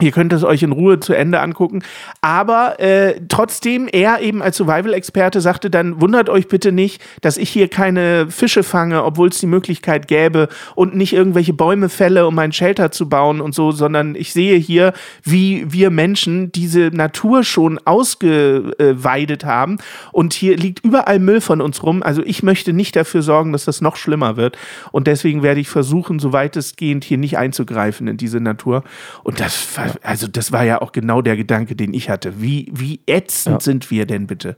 Ihr 0.01 0.13
könnt 0.13 0.33
es 0.33 0.45
euch 0.45 0.63
in 0.63 0.73
Ruhe 0.73 1.01
zu 1.01 1.13
Ende 1.13 1.41
angucken. 1.41 1.83
Aber 2.21 2.79
äh, 2.79 3.21
trotzdem, 3.29 3.89
er 3.91 4.21
eben 4.21 4.43
als 4.43 4.57
Survival-Experte 4.57 5.41
sagte 5.41 5.71
dann, 5.71 6.01
wundert 6.01 6.29
euch 6.29 6.49
bitte 6.49 6.73
nicht, 6.73 7.03
dass 7.21 7.37
ich 7.37 7.51
hier 7.51 7.69
keine 7.69 8.31
Fische 8.31 8.63
fange, 8.63 9.05
obwohl 9.05 9.29
es 9.29 9.39
die 9.39 9.47
Möglichkeit 9.47 10.09
gäbe 10.09 10.49
und 10.75 10.95
nicht 10.95 11.13
irgendwelche 11.13 11.53
Bäume 11.53 11.89
fälle, 11.89 12.27
um 12.27 12.39
ein 12.39 12.53
Shelter 12.53 12.91
zu 12.91 13.09
bauen 13.09 13.41
und 13.41 13.55
so, 13.55 13.73
sondern 13.73 14.15
ich 14.15 14.33
sehe 14.33 14.57
hier, 14.57 14.93
wie 15.25 15.65
wir 15.73 15.91
Menschen 15.91 16.53
diese 16.53 16.91
Natur 16.93 17.43
schon 17.43 17.79
ausgeweidet 17.85 19.45
haben 19.45 19.79
und 20.13 20.33
hier 20.33 20.57
liegt 20.57 20.85
überall 20.85 21.19
Müll 21.19 21.41
von 21.41 21.61
uns 21.61 21.83
rum. 21.83 22.03
Also 22.03 22.23
ich 22.25 22.43
möchte 22.43 22.73
nicht 22.73 22.95
dafür 22.97 23.23
sorgen, 23.23 23.53
dass 23.53 23.65
das 23.65 23.81
noch 23.81 23.97
schlimmer 23.97 24.37
wird 24.37 24.57
und 24.93 25.07
deswegen 25.07 25.43
werde 25.43 25.61
ich 25.61 25.69
versuchen, 25.69 26.19
so 26.19 26.33
weitestgehend 26.33 27.05
hier 27.05 27.19
nicht 27.19 27.39
einzugreifen 27.39 28.07
in 28.07 28.17
diese 28.17 28.41
Natur. 28.41 28.85
Und 29.23 29.41
das 29.41 29.57
also 30.03 30.27
das 30.27 30.53
war 30.53 30.65
ja 30.65 30.81
auch 30.81 30.93
genau 30.93 31.23
der 31.23 31.37
Gedanke, 31.37 31.77
den 31.77 31.95
ich 31.95 32.11
hatte. 32.11 32.41
Wie, 32.41 32.71
wie 32.73 33.01
ätzend 33.07 33.63
sind 33.63 33.91
wir 33.91 34.07
denn 34.07 34.27
bitte? 34.27 34.57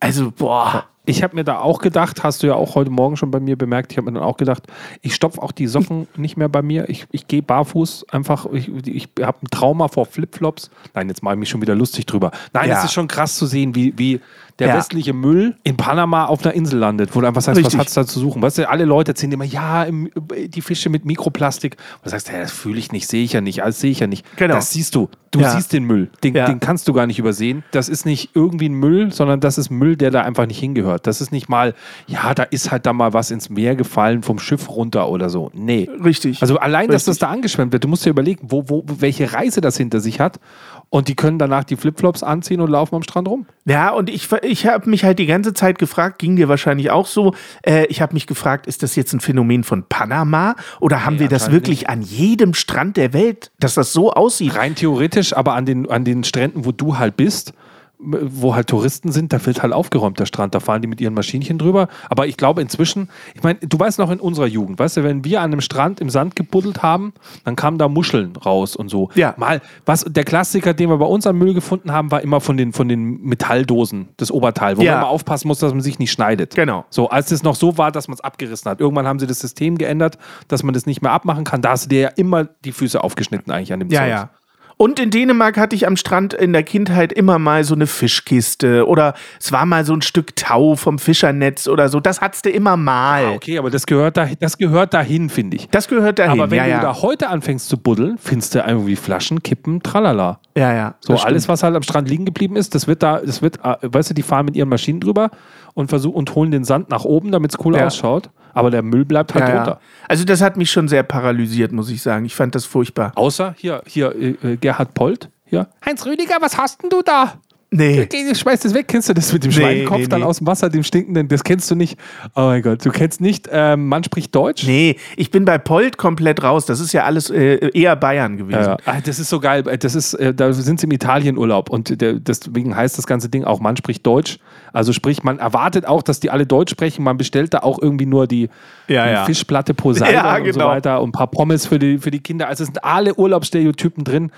Also, 0.00 0.30
boah. 0.30 0.86
Ich 1.08 1.22
habe 1.22 1.34
mir 1.36 1.44
da 1.44 1.58
auch 1.60 1.78
gedacht, 1.80 2.22
hast 2.24 2.42
du 2.42 2.48
ja 2.48 2.54
auch 2.54 2.74
heute 2.74 2.90
Morgen 2.90 3.16
schon 3.16 3.30
bei 3.30 3.40
mir 3.40 3.56
bemerkt, 3.56 3.92
ich 3.92 3.98
habe 3.98 4.10
mir 4.10 4.18
dann 4.18 4.28
auch 4.28 4.36
gedacht, 4.36 4.64
ich 5.02 5.14
stopfe 5.14 5.40
auch 5.42 5.52
die 5.52 5.68
Socken 5.68 6.08
nicht 6.16 6.36
mehr 6.36 6.48
bei 6.48 6.62
mir. 6.62 6.88
Ich, 6.88 7.06
ich 7.12 7.28
gehe 7.28 7.42
barfuß 7.42 8.06
einfach. 8.10 8.46
Ich, 8.52 8.68
ich 8.86 9.08
habe 9.22 9.38
ein 9.42 9.46
Trauma 9.50 9.88
vor 9.88 10.06
Flipflops. 10.06 10.70
Nein, 10.94 11.08
jetzt 11.08 11.22
mache 11.22 11.34
ich 11.34 11.40
mich 11.40 11.48
schon 11.48 11.62
wieder 11.62 11.74
lustig 11.74 12.06
drüber. 12.06 12.32
Nein, 12.52 12.68
Ja. 12.70 12.78
es 12.78 12.84
ist 12.86 12.92
schon 12.92 13.06
krass 13.08 13.36
zu 13.36 13.46
sehen, 13.46 13.74
wie, 13.74 13.94
wie 13.96 14.20
der 14.58 14.68
Ja. 14.68 14.76
westliche 14.78 15.12
Müll 15.12 15.54
in 15.64 15.76
Panama 15.76 16.24
auf 16.26 16.42
einer 16.44 16.54
Insel 16.54 16.78
landet, 16.78 17.14
wo 17.14 17.20
du 17.20 17.26
einfach 17.28 17.42
sagst, 17.42 17.58
Richtig. 17.58 17.74
was 17.74 17.80
hat 17.80 17.88
es 17.88 17.94
da 17.94 18.06
zu 18.06 18.18
suchen? 18.18 18.40
Weißt 18.42 18.58
du, 18.58 18.68
alle 18.68 18.84
Leute 18.86 19.10
erzählen 19.12 19.32
immer, 19.32 19.44
ja, 19.44 19.84
im, 19.84 20.10
die 20.48 20.62
Fische 20.62 20.88
mit 20.88 21.04
Mikroplastik. 21.04 21.76
Und 21.98 22.06
du 22.06 22.10
sagst, 22.10 22.28
ja, 22.32 22.40
das 22.40 22.52
fühle 22.52 22.78
ich 22.78 22.90
nicht, 22.90 23.06
sehe 23.06 23.22
ich 23.22 23.34
ja 23.34 23.40
nicht, 23.42 23.62
alles 23.62 23.80
sehe 23.80 23.90
ich 23.90 24.00
ja 24.00 24.06
nicht. 24.06 24.24
Genau. 24.36 24.54
Das 24.54 24.72
siehst 24.72 24.94
du. 24.94 25.08
Du 25.30 25.40
Ja. 25.40 25.50
siehst 25.50 25.74
den 25.74 25.84
Müll. 25.84 26.08
Den, 26.24 26.32
den 26.32 26.60
kannst 26.60 26.88
du 26.88 26.94
gar 26.94 27.06
nicht 27.06 27.18
übersehen. 27.18 27.62
Das 27.72 27.90
ist 27.90 28.06
nicht 28.06 28.30
irgendwie 28.34 28.70
ein 28.70 28.74
Müll, 28.74 29.12
sondern 29.12 29.40
das 29.40 29.58
ist 29.58 29.68
Müll, 29.68 29.96
der 29.96 30.10
da 30.10 30.22
einfach 30.22 30.46
nicht 30.46 30.58
hingehört. 30.58 30.95
Das 31.02 31.20
ist 31.20 31.32
nicht 31.32 31.48
mal, 31.48 31.74
ja, 32.06 32.34
da 32.34 32.42
ist 32.44 32.70
halt 32.70 32.86
da 32.86 32.92
mal 32.92 33.12
was 33.12 33.30
ins 33.30 33.50
Meer 33.50 33.76
gefallen 33.76 34.22
vom 34.22 34.38
Schiff 34.38 34.68
runter 34.68 35.08
oder 35.08 35.30
so. 35.30 35.50
Nee. 35.54 35.88
Richtig. 36.02 36.40
Also 36.40 36.58
allein, 36.58 36.88
dass 36.88 37.04
das 37.04 37.14
Richtig. 37.14 37.28
da 37.28 37.32
angeschwemmt 37.32 37.72
wird, 37.72 37.84
du 37.84 37.88
musst 37.88 38.04
dir 38.04 38.10
überlegen, 38.10 38.46
wo, 38.50 38.68
wo, 38.68 38.84
welche 38.86 39.32
Reise 39.32 39.60
das 39.60 39.76
hinter 39.76 40.00
sich 40.00 40.20
hat. 40.20 40.40
Und 40.88 41.08
die 41.08 41.16
können 41.16 41.38
danach 41.38 41.64
die 41.64 41.76
Flipflops 41.76 42.22
anziehen 42.22 42.60
und 42.60 42.70
laufen 42.70 42.94
am 42.94 43.02
Strand 43.02 43.26
rum. 43.28 43.46
Ja, 43.64 43.90
und 43.90 44.08
ich, 44.08 44.30
ich 44.42 44.66
habe 44.66 44.88
mich 44.88 45.04
halt 45.04 45.18
die 45.18 45.26
ganze 45.26 45.52
Zeit 45.52 45.78
gefragt, 45.78 46.20
ging 46.20 46.36
dir 46.36 46.48
wahrscheinlich 46.48 46.90
auch 46.90 47.06
so, 47.06 47.34
äh, 47.62 47.86
ich 47.86 48.00
habe 48.00 48.14
mich 48.14 48.28
gefragt, 48.28 48.68
ist 48.68 48.84
das 48.84 48.94
jetzt 48.94 49.12
ein 49.12 49.20
Phänomen 49.20 49.64
von 49.64 49.82
Panama 49.88 50.54
oder 50.80 51.04
haben 51.04 51.14
Nee, 51.14 51.22
wir 51.22 51.28
das 51.28 51.50
wirklich 51.50 51.88
an 51.88 52.02
jedem 52.02 52.54
Strand 52.54 52.96
der 52.96 53.12
Welt, 53.12 53.50
dass 53.58 53.74
das 53.74 53.92
so 53.92 54.12
aussieht? 54.12 54.54
Rein 54.54 54.76
theoretisch, 54.76 55.36
aber 55.36 55.54
an 55.54 55.66
den, 55.66 55.90
an 55.90 56.04
den 56.04 56.22
Stränden, 56.22 56.64
wo 56.64 56.70
du 56.70 56.98
halt 56.98 57.16
bist, 57.16 57.52
wo 57.98 58.54
halt 58.54 58.66
Touristen 58.68 59.10
sind, 59.10 59.32
da 59.32 59.44
wird 59.46 59.62
halt 59.62 59.72
aufgeräumt 59.72 60.18
der 60.18 60.26
Strand. 60.26 60.54
Da 60.54 60.60
fahren 60.60 60.82
die 60.82 60.88
mit 60.88 61.00
ihren 61.00 61.14
Maschinchen 61.14 61.56
drüber. 61.58 61.88
Aber 62.10 62.26
ich 62.26 62.36
glaube 62.36 62.60
inzwischen, 62.60 63.08
ich 63.34 63.42
meine, 63.42 63.58
du 63.60 63.78
weißt 63.78 63.98
noch 63.98 64.10
in 64.10 64.20
unserer 64.20 64.46
Jugend, 64.46 64.78
weißt 64.78 64.98
du, 64.98 65.04
wenn 65.04 65.24
wir 65.24 65.40
an 65.40 65.52
einem 65.52 65.60
Strand 65.62 66.00
im 66.00 66.10
Sand 66.10 66.36
gebuddelt 66.36 66.82
haben, 66.82 67.14
dann 67.44 67.56
kamen 67.56 67.78
da 67.78 67.88
Muscheln 67.88 68.36
raus 68.36 68.76
und 68.76 68.90
so. 68.90 69.08
Ja. 69.14 69.34
Mal, 69.38 69.62
was 69.86 70.04
der 70.06 70.24
Klassiker, 70.24 70.74
den 70.74 70.90
wir 70.90 70.98
bei 70.98 71.06
uns 71.06 71.26
an 71.26 71.36
Müll 71.36 71.54
gefunden 71.54 71.90
haben, 71.92 72.10
war 72.10 72.20
immer 72.20 72.40
von 72.40 72.56
den, 72.56 72.72
von 72.72 72.88
den 72.88 73.22
Metalldosen, 73.22 74.08
das 74.18 74.30
Oberteil, 74.30 74.76
wo 74.76 74.82
Ja. 74.82 74.92
man 74.92 75.00
immer 75.02 75.08
aufpassen 75.10 75.48
muss, 75.48 75.58
dass 75.58 75.72
man 75.72 75.80
sich 75.80 75.98
nicht 75.98 76.12
schneidet. 76.12 76.54
Genau. 76.54 76.84
So, 76.90 77.08
als 77.08 77.30
es 77.30 77.42
noch 77.42 77.54
so 77.54 77.78
war, 77.78 77.92
dass 77.92 78.08
man 78.08 78.14
es 78.14 78.20
abgerissen 78.20 78.70
hat. 78.70 78.80
Irgendwann 78.80 79.06
haben 79.06 79.18
sie 79.18 79.26
das 79.26 79.40
System 79.40 79.78
geändert, 79.78 80.18
dass 80.48 80.62
man 80.62 80.74
das 80.74 80.84
nicht 80.86 81.00
mehr 81.02 81.12
abmachen 81.12 81.44
kann. 81.44 81.62
Da 81.62 81.70
hast 81.70 81.86
du 81.86 81.88
dir 81.88 82.00
ja 82.00 82.08
immer 82.08 82.44
die 82.44 82.72
Füße 82.72 83.02
aufgeschnitten 83.02 83.52
eigentlich 83.52 83.72
an 83.72 83.80
dem 83.80 83.88
Ja, 83.90 84.00
Zeug. 84.00 84.08
ja. 84.10 84.30
Und 84.78 85.00
in 85.00 85.10
Dänemark 85.10 85.56
hatte 85.56 85.74
ich 85.74 85.86
am 85.86 85.96
Strand 85.96 86.34
in 86.34 86.52
der 86.52 86.62
Kindheit 86.62 87.10
immer 87.10 87.38
mal 87.38 87.64
so 87.64 87.74
eine 87.74 87.86
Fischkiste 87.86 88.86
oder 88.86 89.14
es 89.40 89.50
war 89.50 89.64
mal 89.64 89.86
so 89.86 89.94
ein 89.94 90.02
Stück 90.02 90.36
Tau 90.36 90.76
vom 90.76 90.98
Fischernetz 90.98 91.66
oder 91.66 91.88
so. 91.88 91.98
Das 91.98 92.20
hattest 92.20 92.44
du 92.44 92.50
immer 92.50 92.76
mal. 92.76 93.24
Ah, 93.24 93.32
okay, 93.32 93.58
aber 93.58 93.70
das 93.70 93.86
gehört, 93.86 94.18
da, 94.18 94.28
das 94.38 94.58
gehört 94.58 94.92
dahin, 94.92 95.30
finde 95.30 95.56
ich. 95.56 95.68
Das 95.70 95.88
gehört 95.88 96.18
dahin. 96.18 96.32
Aber 96.32 96.50
wenn 96.50 96.58
ja, 96.58 96.64
du 96.64 96.70
ja. 96.70 96.80
da 96.82 97.00
heute 97.00 97.30
anfängst 97.30 97.68
zu 97.70 97.78
buddeln, 97.78 98.18
findest 98.18 98.54
du 98.54 98.58
irgendwie 98.58 98.96
Flaschen, 98.96 99.42
Kippen, 99.42 99.82
tralala. 99.82 100.40
ja, 100.54 100.74
ja. 100.74 100.94
So 101.00 101.14
alles, 101.14 101.44
stimmt. 101.44 101.48
was 101.48 101.62
halt 101.62 101.74
am 101.74 101.82
Strand 101.82 102.10
liegen 102.10 102.26
geblieben 102.26 102.56
ist, 102.56 102.74
das 102.74 102.86
wird 102.86 103.02
da, 103.02 103.20
das 103.20 103.40
wird, 103.40 103.58
äh, 103.64 103.76
weißt 103.80 104.10
du, 104.10 104.14
die 104.14 104.22
fahren 104.22 104.44
mit 104.44 104.56
ihren 104.56 104.68
Maschinen 104.68 105.00
drüber 105.00 105.30
und 105.72 105.88
versuchen 105.88 106.16
und 106.16 106.34
holen 106.34 106.50
den 106.50 106.64
Sand 106.64 106.90
nach 106.90 107.04
oben, 107.04 107.32
damit 107.32 107.52
es 107.54 107.64
cool 107.64 107.76
Ja. 107.76 107.86
ausschaut. 107.86 108.28
Aber 108.56 108.70
der 108.70 108.82
Müll 108.82 109.04
bleibt 109.04 109.34
halt 109.34 109.48
ja, 109.48 109.54
drunter. 109.54 109.70
ja. 109.72 109.80
Also 110.08 110.24
das 110.24 110.40
hat 110.40 110.56
mich 110.56 110.70
schon 110.70 110.88
sehr 110.88 111.02
paralysiert, 111.02 111.72
muss 111.72 111.90
ich 111.90 112.00
sagen. 112.00 112.24
Ich 112.24 112.34
fand 112.34 112.54
das 112.54 112.64
furchtbar. 112.64 113.12
Außer 113.14 113.54
hier, 113.58 113.82
hier, 113.86 114.14
äh, 114.16 114.52
äh, 114.52 114.56
Gerhard 114.56 114.94
Polt. 114.94 115.28
Hier. 115.44 115.68
Heinz 115.84 116.06
Rüdiger, 116.06 116.36
was 116.40 116.56
hast 116.56 116.82
denn 116.82 116.90
du 116.90 117.02
da? 117.02 117.34
Nee. 117.70 118.06
Geh, 118.06 118.34
Schmeiß 118.34 118.60
das 118.60 118.74
weg. 118.74 118.86
Kennst 118.86 119.08
du 119.08 119.12
das 119.14 119.32
mit 119.32 119.42
dem 119.42 119.50
Nee, 119.50 119.56
Schweinekopf 119.56 119.98
nee, 119.98 120.06
dann 120.06 120.20
nee. 120.20 120.26
aus 120.26 120.38
dem 120.38 120.46
Wasser, 120.46 120.68
dem 120.70 120.84
stinkenden? 120.84 121.26
Das 121.26 121.42
kennst 121.42 121.68
du 121.70 121.74
nicht. 121.74 121.98
Oh 122.36 122.42
mein 122.42 122.62
Gott, 122.62 122.84
du 122.84 122.90
kennst 122.90 123.20
nicht, 123.20 123.48
ähm, 123.50 123.88
man 123.88 124.04
spricht 124.04 124.34
Deutsch? 124.34 124.64
Nee, 124.66 124.96
ich 125.16 125.32
bin 125.32 125.44
bei 125.44 125.58
Polt 125.58 125.98
komplett 125.98 126.42
raus. 126.44 126.64
Das 126.66 126.78
ist 126.78 126.92
ja 126.92 127.04
alles 127.04 127.28
äh, 127.28 127.70
eher 127.74 127.96
Bayern 127.96 128.36
gewesen. 128.36 128.60
Ja, 128.60 128.76
ah, 128.86 129.00
das 129.04 129.18
ist 129.18 129.30
so 129.30 129.40
geil. 129.40 129.64
Das 129.64 129.94
ist, 129.96 130.14
äh, 130.14 130.32
da 130.32 130.52
sind 130.52 130.78
sie 130.80 130.86
im 130.86 130.92
Italienurlaub 130.92 131.68
und 131.68 132.00
der, 132.00 132.14
deswegen 132.14 132.76
heißt 132.76 132.98
das 132.98 133.06
ganze 133.06 133.28
Ding 133.28 133.44
auch, 133.44 133.58
man 133.58 133.76
spricht 133.76 134.06
Deutsch. 134.06 134.38
Also 134.72 134.92
sprich, 134.92 135.24
man 135.24 135.38
erwartet 135.38 135.86
auch, 135.86 136.02
dass 136.02 136.20
die 136.20 136.30
alle 136.30 136.46
Deutsch 136.46 136.70
sprechen. 136.70 137.02
Man 137.02 137.16
bestellt 137.16 137.52
da 137.52 137.58
auch 137.58 137.80
irgendwie 137.82 138.06
nur 138.06 138.26
die, 138.28 138.48
Ja, 138.86 139.20
die. 139.22 139.26
Fischplatte 139.26 139.74
Poseidon 139.74 140.14
Ja, 140.14 140.36
und 140.36 140.46
so 140.46 140.52
genau. 140.52 140.68
weiter 140.68 141.02
und 141.02 141.08
ein 141.08 141.12
paar 141.12 141.30
Pommes 141.30 141.66
für 141.66 141.78
die, 141.78 141.98
für 141.98 142.10
die 142.12 142.20
Kinder. 142.20 142.46
Also 142.46 142.62
es 142.62 142.68
sind 142.68 142.84
alle 142.84 143.14
Urlaubsstereotypen 143.14 144.04
drin. 144.04 144.30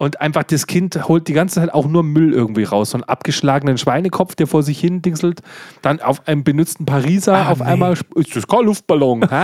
Und 0.00 0.20
einfach 0.20 0.44
das 0.44 0.66
Kind 0.68 1.08
holt 1.08 1.26
die 1.28 1.32
ganze 1.32 1.56
Zeit 1.56 1.74
auch 1.74 1.86
nur 1.86 2.04
Müll 2.04 2.32
irgendwie 2.32 2.62
raus. 2.64 2.90
So 2.90 2.98
einen 2.98 3.04
abgeschlagenen 3.04 3.78
Schweinekopf, 3.78 4.36
der 4.36 4.46
vor 4.46 4.62
sich 4.62 4.78
hin 4.78 5.02
dingselt. 5.02 5.40
Dann 5.82 6.00
auf 6.00 6.26
einem 6.28 6.44
benutzten 6.44 6.86
Pariser 6.86 7.36
Ah, 7.36 7.50
auf 7.50 7.58
nee. 7.58 7.64
einmal, 7.66 7.94
ist 8.14 8.36
das 8.36 8.46
kein 8.46 8.64
Luftballon? 8.64 9.28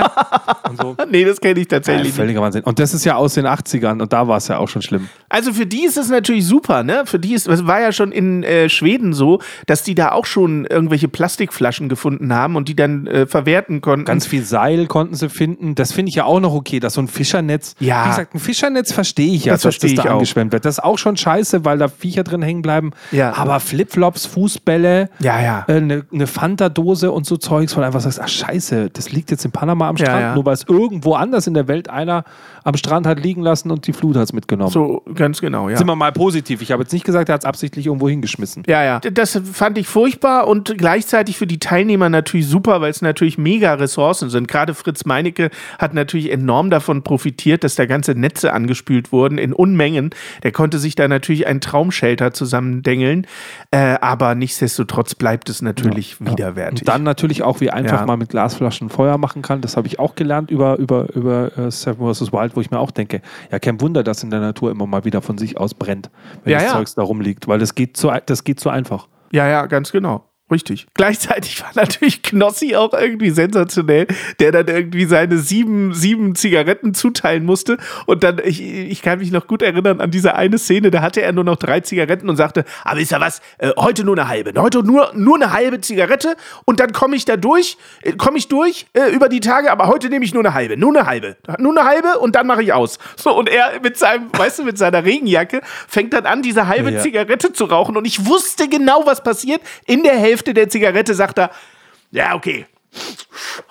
So. 0.80 0.96
Nee, 1.10 1.24
das 1.24 1.40
kenne 1.40 1.60
ich 1.60 1.66
Ja, 1.70 1.76
tatsächlich 1.78 2.06
nicht. 2.06 2.16
völliger 2.16 2.40
Wahnsinn. 2.40 2.62
Und 2.64 2.78
das 2.80 2.94
ist 2.94 3.04
ja 3.04 3.14
aus 3.16 3.34
den 3.34 3.46
80ern 3.46 4.00
und 4.02 4.12
da 4.12 4.26
war 4.26 4.38
es 4.38 4.48
ja 4.48 4.58
auch 4.58 4.68
schon 4.68 4.82
schlimm. 4.82 5.08
Also 5.28 5.52
für 5.52 5.66
die 5.66 5.84
ist 5.84 5.96
es 5.96 6.08
natürlich 6.08 6.46
super, 6.46 6.82
ne? 6.82 7.02
Für 7.06 7.18
die 7.20 7.34
ist, 7.34 7.46
es 7.46 7.66
war 7.66 7.80
ja 7.80 7.92
schon 7.92 8.10
in 8.12 8.42
äh, 8.42 8.68
Schweden 8.68 9.12
so, 9.12 9.40
dass 9.66 9.82
die 9.84 9.94
da 9.94 10.10
auch 10.12 10.26
schon 10.26 10.64
irgendwelche 10.64 11.06
Plastikflaschen 11.06 11.88
gefunden 11.88 12.32
haben 12.34 12.56
und 12.56 12.68
die 12.68 12.74
dann 12.74 13.06
äh, 13.06 13.26
verwerten 13.26 13.82
konnten. 13.82 14.04
Ganz 14.04 14.26
viel 14.26 14.42
Seil 14.44 14.86
konnten 14.86 15.14
sie 15.14 15.28
finden. 15.28 15.74
Das 15.76 15.92
finde 15.92 16.08
ich 16.10 16.16
ja 16.16 16.24
auch 16.24 16.40
noch 16.40 16.54
okay, 16.54 16.80
dass 16.80 16.94
so 16.94 17.00
ein 17.02 17.08
Fischernetz. 17.08 17.76
Ja. 17.78 18.04
Wie 18.06 18.08
gesagt, 18.08 18.34
ein 18.34 18.40
Fischernetz 18.40 18.92
verstehe 18.92 19.32
ich 19.34 19.44
ja, 19.44 19.52
Das 19.52 19.62
dass 19.62 19.74
verstehe 19.74 19.90
das 19.90 19.98
ich 19.98 20.04
da 20.04 20.10
auch. 20.10 20.14
angeschwemmt 20.14 20.43
wird. 20.52 20.64
Das 20.64 20.78
ist 20.78 20.84
auch 20.84 20.98
schon 20.98 21.16
scheiße, 21.16 21.64
weil 21.64 21.78
da 21.78 21.88
Viecher 21.88 22.24
drin 22.24 22.42
hängen 22.42 22.62
bleiben. 22.62 22.90
Ja. 23.12 23.34
Aber 23.36 23.60
Flipflops, 23.60 24.26
Fußbälle, 24.26 25.08
Ja, 25.20 25.40
ja. 25.40 25.64
äh, 25.68 25.74
eine 25.76 26.04
eine 26.12 26.26
Fanta-Dose 26.26 27.10
und 27.12 27.26
so 27.26 27.36
Zeugs, 27.36 27.76
wo 27.76 27.80
du 27.80 27.86
einfach 27.86 28.00
sagst, 28.00 28.20
ach 28.20 28.28
scheiße, 28.28 28.90
das 28.90 29.12
liegt 29.12 29.30
jetzt 29.30 29.44
in 29.44 29.50
Panama 29.50 29.88
am 29.88 29.96
Ja, 29.96 30.06
Strand, 30.06 30.20
ja. 30.22 30.34
nur 30.34 30.44
weil 30.44 30.54
es 30.54 30.64
irgendwo 30.68 31.14
anders 31.14 31.46
in 31.46 31.54
der 31.54 31.68
Welt 31.68 31.88
einer 31.90 32.24
am 32.64 32.76
Strand 32.76 33.06
hat 33.06 33.20
liegen 33.22 33.42
lassen 33.42 33.70
und 33.70 33.86
die 33.86 33.92
Flut 33.92 34.16
hat 34.16 34.24
es 34.24 34.32
mitgenommen. 34.32 34.70
so, 34.70 35.02
ganz 35.14 35.40
genau, 35.40 35.68
ja. 35.68 35.76
Sind 35.76 35.86
wir 35.86 35.96
mal 35.96 36.12
positiv. 36.12 36.62
Ich 36.62 36.72
habe 36.72 36.82
jetzt 36.82 36.92
nicht 36.92 37.04
gesagt, 37.04 37.28
er 37.28 37.34
hat 37.34 37.42
es 37.42 37.44
absichtlich 37.46 37.86
irgendwo 37.86 38.08
hingeschmissen. 38.08 38.62
Ja, 38.66 38.82
ja. 38.82 39.00
Das 39.00 39.38
fand 39.52 39.76
ich 39.78 39.86
furchtbar 39.86 40.46
und 40.46 40.76
gleichzeitig 40.78 41.36
für 41.36 41.46
die 41.46 41.58
Teilnehmer 41.58 42.08
natürlich 42.08 42.46
super, 42.46 42.80
weil 42.80 42.90
es 42.90 43.02
natürlich 43.02 43.36
mega 43.38 43.74
Ressourcen 43.74 44.30
sind. 44.30 44.48
Gerade 44.48 44.74
Fritz 44.74 45.04
Meinecke 45.04 45.50
hat 45.78 45.92
natürlich 45.94 46.30
enorm 46.32 46.70
davon 46.70 47.02
profitiert, 47.02 47.64
dass 47.64 47.74
da 47.74 47.86
ganze 47.86 48.12
Netze 48.14 48.52
angespült 48.52 49.12
wurden 49.12 49.38
in 49.38 49.52
Unmengen. 49.52 50.10
Der 50.42 50.52
konnte 50.52 50.78
sich 50.78 50.94
da 50.94 51.06
natürlich 51.08 51.46
ein 51.46 51.60
Traumshelter 51.60 52.32
zusammendengeln, 52.32 53.26
äh, 53.70 53.96
aber 54.00 54.34
nichtsdestotrotz 54.34 55.14
bleibt 55.14 55.48
es 55.48 55.62
natürlich 55.62 56.20
widerwärtig. 56.20 56.80
Und 56.82 56.88
dann 56.88 57.02
natürlich 57.02 57.42
auch, 57.42 57.60
wie 57.60 57.70
einfach 57.70 58.00
Ja. 58.00 58.06
man 58.06 58.18
mit 58.18 58.30
Glasflaschen 58.30 58.88
Feuer 58.90 59.18
machen 59.18 59.42
kann. 59.42 59.60
Das 59.60 59.76
habe 59.76 59.86
ich 59.86 59.98
auch 59.98 60.14
gelernt 60.14 60.50
über, 60.50 60.78
über, 60.78 61.12
über 61.14 61.56
äh, 61.56 61.70
Seven 61.70 62.12
vs. 62.12 62.32
Wild, 62.32 62.56
wo 62.56 62.60
ich 62.60 62.70
mir 62.70 62.78
auch 62.78 62.90
denke, 62.90 63.20
ja, 63.50 63.58
kein 63.58 63.80
Wunder, 63.80 64.02
dass 64.02 64.22
in 64.22 64.30
der 64.30 64.40
Natur 64.40 64.70
immer 64.70 64.86
mal 64.86 65.04
wieder 65.04 65.22
von 65.22 65.38
sich 65.38 65.56
aus 65.58 65.74
brennt, 65.74 66.10
wenn 66.44 66.52
Ja, 66.52 66.58
das 66.58 66.66
ja. 66.68 66.72
Zeugs 66.74 66.94
da 66.94 67.02
rumliegt, 67.02 67.48
weil 67.48 67.58
das 67.58 67.74
geht, 67.74 67.96
zu, 67.96 68.10
das 68.26 68.44
geht 68.44 68.60
zu 68.60 68.70
einfach. 68.70 69.08
Ja, 69.32 69.48
ja, 69.48 69.66
ganz 69.66 69.92
genau. 69.92 70.24
Richtig. 70.50 70.86
Gleichzeitig 70.92 71.62
war 71.62 71.70
natürlich 71.74 72.22
Knossi 72.22 72.76
auch 72.76 72.92
irgendwie 72.92 73.30
sensationell, 73.30 74.06
der 74.40 74.52
dann 74.52 74.68
irgendwie 74.68 75.06
seine 75.06 75.38
sieben, 75.38 75.94
sieben 75.94 76.34
Zigaretten 76.34 76.92
zuteilen 76.92 77.44
musste. 77.46 77.78
Und 78.04 78.22
dann, 78.22 78.40
ich, 78.44 78.60
ich 78.62 79.00
kann 79.00 79.20
mich 79.20 79.32
noch 79.32 79.46
gut 79.46 79.62
erinnern 79.62 80.02
an 80.02 80.10
diese 80.10 80.34
eine 80.34 80.58
Szene, 80.58 80.90
da 80.90 81.00
hatte 81.00 81.22
er 81.22 81.32
nur 81.32 81.44
noch 81.44 81.56
drei 81.56 81.80
Zigaretten 81.80 82.28
und 82.28 82.36
sagte, 82.36 82.64
aber 82.84 83.00
ist 83.00 83.10
ja 83.10 83.20
was, 83.20 83.40
äh, 83.56 83.70
heute 83.78 84.04
nur 84.04 84.18
eine 84.18 84.28
halbe. 84.28 84.52
Heute 84.60 84.82
nur, 84.82 85.12
nur 85.14 85.36
eine 85.36 85.50
halbe 85.50 85.80
Zigarette 85.80 86.36
und 86.66 86.78
dann 86.78 86.92
komme 86.92 87.16
ich 87.16 87.24
da 87.24 87.38
durch, 87.38 87.78
äh, 88.02 88.12
komme 88.12 88.36
ich 88.36 88.48
durch 88.48 88.86
äh, 88.92 89.10
über 89.14 89.30
die 89.30 89.40
Tage, 89.40 89.72
aber 89.72 89.86
heute 89.86 90.10
nehme 90.10 90.26
ich 90.26 90.34
nur 90.34 90.44
eine 90.44 90.52
halbe. 90.52 90.76
Nur 90.76 90.94
eine 90.94 91.06
halbe. 91.06 91.36
Nur 91.58 91.72
eine 91.72 91.88
halbe 91.88 92.18
und 92.18 92.36
dann 92.36 92.46
mache 92.46 92.62
ich 92.62 92.74
aus. 92.74 92.98
So, 93.16 93.34
und 93.34 93.48
er 93.48 93.80
mit 93.82 93.96
seinem, 93.96 94.28
weißt 94.32 94.58
du, 94.58 94.64
mit 94.64 94.76
seiner 94.76 95.04
Regenjacke 95.04 95.62
fängt 95.88 96.12
dann 96.12 96.26
an, 96.26 96.42
diese 96.42 96.66
halbe 96.66 96.90
Ja, 96.90 96.96
ja. 96.96 97.02
Zigarette 97.02 97.52
zu 97.54 97.64
rauchen 97.64 97.96
und 97.96 98.06
ich 98.06 98.26
wusste 98.26 98.68
genau, 98.68 99.06
was 99.06 99.22
passiert. 99.22 99.62
In 99.86 100.02
der 100.02 100.16
Hälfte 100.16 100.43
der 100.52 100.68
Zigarette 100.68 101.14
sagt 101.14 101.38
er, 101.38 101.50
ja, 102.10 102.34
okay. 102.34 102.66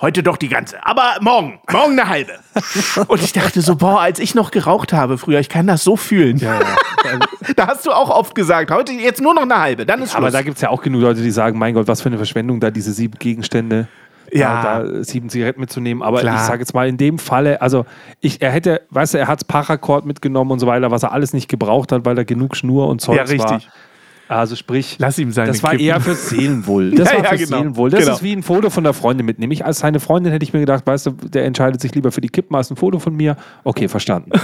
Heute 0.01 0.21
doch 0.23 0.35
die 0.37 0.49
ganze. 0.49 0.85
Aber 0.85 1.15
morgen, 1.21 1.59
morgen 1.71 1.97
eine 1.97 2.09
halbe. 2.09 2.33
Und 3.07 3.21
ich 3.21 3.31
dachte 3.31 3.61
so, 3.61 3.75
boah, 3.75 4.01
als 4.01 4.19
ich 4.19 4.35
noch 4.35 4.51
geraucht 4.51 4.91
habe 4.91 5.17
früher, 5.17 5.39
ich 5.39 5.47
kann 5.49 5.67
das 5.67 5.83
so 5.83 5.95
fühlen. 5.95 6.41
Da 7.57 7.67
hast 7.67 7.85
du 7.85 7.91
auch 7.91 8.09
oft 8.09 8.33
gesagt, 8.33 8.71
heute 8.71 8.93
jetzt 8.93 9.21
nur 9.21 9.33
noch 9.33 9.41
eine 9.41 9.59
halbe, 9.59 9.85
dann 9.85 10.01
ist 10.01 10.11
Schluss. 10.11 10.17
Aber 10.17 10.31
da 10.31 10.41
gibt 10.41 10.55
es 10.55 10.61
ja 10.61 10.69
auch 10.69 10.81
genug 10.81 11.01
Leute, 11.01 11.21
die 11.21 11.31
sagen, 11.31 11.59
mein 11.59 11.73
Gott, 11.73 11.87
was 11.87 12.01
für 12.01 12.07
eine 12.07 12.15
Verschwendung, 12.15 12.61
da 12.61 12.71
diese 12.71 12.93
sieben 12.93 13.19
Gegenstände, 13.19 13.87
Ja. 14.31 14.79
äh, 14.79 14.93
da 14.93 15.03
sieben 15.03 15.29
Zigaretten 15.29 15.59
mitzunehmen. 15.59 16.01
Aber 16.01 16.21
Klar. 16.21 16.35
ich 16.35 16.41
sage 16.41 16.59
jetzt 16.59 16.73
mal, 16.73 16.87
in 16.87 16.95
dem 16.97 17.19
Falle, 17.19 17.61
also 17.61 17.85
ich, 18.21 18.41
er 18.41 18.51
hätte, 18.51 18.81
weißt 18.89 19.13
du, 19.15 19.17
er 19.17 19.27
hat 19.27 19.45
Paracord 19.47 20.05
mitgenommen 20.05 20.51
und 20.51 20.59
so 20.59 20.65
weiter, 20.67 20.91
was 20.91 21.03
er 21.03 21.11
alles 21.11 21.33
nicht 21.33 21.49
gebraucht 21.49 21.91
hat, 21.91 22.05
weil 22.05 22.15
da 22.15 22.23
genug 22.23 22.55
Schnur 22.55 22.87
und 22.87 23.01
Zeugs 23.01 23.29
Ja, 23.31 23.37
war. 23.39 23.61
Also 24.35 24.55
sprich, 24.55 24.95
Lass 24.99 25.17
ihm 25.19 25.31
seine 25.31 25.47
das 25.47 25.63
war 25.63 25.71
Kippen. 25.71 25.85
eher 25.85 26.01
fürs 26.01 26.29
Seelenwohl. 26.29 26.91
Das 26.95 27.09
Ja, 27.11 27.17
war 27.17 27.23
ja, 27.23 27.29
fürs 27.29 27.41
genau. 27.49 27.57
Seelenwohl. 27.57 27.89
Das 27.89 27.99
Genau. 28.01 28.13
ist 28.15 28.23
wie 28.23 28.33
ein 28.33 28.43
Foto 28.43 28.69
von 28.69 28.83
der 28.83 28.93
Freundin 28.93 29.25
mitnehmen. 29.25 29.51
Ich 29.51 29.65
als 29.65 29.79
seine 29.79 29.99
Freundin 29.99 30.31
hätte 30.31 30.43
ich 30.43 30.53
mir 30.53 30.59
gedacht, 30.59 30.85
weißt 30.85 31.05
du, 31.05 31.11
der 31.11 31.45
entscheidet 31.45 31.81
sich 31.81 31.93
lieber 31.95 32.11
für 32.11 32.21
die 32.21 32.29
Kippen 32.29 32.55
als 32.55 32.69
ein 32.71 32.75
Foto 32.75 32.99
von 32.99 33.15
mir. 33.15 33.35
Okay, 33.63 33.87
verstanden. 33.87 34.31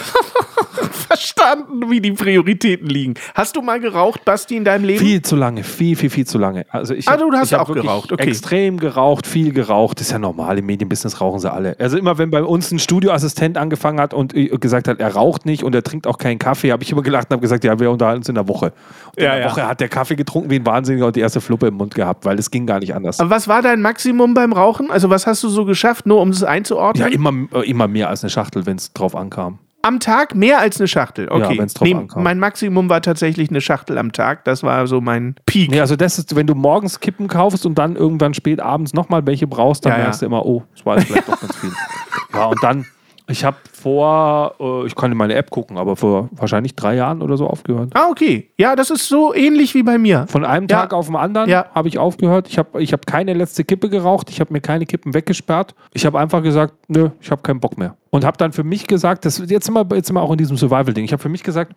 verstanden, 1.10 1.90
wie 1.90 2.02
die 2.02 2.12
Prioritäten 2.12 2.88
liegen. 2.88 3.16
Hast 3.34 3.56
du 3.56 3.62
mal 3.62 3.80
geraucht, 3.80 4.24
Basti, 4.26 4.56
in 4.58 4.64
deinem 4.64 4.84
Leben? 4.86 5.00
viel 5.00 5.22
zu 5.22 5.36
lange, 5.36 5.64
viel, 5.64 5.96
viel, 5.96 6.10
viel 6.10 6.26
zu 6.26 6.38
lange. 6.38 6.66
Also 6.70 6.94
ich 6.94 7.08
Ah, 7.08 7.14
hab- 7.14 7.20
du 7.20 7.32
hast 7.32 7.52
ich 7.52 7.58
hab 7.58 7.68
auch 7.70 7.74
geraucht, 7.74 8.12
okay. 8.12 8.28
Extrem 8.30 8.78
geraucht, 8.78 9.26
viel 9.28 9.52
geraucht. 9.52 10.00
Das 10.00 10.08
ist 10.08 10.12
ja 10.14 10.20
normal. 10.20 10.58
Im 10.60 10.66
Medienbusiness 10.68 11.20
rauchen 11.20 11.40
sie 11.40 11.52
alle. 11.52 11.76
Also 11.80 11.98
immer, 11.98 12.18
wenn 12.18 12.30
bei 12.32 12.44
uns 12.44 12.72
ein 12.72 12.80
Studioassistent 12.80 13.58
angefangen 13.58 14.00
hat 14.00 14.14
und 14.14 14.36
äh, 14.36 14.48
gesagt 14.50 14.88
hat, 14.88 15.00
er 15.00 15.14
raucht 15.14 15.46
nicht 15.46 15.64
und 15.64 15.74
er 15.76 15.84
trinkt 15.84 16.06
auch 16.08 16.18
keinen 16.18 16.40
Kaffee, 16.40 16.72
habe 16.72 16.84
ich 16.84 16.92
immer 16.92 17.02
gelacht 17.02 17.28
und 17.30 17.34
habe 17.34 17.42
gesagt, 17.42 17.64
ja, 17.64 17.80
wir 17.80 17.90
unterhalten 17.92 18.20
uns 18.20 18.30
in 18.30 18.36
der 18.36 18.48
Woche. 18.48 18.74
Und 19.16 19.22
Ja, 19.24 19.32
in 19.34 19.38
der 19.38 19.40
ja. 19.40 19.52
Woche 19.52 19.68
hat 19.68 19.80
der 19.80 19.90
Kaffee 19.90 20.16
getrunken 20.16 20.50
wie 20.50 20.56
ein 20.58 20.66
Wahnsinniger 20.66 21.08
und 21.08 21.16
die 21.16 21.22
erste 21.22 21.42
Fluppe 21.42 21.68
im 21.68 21.76
Mund 21.76 21.96
gehabt, 21.96 22.26
weil 22.26 22.38
es 22.38 22.52
ging 22.52 22.66
gar 22.66 22.80
nicht 22.80 22.94
anders. 22.94 23.20
Aber 23.20 23.30
was 23.30 23.48
war 23.48 23.62
dein 23.62 23.82
Maximum 23.82 24.34
beim 24.34 24.54
Rauchen? 24.54 24.92
Also 24.92 25.10
was 25.10 25.26
hast 25.28 25.44
du 25.44 25.50
so 25.50 25.66
geschafft, 25.66 26.06
nur 26.06 26.22
um 26.22 26.30
es 26.30 26.44
einzuordnen? 26.44 27.08
Ja, 27.08 27.14
immer, 27.14 27.34
äh, 27.54 27.70
immer 27.70 27.88
mehr 27.88 28.10
als 28.10 28.24
eine 28.24 28.30
Schachtel, 28.30 28.66
wenn 28.66 28.78
es 28.78 28.94
drauf 28.94 29.16
ankam. 29.16 29.60
Am 29.82 30.00
Tag 30.00 30.36
mehr 30.36 30.60
als 30.60 30.80
eine 30.80 30.88
Schachtel. 30.90 31.30
Okay. 31.30 31.58
wenn's 31.58 31.74
drauf 31.74 31.88
ankam. 31.94 32.24
mein 32.24 32.38
Maximum 32.40 32.90
war 32.90 33.02
tatsächlich 33.02 33.50
eine 33.50 33.62
Schachtel 33.62 33.98
am 33.98 34.12
Tag. 34.12 34.44
Das 34.44 34.62
war 34.64 34.88
so 34.88 35.00
mein 35.00 35.36
Peak. 35.46 35.72
Nee, 35.72 35.80
also 35.80 35.96
das 35.96 36.20
ist, 36.20 36.36
wenn 36.36 36.48
du 36.48 36.56
morgens 36.56 37.00
Kippen 37.00 37.28
kaufst 37.28 37.66
und 37.66 37.76
dann 37.78 37.96
irgendwann 37.96 38.34
spät 38.34 38.60
abends 38.60 38.94
nochmal 38.94 39.26
welche 39.26 39.48
brauchst, 39.48 39.86
dann 39.86 39.94
Ja, 39.94 39.98
ja. 40.00 40.04
merkst 40.06 40.22
du 40.22 40.26
immer, 40.26 40.46
oh, 40.46 40.64
das 40.76 40.86
war 40.86 40.98
jetzt 40.98 41.08
vielleicht 41.08 41.28
doch 41.30 41.40
ganz 41.40 41.56
viel. 41.56 41.72
Ja, 42.34 42.46
und 42.46 42.62
dann, 42.62 42.86
ich 43.30 43.46
habe 43.46 43.58
vor, 43.72 44.56
äh, 44.60 44.86
ich 44.88 44.96
kann 44.96 45.12
in 45.12 45.18
meine 45.18 45.34
App 45.36 45.50
gucken, 45.50 45.78
aber 45.78 45.96
vor 45.96 46.30
wahrscheinlich 46.32 46.76
drei 46.76 46.96
Jahren 46.96 47.22
oder 47.22 47.38
so 47.38 47.48
aufgehört. 47.48 47.92
Ah, 47.94 48.08
okay. 48.10 48.50
Ja, 48.58 48.76
das 48.76 48.90
ist 48.90 49.08
so 49.08 49.34
ähnlich 49.34 49.74
wie 49.76 49.84
bei 49.84 49.98
mir. 49.98 50.26
Von 50.28 50.44
einem 50.46 50.68
Ja. 50.70 50.82
Tag 50.82 50.94
auf 50.94 51.08
den 51.08 51.16
anderen 51.16 51.50
Ja. 51.50 51.66
habe 51.74 51.88
ich 51.88 51.98
aufgehört. 51.98 52.48
Ich 52.50 52.58
habe 52.58 52.82
ich 52.82 52.94
hab 52.94 53.06
keine 53.06 53.34
letzte 53.34 53.64
Kippe 53.64 53.90
geraucht. 53.90 54.30
Ich 54.30 54.40
habe 54.40 54.52
mir 54.54 54.62
keine 54.62 54.86
Kippen 54.86 55.14
weggesperrt. 55.14 55.76
Ich 55.94 56.06
habe 56.06 56.20
einfach 56.20 56.44
gesagt, 56.44 56.74
nö, 56.88 57.10
ich 57.22 57.32
habe 57.32 57.42
keinen 57.42 57.60
Bock 57.60 57.78
mehr. 57.78 57.96
Und 58.10 58.26
habe 58.26 58.38
dann 58.38 58.52
für 58.52 58.64
mich 58.64 58.88
gesagt, 58.88 59.26
das 59.26 59.38
jetzt 59.48 59.66
sind 59.66 59.74
wir, 59.76 59.86
jetzt 59.96 60.08
sind 60.08 60.16
wir 60.16 60.22
auch 60.22 60.32
in 60.32 60.38
diesem 60.38 60.58
Survival-Ding. 60.58 61.06
Ich 61.06 61.12
habe 61.14 61.22
für 61.22 61.30
mich 61.30 61.44
gesagt, 61.44 61.74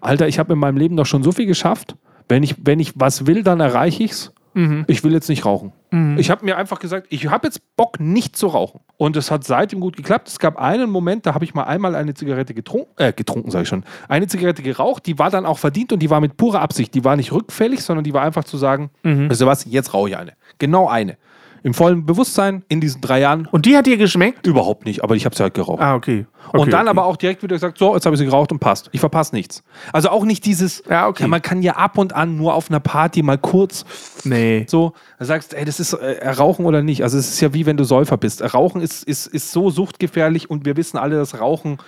Alter, 0.00 0.28
ich 0.28 0.38
habe 0.38 0.52
in 0.52 0.58
meinem 0.58 0.76
Leben 0.76 0.96
doch 0.96 1.06
schon 1.06 1.22
so 1.22 1.32
viel 1.32 1.46
geschafft. 1.46 1.94
Wenn 2.28 2.42
ich, 2.42 2.56
wenn 2.64 2.80
ich 2.80 2.92
was 2.96 3.26
will, 3.26 3.42
dann 3.44 3.60
erreiche 3.60 4.02
ich 4.02 4.10
es. 4.10 4.32
Ich 4.86 5.04
will 5.04 5.12
jetzt 5.12 5.28
nicht 5.28 5.44
rauchen. 5.44 5.72
Ich 6.18 6.30
habe 6.30 6.44
mir 6.44 6.56
einfach 6.56 6.78
gesagt, 6.78 7.06
ich 7.10 7.28
habe 7.28 7.46
jetzt 7.46 7.60
Bock, 7.76 8.00
nicht 8.00 8.36
zu 8.36 8.46
rauchen. 8.48 8.80
Und 8.96 9.16
es 9.16 9.30
hat 9.30 9.44
seitdem 9.44 9.80
gut 9.80 9.96
geklappt. 9.96 10.28
Es 10.28 10.38
gab 10.38 10.56
einen 10.56 10.90
Moment, 10.90 11.26
da 11.26 11.34
habe 11.34 11.44
ich 11.44 11.54
mal 11.54 11.64
einmal 11.64 11.94
eine 11.94 12.14
Zigarette 12.14 12.54
getrunken, 12.54 12.90
äh, 12.96 13.12
getrunken, 13.12 13.50
sage 13.50 13.62
ich 13.64 13.68
schon, 13.68 13.84
eine 14.08 14.26
Zigarette 14.26 14.62
geraucht, 14.62 15.06
die 15.06 15.18
war 15.18 15.30
dann 15.30 15.44
auch 15.46 15.58
verdient 15.58 15.92
und 15.92 16.00
die 16.00 16.08
war 16.10 16.20
mit 16.20 16.36
purer 16.36 16.60
Absicht. 16.60 16.94
Die 16.94 17.04
war 17.04 17.16
nicht 17.16 17.32
rückfällig, 17.32 17.82
sondern 17.82 18.04
die 18.04 18.14
war 18.14 18.22
einfach 18.22 18.44
zu 18.44 18.56
sagen, 18.56 18.90
weißt 19.28 19.40
du 19.42 19.46
was, 19.46 19.64
jetzt 19.66 19.92
rauche 19.94 20.08
ich 20.10 20.16
eine. 20.16 20.32
Genau 20.58 20.88
eine. 20.88 21.16
Im 21.66 21.74
vollen 21.74 22.06
Bewusstsein 22.06 22.62
in 22.68 22.80
diesen 22.80 23.00
drei 23.00 23.18
Jahren 23.18 23.48
Und 23.50 23.66
die 23.66 23.76
hat 23.76 23.86
dir 23.86 23.96
geschmeckt? 23.96 24.46
überhaupt 24.46 24.84
nicht, 24.86 25.02
aber 25.02 25.16
ich 25.16 25.24
habe 25.24 25.34
sie 25.34 25.42
halt 25.42 25.54
geraucht. 25.54 25.82
Ah, 25.82 25.96
okay. 25.96 26.24
okay 26.46 26.60
und 26.60 26.72
dann 26.72 26.82
okay. 26.82 26.90
aber 26.90 27.06
auch 27.06 27.16
direkt 27.16 27.42
wieder 27.42 27.56
gesagt, 27.56 27.76
so, 27.76 27.92
jetzt 27.92 28.06
habe 28.06 28.14
ich 28.14 28.20
sie 28.20 28.24
geraucht 28.24 28.52
und 28.52 28.60
passt. 28.60 28.88
Ich 28.92 29.00
verpasse 29.00 29.34
nichts. 29.34 29.64
Also 29.92 30.10
auch 30.10 30.24
nicht 30.24 30.46
dieses, 30.46 30.84
Ja, 30.88 31.08
okay. 31.08 31.26
man 31.26 31.42
kann 31.42 31.62
ja 31.62 31.72
ab 31.72 31.98
und 31.98 32.12
an 32.12 32.36
nur 32.36 32.54
auf 32.54 32.70
einer 32.70 32.78
Party 32.78 33.24
mal 33.24 33.36
kurz 33.36 33.84
Nee. 34.22 34.64
so, 34.68 34.92
sagst, 35.18 35.54
ey, 35.54 35.64
das 35.64 35.80
ist 35.80 35.92
äh, 35.94 36.28
Rauchen 36.28 36.66
oder 36.66 36.82
nicht. 36.82 37.02
Also 37.02 37.18
es 37.18 37.30
ist 37.30 37.40
ja 37.40 37.52
wie 37.52 37.66
wenn 37.66 37.76
du 37.76 37.82
Säufer 37.82 38.16
bist. 38.16 38.54
Rauchen 38.54 38.80
ist, 38.80 39.02
ist, 39.02 39.26
ist 39.26 39.50
so 39.50 39.68
suchtgefährlich 39.68 40.48
und 40.48 40.66
wir 40.66 40.76
wissen 40.76 40.98
alle, 40.98 41.16
dass 41.16 41.40
Rauchen 41.40 41.78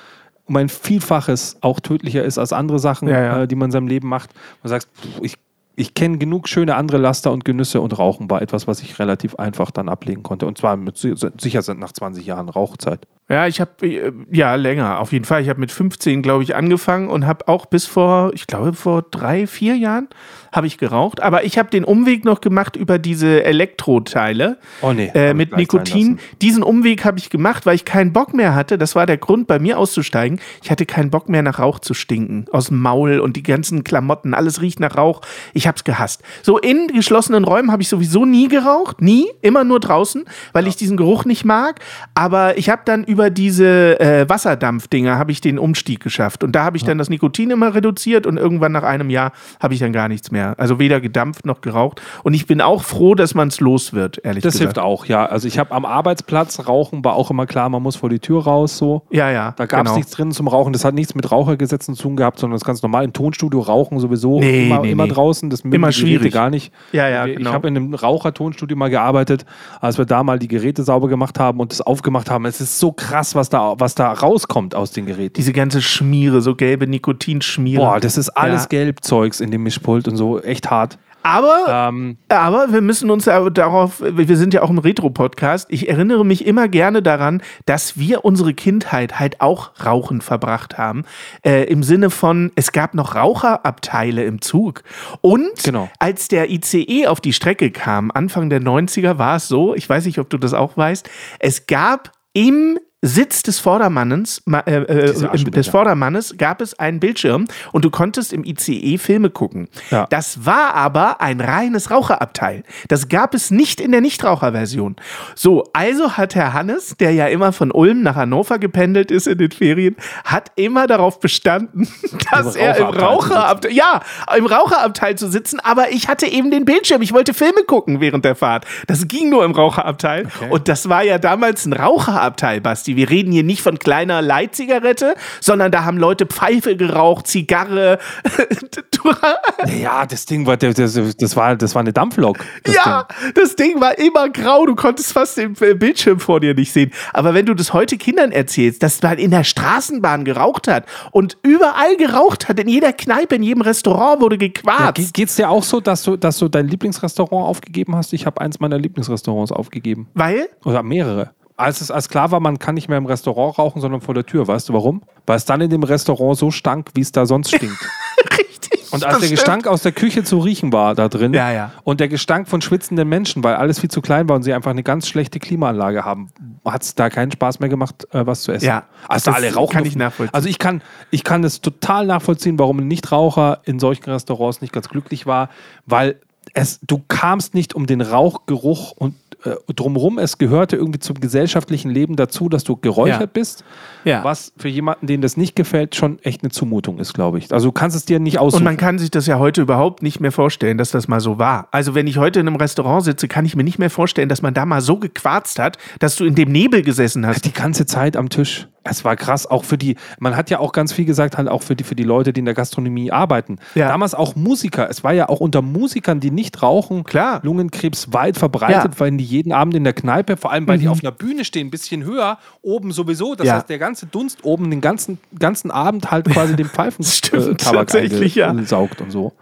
um 0.46 0.56
ein 0.56 0.68
Vielfaches 0.68 1.58
auch 1.60 1.78
tödlicher 1.78 2.24
ist 2.24 2.38
als 2.38 2.52
andere 2.52 2.80
Sachen, 2.80 3.06
Ja, 3.06 3.22
ja. 3.22 3.42
Äh, 3.42 3.46
die 3.46 3.54
man 3.54 3.66
in 3.66 3.72
seinem 3.72 3.86
Leben 3.86 4.08
macht. 4.08 4.30
Man 4.64 4.70
sagt, 4.70 4.88
pff, 5.00 5.20
ich, 5.22 5.34
ich 5.78 5.94
kenne 5.94 6.18
genug 6.18 6.48
schöne 6.48 6.74
andere 6.76 6.98
Laster 6.98 7.32
und 7.32 7.44
Genüsse 7.44 7.80
und 7.80 7.98
Rauchen 7.98 8.30
war 8.30 8.42
etwas, 8.42 8.66
was 8.66 8.82
ich 8.82 8.98
relativ 8.98 9.36
einfach 9.36 9.70
dann 9.70 9.88
ablegen 9.88 10.22
konnte. 10.22 10.46
Und 10.46 10.58
zwar 10.58 10.76
mit, 10.76 10.96
si- 10.98 11.14
sicher 11.40 11.62
sind 11.62 11.80
nach 11.80 11.92
20 11.92 12.26
Jahren 12.26 12.48
Rauchzeit. 12.48 13.06
Ja, 13.30 13.46
ich 13.46 13.60
habe 13.60 13.86
äh, 13.86 14.12
ja 14.30 14.54
länger, 14.54 15.00
auf 15.00 15.12
jeden 15.12 15.26
Fall. 15.26 15.42
Ich 15.42 15.50
habe 15.50 15.60
mit 15.60 15.70
15, 15.70 16.22
glaube 16.22 16.42
ich, 16.42 16.56
angefangen 16.56 17.08
und 17.08 17.26
habe 17.26 17.46
auch 17.46 17.66
bis 17.66 17.84
vor, 17.84 18.30
ich 18.32 18.46
glaube, 18.46 18.72
vor 18.72 19.02
drei, 19.02 19.46
vier 19.46 19.76
Jahren 19.76 20.08
habe 20.50 20.66
ich 20.66 20.78
geraucht. 20.78 21.20
Aber 21.22 21.44
ich 21.44 21.58
habe 21.58 21.68
den 21.68 21.84
Umweg 21.84 22.24
noch 22.24 22.40
gemacht 22.40 22.74
über 22.74 22.98
diese 22.98 23.44
Elektroteile 23.44 24.56
Oh 24.80 24.94
nee, 24.94 25.10
äh, 25.14 25.34
mit 25.34 25.54
Nikotin. 25.54 26.18
Diesen 26.40 26.62
Umweg 26.62 27.04
habe 27.04 27.18
ich 27.18 27.28
gemacht, 27.28 27.66
weil 27.66 27.74
ich 27.74 27.84
keinen 27.84 28.14
Bock 28.14 28.32
mehr 28.32 28.54
hatte. 28.54 28.78
Das 28.78 28.94
war 28.94 29.04
der 29.04 29.18
Grund, 29.18 29.46
bei 29.46 29.58
mir 29.58 29.78
auszusteigen. 29.78 30.40
Ich 30.62 30.70
hatte 30.70 30.86
keinen 30.86 31.10
Bock 31.10 31.28
mehr 31.28 31.42
nach 31.42 31.58
Rauch 31.58 31.80
zu 31.80 31.92
stinken. 31.92 32.46
Aus 32.50 32.68
dem 32.68 32.80
Maul 32.80 33.20
und 33.20 33.36
die 33.36 33.42
ganzen 33.42 33.84
Klamotten, 33.84 34.32
alles 34.32 34.62
riecht 34.62 34.80
nach 34.80 34.96
Rauch. 34.96 35.20
Ich 35.52 35.66
habe 35.66 35.76
es 35.76 35.84
gehasst. 35.84 36.22
So 36.42 36.56
in 36.56 36.88
geschlossenen 36.88 37.44
Räumen 37.44 37.70
habe 37.72 37.82
ich 37.82 37.90
sowieso 37.90 38.24
nie 38.24 38.48
geraucht. 38.48 39.02
Nie. 39.02 39.26
Immer 39.42 39.64
nur 39.64 39.80
draußen, 39.80 40.24
weil 40.54 40.66
ich 40.66 40.76
diesen 40.76 40.96
Geruch 40.96 41.26
nicht 41.26 41.44
mag. 41.44 41.80
Aber 42.14 42.56
ich 42.56 42.70
habe 42.70 42.82
dann 42.86 43.04
über 43.04 43.17
diese 43.30 43.98
äh, 44.00 44.28
Wasserdampfdinger 44.28 45.18
habe 45.18 45.32
ich 45.32 45.40
den 45.40 45.58
Umstieg 45.58 46.00
geschafft. 46.00 46.42
Und 46.44 46.52
da 46.52 46.64
habe 46.64 46.76
ich 46.76 46.84
dann 46.84 46.98
das 46.98 47.10
Nikotin 47.10 47.50
immer 47.50 47.74
reduziert 47.74 48.26
und 48.26 48.36
irgendwann 48.36 48.72
nach 48.72 48.82
einem 48.82 49.10
Jahr 49.10 49.32
habe 49.60 49.74
ich 49.74 49.80
dann 49.80 49.92
gar 49.92 50.08
nichts 50.08 50.30
mehr. 50.30 50.54
Also 50.58 50.78
weder 50.78 51.00
gedampft 51.00 51.44
noch 51.46 51.60
geraucht. 51.60 52.00
Und 52.22 52.34
ich 52.34 52.46
bin 52.46 52.60
auch 52.60 52.82
froh, 52.82 53.14
dass 53.14 53.34
man 53.34 53.48
es 53.48 53.60
los 53.60 53.92
wird, 53.92 54.18
ehrlich 54.24 54.42
Das 54.42 54.54
gesagt. 54.54 54.76
hilft 54.76 54.78
auch, 54.78 55.04
ja. 55.06 55.26
Also 55.26 55.48
ich 55.48 55.58
habe 55.58 55.72
am 55.72 55.84
Arbeitsplatz 55.84 56.66
rauchen, 56.66 57.04
war 57.04 57.14
auch 57.14 57.30
immer 57.30 57.46
klar, 57.46 57.68
man 57.68 57.82
muss 57.82 57.96
vor 57.96 58.08
die 58.10 58.20
Tür 58.20 58.44
raus 58.44 58.78
so. 58.78 59.02
Ja, 59.10 59.30
ja. 59.30 59.52
Da 59.56 59.66
gab 59.66 59.80
es 59.80 59.84
genau. 59.84 59.96
nichts 59.96 60.12
drin 60.12 60.32
zum 60.32 60.48
Rauchen. 60.48 60.72
Das 60.72 60.84
hat 60.84 60.94
nichts 60.94 61.14
mit 61.14 61.30
Rauchergesetzen 61.30 61.94
zu 61.94 62.02
tun 62.04 62.16
gehabt, 62.16 62.38
sondern 62.38 62.56
das 62.58 62.64
ganz 62.64 62.82
normal. 62.82 63.04
Im 63.04 63.12
Tonstudio 63.12 63.60
rauchen 63.60 63.98
sowieso 64.00 64.40
Nee, 64.40 64.66
immer, 64.66 64.80
nee, 64.80 64.92
immer 64.92 65.04
nee. 65.06 65.12
draußen. 65.12 65.50
Das 65.50 65.60
Immer 65.60 65.92
schwierig. 65.92 66.32
gar 66.32 66.50
nicht. 66.50 66.72
Ja, 66.92 67.08
ja, 67.08 67.26
genau. 67.26 67.50
Ich 67.50 67.54
habe 67.54 67.68
in 67.68 67.76
einem 67.76 67.94
Rauchertonstudio 67.94 68.76
mal 68.76 68.90
gearbeitet, 68.90 69.44
als 69.80 69.98
wir 69.98 70.04
da 70.04 70.22
mal 70.22 70.38
die 70.38 70.48
Geräte 70.48 70.82
sauber 70.82 71.08
gemacht 71.08 71.38
haben 71.38 71.60
und 71.60 71.72
das 71.72 71.80
aufgemacht 71.80 72.30
haben. 72.30 72.44
Es 72.46 72.60
ist 72.60 72.78
so 72.78 72.92
krass, 72.92 73.07
was 73.34 73.48
da, 73.50 73.74
was 73.78 73.94
da 73.94 74.12
rauskommt 74.12 74.74
aus 74.74 74.90
den 74.92 75.06
Geräten. 75.06 75.34
Diese 75.34 75.52
ganze 75.52 75.82
Schmiere, 75.82 76.40
so 76.40 76.54
gelbe 76.54 76.86
Nikotinschmiere. 76.86 77.82
Boah, 77.82 78.00
das 78.00 78.16
ist 78.18 78.30
alles 78.30 78.62
Ja. 78.62 78.68
Gelbzeugs 78.68 79.40
in 79.40 79.50
dem 79.50 79.62
Mischpult 79.62 80.08
und 80.08 80.16
so. 80.16 80.40
Echt 80.40 80.70
hart. 80.70 80.98
Aber, 81.24 81.64
Ähm, 81.68 82.16
aber 82.28 82.72
wir 82.72 82.80
müssen 82.80 83.10
uns 83.10 83.24
darauf, 83.24 84.00
wir 84.00 84.36
sind 84.36 84.54
ja 84.54 84.62
auch 84.62 84.70
im 84.70 84.78
Retro-Podcast. 84.78 85.66
Ich 85.68 85.88
erinnere 85.88 86.24
mich 86.24 86.46
immer 86.46 86.68
gerne 86.68 87.02
daran, 87.02 87.42
dass 87.66 87.98
wir 87.98 88.24
unsere 88.24 88.54
Kindheit 88.54 89.18
halt 89.18 89.40
auch 89.40 89.72
Rauchen 89.84 90.20
verbracht 90.22 90.78
haben. 90.78 91.02
Äh, 91.44 91.64
Im 91.64 91.82
Sinne 91.82 92.08
von, 92.10 92.52
es 92.54 92.72
gab 92.72 92.94
noch 92.94 93.14
Raucherabteile 93.14 94.24
im 94.24 94.40
Zug. 94.40 94.82
Und 95.20 95.62
Genau. 95.64 95.90
als 95.98 96.28
der 96.28 96.50
ICE 96.50 97.08
auf 97.08 97.20
die 97.20 97.32
Strecke 97.32 97.72
kam, 97.72 98.10
Anfang 98.14 98.48
der 98.48 98.60
90er, 98.62 99.18
war 99.18 99.36
es 99.36 99.48
so, 99.48 99.74
ich 99.74 99.88
weiß 99.88 100.06
nicht, 100.06 100.20
ob 100.20 100.30
du 100.30 100.38
das 100.38 100.54
auch 100.54 100.76
weißt, 100.76 101.10
es 101.40 101.66
gab 101.66 102.12
im 102.32 102.78
Sitz 103.00 103.44
des 103.44 103.60
Vordermannes, 103.60 104.42
ma- 104.44 104.58
äh, 104.66 104.82
äh, 104.82 105.10
im- 105.32 105.50
des 105.52 105.68
Vordermannes 105.68 106.34
gab 106.36 106.60
es 106.60 106.76
einen 106.80 106.98
Bildschirm 106.98 107.46
und 107.70 107.84
du 107.84 107.90
konntest 107.90 108.32
im 108.32 108.42
ICE 108.44 108.98
Filme 108.98 109.30
gucken. 109.30 109.68
Ja. 109.92 110.06
Das 110.10 110.44
war 110.44 110.74
aber 110.74 111.20
ein 111.20 111.40
reines 111.40 111.92
Raucherabteil. 111.92 112.64
Das 112.88 113.08
gab 113.08 113.34
es 113.34 113.52
nicht 113.52 113.80
in 113.80 113.92
der 113.92 114.00
Nichtraucherversion. 114.00 114.96
So, 115.36 115.62
also 115.72 116.16
hat 116.16 116.34
Herr 116.34 116.54
Hannes, 116.54 116.96
der 116.98 117.12
ja 117.12 117.28
immer 117.28 117.52
von 117.52 117.70
Ulm 117.70 118.02
nach 118.02 118.16
Hannover 118.16 118.58
gependelt 118.58 119.12
ist 119.12 119.28
in 119.28 119.38
den 119.38 119.52
Ferien, 119.52 119.94
hat 120.24 120.50
immer 120.56 120.88
darauf 120.88 121.20
bestanden, 121.20 121.86
dass 122.32 122.56
er 122.56 122.78
im 122.78 122.86
Raucherabteil 122.86 123.72
ja, 123.72 124.00
im 124.36 124.46
Raucherabteil 124.46 125.16
zu 125.16 125.30
sitzen, 125.30 125.60
aber 125.60 125.92
ich 125.92 126.08
hatte 126.08 126.26
eben 126.26 126.50
den 126.50 126.64
Bildschirm. 126.64 127.00
Ich 127.02 127.12
wollte 127.12 127.32
Filme 127.32 127.62
gucken 127.64 128.00
während 128.00 128.24
der 128.24 128.34
Fahrt. 128.34 128.64
Das 128.88 129.06
ging 129.06 129.30
nur 129.30 129.44
im 129.44 129.52
Raucherabteil. 129.52 130.26
Und 130.50 130.66
das 130.66 130.88
war 130.88 131.04
ja 131.04 131.18
damals 131.18 131.64
ein 131.64 131.74
Raucherabteil, 131.74 132.60
Basti. 132.60 132.87
Wir 132.96 133.10
reden 133.10 133.32
hier 133.32 133.42
nicht 133.44 133.62
von 133.62 133.78
kleiner 133.78 134.22
Leitzigarette, 134.22 135.14
sondern 135.40 135.72
da 135.72 135.84
haben 135.84 135.98
Leute 135.98 136.26
Pfeife 136.26 136.76
geraucht, 136.76 137.26
Zigarre. 137.26 137.98
ja, 139.80 140.06
das 140.06 140.26
Ding 140.26 140.46
war, 140.46 140.56
das, 140.56 140.74
das, 140.74 141.36
war, 141.36 141.56
das 141.56 141.74
war 141.74 141.80
eine 141.80 141.92
Dampflok. 141.92 142.38
Das 142.64 142.74
ja, 142.74 143.06
Ding. 143.22 143.32
das 143.34 143.56
Ding 143.56 143.80
war 143.80 143.98
immer 143.98 144.28
grau. 144.30 144.66
Du 144.66 144.74
konntest 144.74 145.12
fast 145.12 145.36
den 145.36 145.54
äh, 145.60 145.74
Bildschirm 145.74 146.20
vor 146.20 146.40
dir 146.40 146.54
nicht 146.54 146.72
sehen. 146.72 146.90
Aber 147.12 147.34
wenn 147.34 147.46
du 147.46 147.54
das 147.54 147.72
heute 147.72 147.96
Kindern 147.96 148.32
erzählst, 148.32 148.82
dass 148.82 149.02
man 149.02 149.18
in 149.18 149.30
der 149.30 149.44
Straßenbahn 149.44 150.24
geraucht 150.24 150.68
hat 150.68 150.84
und 151.12 151.36
überall 151.42 151.96
geraucht 151.96 152.48
hat, 152.48 152.58
in 152.58 152.68
jeder 152.68 152.92
Kneipe, 152.92 153.36
in 153.36 153.42
jedem 153.42 153.62
Restaurant 153.62 154.20
wurde 154.20 154.36
Ja, 154.36 154.48
gequarzt. 154.48 154.94
ge- 154.96 155.06
geht's 155.12 155.36
dir 155.36 155.50
auch 155.50 155.62
so, 155.62 155.80
dass 155.80 156.02
du, 156.02 156.16
dass 156.16 156.38
du 156.38 156.48
dein 156.48 156.68
Lieblingsrestaurant 156.68 157.46
aufgegeben 157.46 157.96
hast? 157.96 158.12
Ich 158.12 158.26
habe 158.26 158.40
eins 158.40 158.60
meiner 158.60 158.78
Lieblingsrestaurants 158.78 159.52
aufgegeben. 159.52 160.08
weil? 160.14 160.48
Oder 160.64 160.82
mehrere. 160.82 161.30
Als 161.58 161.80
es 161.80 161.90
als 161.90 162.08
klar 162.08 162.30
war, 162.30 162.38
man 162.40 162.58
kann 162.60 162.76
nicht 162.76 162.88
mehr 162.88 162.98
im 162.98 163.06
Restaurant 163.06 163.58
rauchen, 163.58 163.80
sondern 163.82 164.00
vor 164.00 164.14
der 164.14 164.24
Tür. 164.24 164.46
Weißt 164.46 164.68
du 164.68 164.72
warum? 164.74 165.02
Weil 165.26 165.36
es 165.36 165.44
dann 165.44 165.60
in 165.60 165.70
dem 165.70 165.82
Restaurant 165.82 166.38
so 166.38 166.50
stank, 166.52 166.90
wie 166.94 167.00
es 167.00 167.10
da 167.12 167.26
sonst 167.26 167.48
stinkt. 167.54 167.76
Richtig. 168.38 168.92
Und 168.92 169.04
als 169.04 169.18
der 169.18 169.26
stimmt. 169.26 169.30
Gestank 169.32 169.66
aus 169.66 169.82
der 169.82 169.90
Küche 169.92 170.22
zu 170.24 170.38
riechen 170.38 170.72
war 170.72 170.94
da 170.94 171.08
drin 171.08 171.34
Ja, 171.34 171.50
ja. 171.52 171.72
und 171.84 172.00
der 172.00 172.08
Gestank 172.08 172.48
von 172.48 172.60
schwitzenden 172.62 173.08
Menschen, 173.08 173.42
weil 173.44 173.56
alles 173.56 173.80
viel 173.80 173.90
zu 173.90 174.00
klein 174.00 174.28
war 174.28 174.36
und 174.36 174.44
sie 174.44 174.54
einfach 174.54 174.70
eine 174.70 174.82
ganz 174.84 175.08
schlechte 175.08 175.40
Klimaanlage 175.40 176.04
haben, 176.04 176.30
hat 176.64 176.82
es 176.84 176.94
da 176.94 177.10
keinen 177.10 177.32
Spaß 177.32 177.58
mehr 177.60 177.68
gemacht, 177.68 178.06
äh, 178.12 178.24
was 178.24 178.42
zu 178.42 178.52
essen. 178.52 178.64
Ja, 178.64 178.84
als 179.08 179.24
da 179.24 179.32
das 179.32 179.42
alle 179.42 179.52
rauchen. 179.54 179.72
kann 179.74 179.84
ich 179.84 179.96
nachvollziehen. 179.96 180.34
Also 180.34 180.48
ich 180.48 180.58
kann, 180.58 180.80
ich 181.10 181.24
kann 181.24 181.42
es 181.44 181.60
total 181.60 182.06
nachvollziehen, 182.06 182.58
warum 182.58 182.78
ein 182.78 182.88
Nichtraucher 182.88 183.60
in 183.64 183.78
solchen 183.80 184.08
Restaurants 184.10 184.60
nicht 184.62 184.72
ganz 184.72 184.88
glücklich 184.88 185.26
war, 185.26 185.50
weil 185.86 186.20
es, 186.54 186.80
du 186.82 187.02
kamst 187.08 187.52
nicht 187.54 187.74
um 187.74 187.86
den 187.86 188.00
Rauchgeruch 188.00 188.92
und 188.92 189.16
äh, 189.44 189.54
drumherum, 189.72 190.18
es 190.18 190.38
gehörte 190.38 190.76
irgendwie 190.76 190.98
zum 190.98 191.20
gesellschaftlichen 191.20 191.90
Leben 191.90 192.16
dazu, 192.16 192.48
dass 192.48 192.64
du 192.64 192.76
geräuchert 192.76 193.20
Ja. 193.20 193.26
bist, 193.26 193.64
Ja. 194.04 194.24
was 194.24 194.52
für 194.56 194.68
jemanden, 194.68 195.06
den 195.06 195.20
das 195.20 195.36
nicht 195.36 195.54
gefällt, 195.54 195.94
schon 195.94 196.18
echt 196.20 196.42
eine 196.42 196.50
Zumutung 196.50 196.98
ist, 196.98 197.14
glaube 197.14 197.38
ich. 197.38 197.52
Also 197.52 197.68
du 197.68 197.72
kannst 197.72 197.96
es 197.96 198.04
dir 198.04 198.18
nicht 198.18 198.38
aussuchen. 198.38 198.62
Und 198.62 198.64
man 198.64 198.76
kann 198.76 198.98
sich 198.98 199.10
das 199.10 199.26
ja 199.26 199.38
heute 199.38 199.62
überhaupt 199.62 200.02
nicht 200.02 200.18
mehr 200.20 200.32
vorstellen, 200.32 200.76
dass 200.78 200.90
das 200.90 201.06
mal 201.08 201.20
so 201.20 201.38
war. 201.38 201.68
Also 201.70 201.94
wenn 201.94 202.06
ich 202.06 202.18
heute 202.18 202.40
in 202.40 202.46
einem 202.48 202.56
Restaurant 202.56 203.04
sitze, 203.04 203.28
kann 203.28 203.44
ich 203.44 203.54
mir 203.54 203.64
nicht 203.64 203.78
mehr 203.78 203.90
vorstellen, 203.90 204.28
dass 204.28 204.42
man 204.42 204.54
da 204.54 204.66
mal 204.66 204.80
so 204.80 204.96
gequarzt 204.98 205.58
hat, 205.58 205.78
dass 206.00 206.16
du 206.16 206.24
in 206.24 206.34
dem 206.34 206.50
Nebel 206.50 206.82
gesessen 206.82 207.26
hast. 207.26 207.44
die 207.44 207.52
ganze 207.52 207.86
Zeit 207.86 208.16
am 208.16 208.28
Tisch. 208.30 208.66
Es 208.90 209.04
war 209.04 209.16
krass, 209.16 209.46
auch 209.46 209.64
für 209.64 209.78
die, 209.78 209.96
man 210.18 210.36
hat 210.36 210.50
ja 210.50 210.58
auch 210.58 210.72
ganz 210.72 210.92
viel 210.92 211.04
gesagt, 211.04 211.36
halt 211.38 211.48
auch 211.48 211.62
für 211.62 211.76
die, 211.76 211.84
für 211.84 211.94
die 211.94 212.02
Leute, 212.04 212.32
die 212.32 212.40
in 212.40 212.44
der 212.44 212.54
Gastronomie 212.54 213.10
arbeiten. 213.12 213.58
Ja. 213.74 213.88
Damals 213.88 214.14
auch 214.14 214.36
Musiker. 214.36 214.88
Es 214.90 215.04
war 215.04 215.12
ja 215.12 215.28
auch 215.28 215.40
unter 215.40 215.62
Musikern, 215.62 216.20
die 216.20 216.30
nicht 216.30 216.62
rauchen, 216.62 217.04
Klar. 217.04 217.40
Lungenkrebs 217.42 218.12
weit 218.12 218.36
verbreitet, 218.36 218.76
Ja. 218.82 218.88
Mhm. 218.88 218.94
weil 219.00 219.10
die 219.16 219.24
jeden 219.24 219.52
Abend 219.52 219.74
in 219.74 219.84
der 219.84 219.92
Kneipe, 219.92 220.36
vor 220.36 220.52
allem 220.52 220.66
weil 220.68 220.78
die 220.78 220.88
auf 220.88 221.00
einer 221.02 221.12
Bühne 221.12 221.44
stehen, 221.44 221.68
ein 221.68 221.70
bisschen 221.70 222.04
höher, 222.04 222.38
oben 222.62 222.92
sowieso. 222.92 223.34
Das 223.34 223.46
Ja. 223.46 223.54
heißt, 223.54 223.68
der 223.68 223.78
ganze 223.78 224.06
Dunst 224.06 224.44
oben 224.44 224.70
den 224.70 224.80
ganzen, 224.80 225.18
ganzen 225.38 225.70
Abend 225.70 226.10
halt 226.10 226.26
quasi 226.28 226.56
den 226.56 226.66
Pfeifen 226.66 227.04
Stimmt, 227.04 227.46
äh, 227.46 227.54
Tabak 227.54 227.88
tatsächlich, 227.88 228.34
ja. 228.34 228.54
saugt 228.64 229.00
und 229.00 229.10
so. 229.10 229.32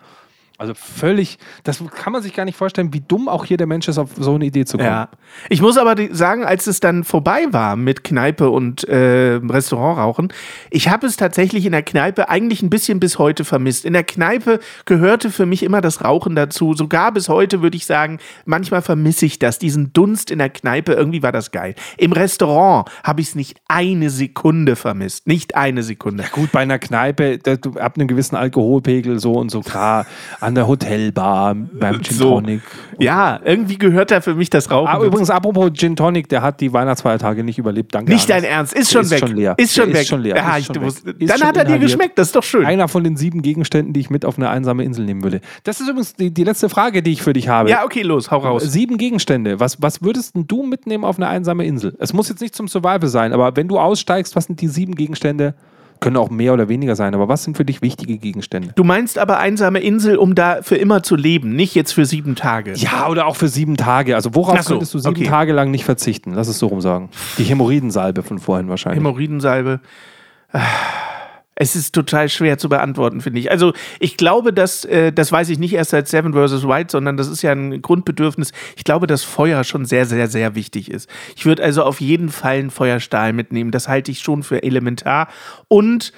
Also 0.59 0.73
völlig, 0.75 1.39
das 1.65 1.83
kann 1.95 2.13
man 2.13 2.23
sich 2.23 2.35
gar 2.35 2.47
nicht 2.47 2.57
vorstellen, 2.57 2.95
wie 2.95 3.01
dumm 3.01 3.29
auch 3.29 3.45
hier 3.45 3.59
der 3.59 3.67
Mensch 3.67 3.89
ist, 3.89 3.99
auf 3.99 4.11
so 4.19 4.35
eine 4.35 4.47
Idee 4.47 4.65
zu 4.65 4.79
kommen. 4.79 4.89
Ja. 4.89 5.09
Ich 5.51 5.61
muss 5.61 5.77
aber 5.77 5.95
sagen, 6.13 6.45
als 6.45 6.67
es 6.67 6.81
dann 6.81 7.05
vorbei 7.05 7.47
war 7.51 7.77
mit 7.77 8.05
Kneipe 8.05 8.49
und 8.49 8.85
äh, 8.89 9.35
Restaurantrauchen, 9.35 10.33
ich 10.71 10.89
habe 10.89 11.07
es 11.07 11.17
tatsächlich 11.17 11.67
in 11.67 11.73
der 11.73 11.83
Kneipe 11.83 12.31
eigentlich 12.31 12.63
ein 12.63 12.71
bisschen 12.71 13.01
bis 13.01 13.19
heute 13.19 13.45
vermisst. 13.45 13.85
In 13.85 13.93
der 13.93 14.05
Kneipe 14.05 14.61
gehörte 14.87 15.31
für 15.31 15.45
mich 15.45 15.63
immer 15.63 15.83
das 15.83 16.03
Rauchen 16.03 16.35
dazu. 16.35 16.75
Sogar 16.75 17.13
bis 17.13 17.29
heute 17.29 17.61
würde 17.61 17.77
ich 17.77 17.85
sagen, 17.85 18.19
manchmal 18.47 18.81
vermisse 18.81 19.27
ich 19.27 19.39
das, 19.39 19.59
diesen 19.59 19.93
Dunst 19.93 20.31
in 20.31 20.39
der 20.39 20.49
Kneipe. 20.49 20.95
Irgendwie 20.95 21.23
war 21.23 21.33
das 21.33 21.51
geil. 21.51 21.75
Im 21.99 22.13
Restaurant 22.13 22.89
habe 23.05 23.21
ich 23.21 23.29
es 23.29 23.35
nicht 23.35 23.61
eine 23.69 24.09
Sekunde 24.09 24.75
vermisst. 24.75 25.27
Nicht 25.27 25.55
eine 25.55 25.83
Sekunde. 25.83 26.25
Gut, 26.33 26.51
bei 26.53 26.61
einer 26.61 26.79
Kneipe, 26.79 27.39
da, 27.39 27.57
du, 27.57 27.79
ab 27.79 27.97
einem 27.97 28.09
gewissen 28.09 28.37
Alkoholpegel 28.37 29.19
so 29.19 29.33
und 29.33 29.51
so, 29.51 29.61
klar, 29.61 30.07
an 30.47 30.55
der 30.55 30.69
Hotelbar, 30.69 31.55
beim 31.55 32.01
Gin 32.03 32.17
So. 32.17 32.31
Tonic. 32.35 32.61
Ja, 33.01 33.41
irgendwie 33.45 33.79
gehört 33.79 34.13
da 34.13 34.21
für 34.21 34.37
mich 34.37 34.49
das 34.49 34.71
Rauchen. 34.71 34.87
Ah, 34.89 35.05
übrigens, 35.05 35.29
apropos 35.29 35.73
Gin 35.75 35.97
Tonic, 35.97 36.29
der 36.29 36.41
hat 36.41 36.61
die 36.61 36.73
Weihnachtsfeiertage 36.73 37.43
nicht 37.43 37.59
überlebt. 37.59 37.93
Danke. 37.93 38.13
nicht 38.13 38.31
dein. 38.31 38.45
Ernst, 38.45 38.73
ist 38.73 38.93
schon 38.93 39.11
weg. 39.11 39.19
Schon 39.19 39.35
leer. 39.35 39.55
Ist 39.57 39.75
schon 39.75 39.87
Der 39.87 39.95
weg. 39.95 40.03
Ist 40.03 40.09
schon 40.09 40.21
leer. 40.23 40.37
Ja, 40.37 40.57
ist 40.57 40.61
ich 40.61 40.67
schon 40.67 40.77
weg. 40.77 40.89
Ist 41.19 41.31
dann 41.31 41.39
schon 41.39 41.49
hat 41.49 41.57
er 41.57 41.65
dir 41.65 41.71
inhaliert. 41.71 41.83
geschmeckt, 41.83 42.19
das 42.19 42.29
ist 42.29 42.37
doch 42.37 42.45
schön. 42.45 42.65
Einer 42.65 42.87
von 42.87 43.03
den 43.03 43.17
sieben 43.17 43.43
Gegenständen, 43.43 43.93
die 43.93 43.99
ich 43.99 44.09
mit 44.09 44.25
auf 44.25 44.39
eine 44.39 44.49
einsame 44.49 44.85
Insel 44.85 45.05
nehmen 45.05 45.25
würde. 45.25 45.41
Das 45.65 45.81
ist 45.81 45.89
übrigens 45.89 46.15
die, 46.15 46.33
die 46.33 46.45
letzte 46.45 46.69
Frage, 46.69 47.03
die 47.03 47.11
ich 47.13 47.23
für 47.23 47.33
dich 47.33 47.49
habe. 47.49 47.69
Ja, 47.69 47.85
okay, 47.85 48.03
los, 48.03 48.31
hau 48.31 48.39
raus. 48.39 48.63
Sieben 48.63 48.99
Gegenstände. 48.99 49.59
Was, 49.59 49.83
was 49.83 50.01
würdest 50.03 50.37
denn 50.37 50.47
du 50.47 50.63
mitnehmen 50.63 51.03
auf 51.05 51.17
eine 51.17 51.27
einsame 51.29 51.67
Insel? 51.67 51.97
Es 51.99 52.13
muss 52.13 52.29
jetzt 52.29 52.41
nicht 52.41 52.55
zum 52.55 52.69
Survival 52.69 53.09
sein, 53.09 53.33
aber 53.33 53.57
wenn 53.57 53.67
du 53.67 53.81
aussteigst, 53.81 54.37
was 54.37 54.45
sind 54.45 54.61
die 54.61 54.69
sieben 54.69 54.95
Gegenstände? 54.95 55.55
Können 56.01 56.17
auch 56.17 56.31
mehr 56.31 56.53
oder 56.53 56.69
weniger 56.69 56.97
sein, 56.97 57.15
aber 57.15 57.29
was 57.29 57.45
sind 57.45 57.57
für 57.57 57.65
dich 57.65 57.83
wichtige 57.83 58.19
Gegenstände? 58.19 58.73
Du 58.75 58.85
meinst 58.85 59.19
aber 59.19 59.39
einsame 59.39 59.81
Insel, 59.81 60.17
um 60.17 60.35
da 60.35 60.63
für 60.63 60.77
immer 60.77 61.03
zu 61.03 61.17
leben, 61.17 61.57
nicht 61.57 61.75
jetzt 61.75 61.93
für 61.93 62.05
sieben 62.05 62.35
Tage. 62.35 62.75
Ja, 62.75 63.09
oder 63.09 63.27
auch 63.27 63.37
für 63.37 63.49
sieben 63.49 63.77
Tage. 63.77 64.15
Also 64.15 64.35
worauf 64.35 64.61
so, 64.63 64.75
könntest 64.75 64.95
du 64.95 64.99
sieben 64.99 65.17
okay. 65.17 65.27
Tage 65.27 65.53
lang 65.53 65.71
nicht 65.71 65.85
verzichten? 65.85 66.35
Lass 66.35 66.49
es 66.49 66.59
so 66.59 66.67
rum 66.67 66.81
sagen. 66.81 67.09
Die 67.39 67.45
Hämorrhoidensalbe 67.45 68.23
von 68.23 68.39
vorhin 68.39 68.69
wahrscheinlich. 68.69 68.99
Hämorrhoidensalbe. 68.99 69.81
Es 71.59 71.75
ist 71.75 71.95
total 71.95 72.29
schwer 72.29 72.59
zu 72.59 72.69
beantworten, 72.69 73.23
finde 73.23 73.41
ich. 73.41 73.51
Also 73.51 73.73
ich 73.99 74.19
glaube, 74.19 74.53
dass, 74.53 74.85
äh, 74.85 75.11
das 75.11 75.33
weiß 75.33 75.49
ich 75.49 75.59
nicht 75.59 75.73
erst 75.73 75.91
seit 75.91 76.07
Seven 76.07 76.35
vs. 76.35 76.69
White, 76.69 76.93
sondern 76.93 77.17
das 77.17 77.29
ist 77.29 77.41
ja 77.41 77.53
ein 77.53 77.81
Grundbedürfnis. 77.81 78.53
Ich 78.77 78.85
glaube, 78.85 79.07
dass 79.07 79.25
Feuer 79.25 79.65
schon 79.65 79.87
sehr, 79.87 80.05
sehr, 80.05 80.29
sehr 80.29 80.55
wichtig 80.55 80.91
ist. 80.91 81.09
Ich 81.35 81.47
würde 81.47 81.65
also 81.65 81.83
auf 81.83 82.01
jeden 82.03 82.29
Fall 82.29 82.59
einen 82.59 82.71
Feuerstahl 82.71 83.33
mitnehmen. 83.33 83.71
Das 83.71 83.89
halte 83.89 84.11
ich 84.11 84.21
schon 84.21 84.43
für 84.43 84.63
elementar. 84.63 85.29
Und 85.69 86.13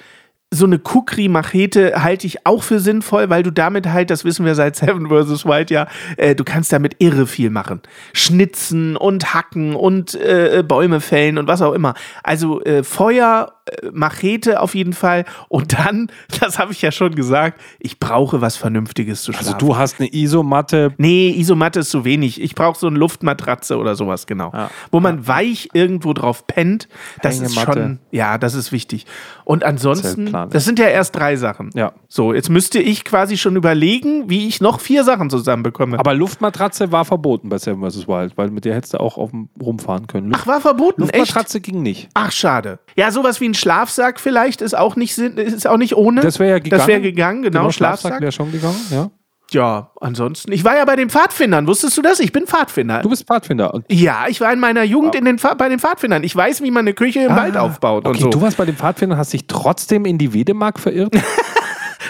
so 0.51 0.65
eine 0.65 0.79
Kukri-Machete 0.79 2.01
halte 2.01 2.25
ich 2.25 2.45
auch 2.45 2.63
für 2.63 2.79
sinnvoll, 2.79 3.29
weil 3.29 3.43
du 3.43 3.51
damit 3.51 3.87
halt, 3.87 4.09
das 4.09 4.25
wissen 4.25 4.45
wir 4.45 4.55
seit 4.55 4.75
Seven 4.75 5.07
vs. 5.07 5.45
White 5.45 5.73
ja, 5.73 5.87
äh, 6.17 6.33
du 6.33 6.43
kannst 6.43 6.73
damit 6.73 6.95
irre 6.99 7.27
viel 7.27 7.51
machen. 7.51 7.81
Schnitzen 8.13 8.97
und 8.97 9.33
hacken 9.33 9.75
und 9.75 10.15
äh, 10.15 10.63
Bäume 10.67 11.01
fällen 11.01 11.37
und 11.37 11.47
was 11.47 11.61
auch 11.61 11.73
immer. 11.73 11.93
Also 12.23 12.61
äh, 12.63 12.83
Feuer 12.83 13.58
Machete 13.91 14.61
auf 14.61 14.75
jeden 14.75 14.93
Fall. 14.93 15.25
Und 15.47 15.77
dann, 15.77 16.11
das 16.39 16.59
habe 16.59 16.71
ich 16.71 16.81
ja 16.81 16.91
schon 16.91 17.15
gesagt, 17.15 17.59
ich 17.79 17.99
brauche 17.99 18.41
was 18.41 18.57
Vernünftiges 18.57 19.23
zu 19.23 19.31
schlafen. 19.31 19.53
Also 19.53 19.65
du 19.65 19.77
hast 19.77 19.99
eine 19.99 20.13
Isomatte. 20.13 20.93
Nee, 20.97 21.29
Isomatte 21.29 21.79
ist 21.81 21.89
zu 21.89 22.05
wenig. 22.05 22.41
Ich 22.41 22.55
brauche 22.55 22.77
so 22.77 22.87
eine 22.87 22.97
Luftmatratze 22.97 23.77
oder 23.77 23.95
sowas, 23.95 24.27
genau. 24.27 24.51
Ja. 24.53 24.69
Wo 24.91 24.99
man 24.99 25.27
weich 25.27 25.69
irgendwo 25.73 26.13
drauf 26.13 26.47
pennt. 26.47 26.87
Das 27.21 27.39
ist 27.39 27.59
schon, 27.59 27.99
ja, 28.11 28.37
das 28.37 28.53
ist 28.53 28.71
wichtig. 28.71 29.05
Und 29.45 29.63
ansonsten, 29.63 30.31
das 30.49 30.65
sind 30.65 30.79
ja 30.79 30.87
erst 30.87 31.15
drei 31.15 31.35
Sachen. 31.35 31.71
Ja. 31.73 31.93
So, 32.07 32.33
jetzt 32.33 32.49
müsste 32.49 32.79
ich 32.79 33.03
quasi 33.03 33.37
schon 33.37 33.55
überlegen, 33.55 34.29
wie 34.29 34.47
ich 34.47 34.61
noch 34.61 34.79
vier 34.79 35.03
Sachen 35.03 35.29
zusammenbekomme. 35.29 35.99
Aber 35.99 36.13
Luftmatratze 36.13 36.91
war 36.91 37.05
verboten 37.05 37.49
bei 37.49 37.57
Seven 37.57 37.89
vs. 37.89 38.07
Wild, 38.07 38.37
weil 38.37 38.49
mit 38.49 38.65
der 38.65 38.75
hättest 38.75 38.93
du 38.93 38.99
auch 38.99 39.17
auf 39.17 39.31
dem 39.31 39.49
rumfahren 39.61 40.07
können. 40.07 40.29
Luft 40.29 40.41
Ach, 40.43 40.47
war 40.47 40.61
verboten? 40.61 41.01
Luftmatratze 41.01 41.57
Echt? 41.57 41.65
ging 41.65 41.81
nicht. 41.81 42.09
Ach, 42.13 42.31
schade. 42.31 42.79
Ja, 42.99 43.11
sowas 43.11 43.39
wie 43.39 43.47
ein 43.47 43.53
Schlafsack 43.53 44.19
vielleicht 44.19 44.61
ist 44.61 44.77
auch 44.77 44.97
nicht, 44.97 45.17
ist 45.17 45.65
auch 45.65 45.77
nicht 45.77 45.95
ohne. 45.95 46.19
Das 46.19 46.37
wäre 46.37 46.49
ja 46.49 46.59
gegangen. 46.59 46.79
Das 46.79 46.87
wäre 46.87 46.99
gegangen, 46.99 47.43
genau. 47.43 47.59
genau 47.59 47.71
Schlafsack 47.71 48.19
wäre 48.19 48.33
schon 48.33 48.51
gegangen, 48.51 48.75
ja. 48.91 49.09
Ja, 49.51 49.91
ansonsten. 50.01 50.51
Ich 50.51 50.65
war 50.65 50.75
ja 50.75 50.83
bei 50.83 50.97
den 50.97 51.09
Pfadfindern. 51.09 51.65
Wusstest 51.65 51.97
du 51.97 52.01
das? 52.01 52.19
Ich 52.19 52.33
bin 52.33 52.45
Pfadfinder. 52.45 53.01
Du 53.01 53.09
bist 53.09 53.25
Pfadfinder. 53.25 53.73
Und 53.73 53.85
ja, 53.89 54.25
ich 54.27 54.41
war 54.41 54.51
in 54.51 54.59
meiner 54.59 54.83
Jugend 54.83 55.15
in 55.15 55.23
den 55.23 55.37
bei 55.57 55.69
den 55.69 55.79
Pfadfindern. 55.79 56.23
Ich 56.23 56.35
weiß, 56.35 56.61
wie 56.61 56.71
man 56.71 56.81
eine 56.81 56.93
Küche 56.93 57.21
im 57.21 57.31
ah, 57.31 57.37
Wald 57.37 57.55
aufbaut 57.55 58.05
okay, 58.05 58.17
und 58.17 58.21
so. 58.21 58.29
Du 58.31 58.41
warst 58.41 58.57
bei 58.57 58.65
den 58.65 58.75
Pfadfindern, 58.75 59.17
hast 59.17 59.31
dich 59.31 59.47
trotzdem 59.47 60.03
in 60.03 60.17
die 60.17 60.33
Wedemark 60.33 60.77
verirrt? 60.77 61.15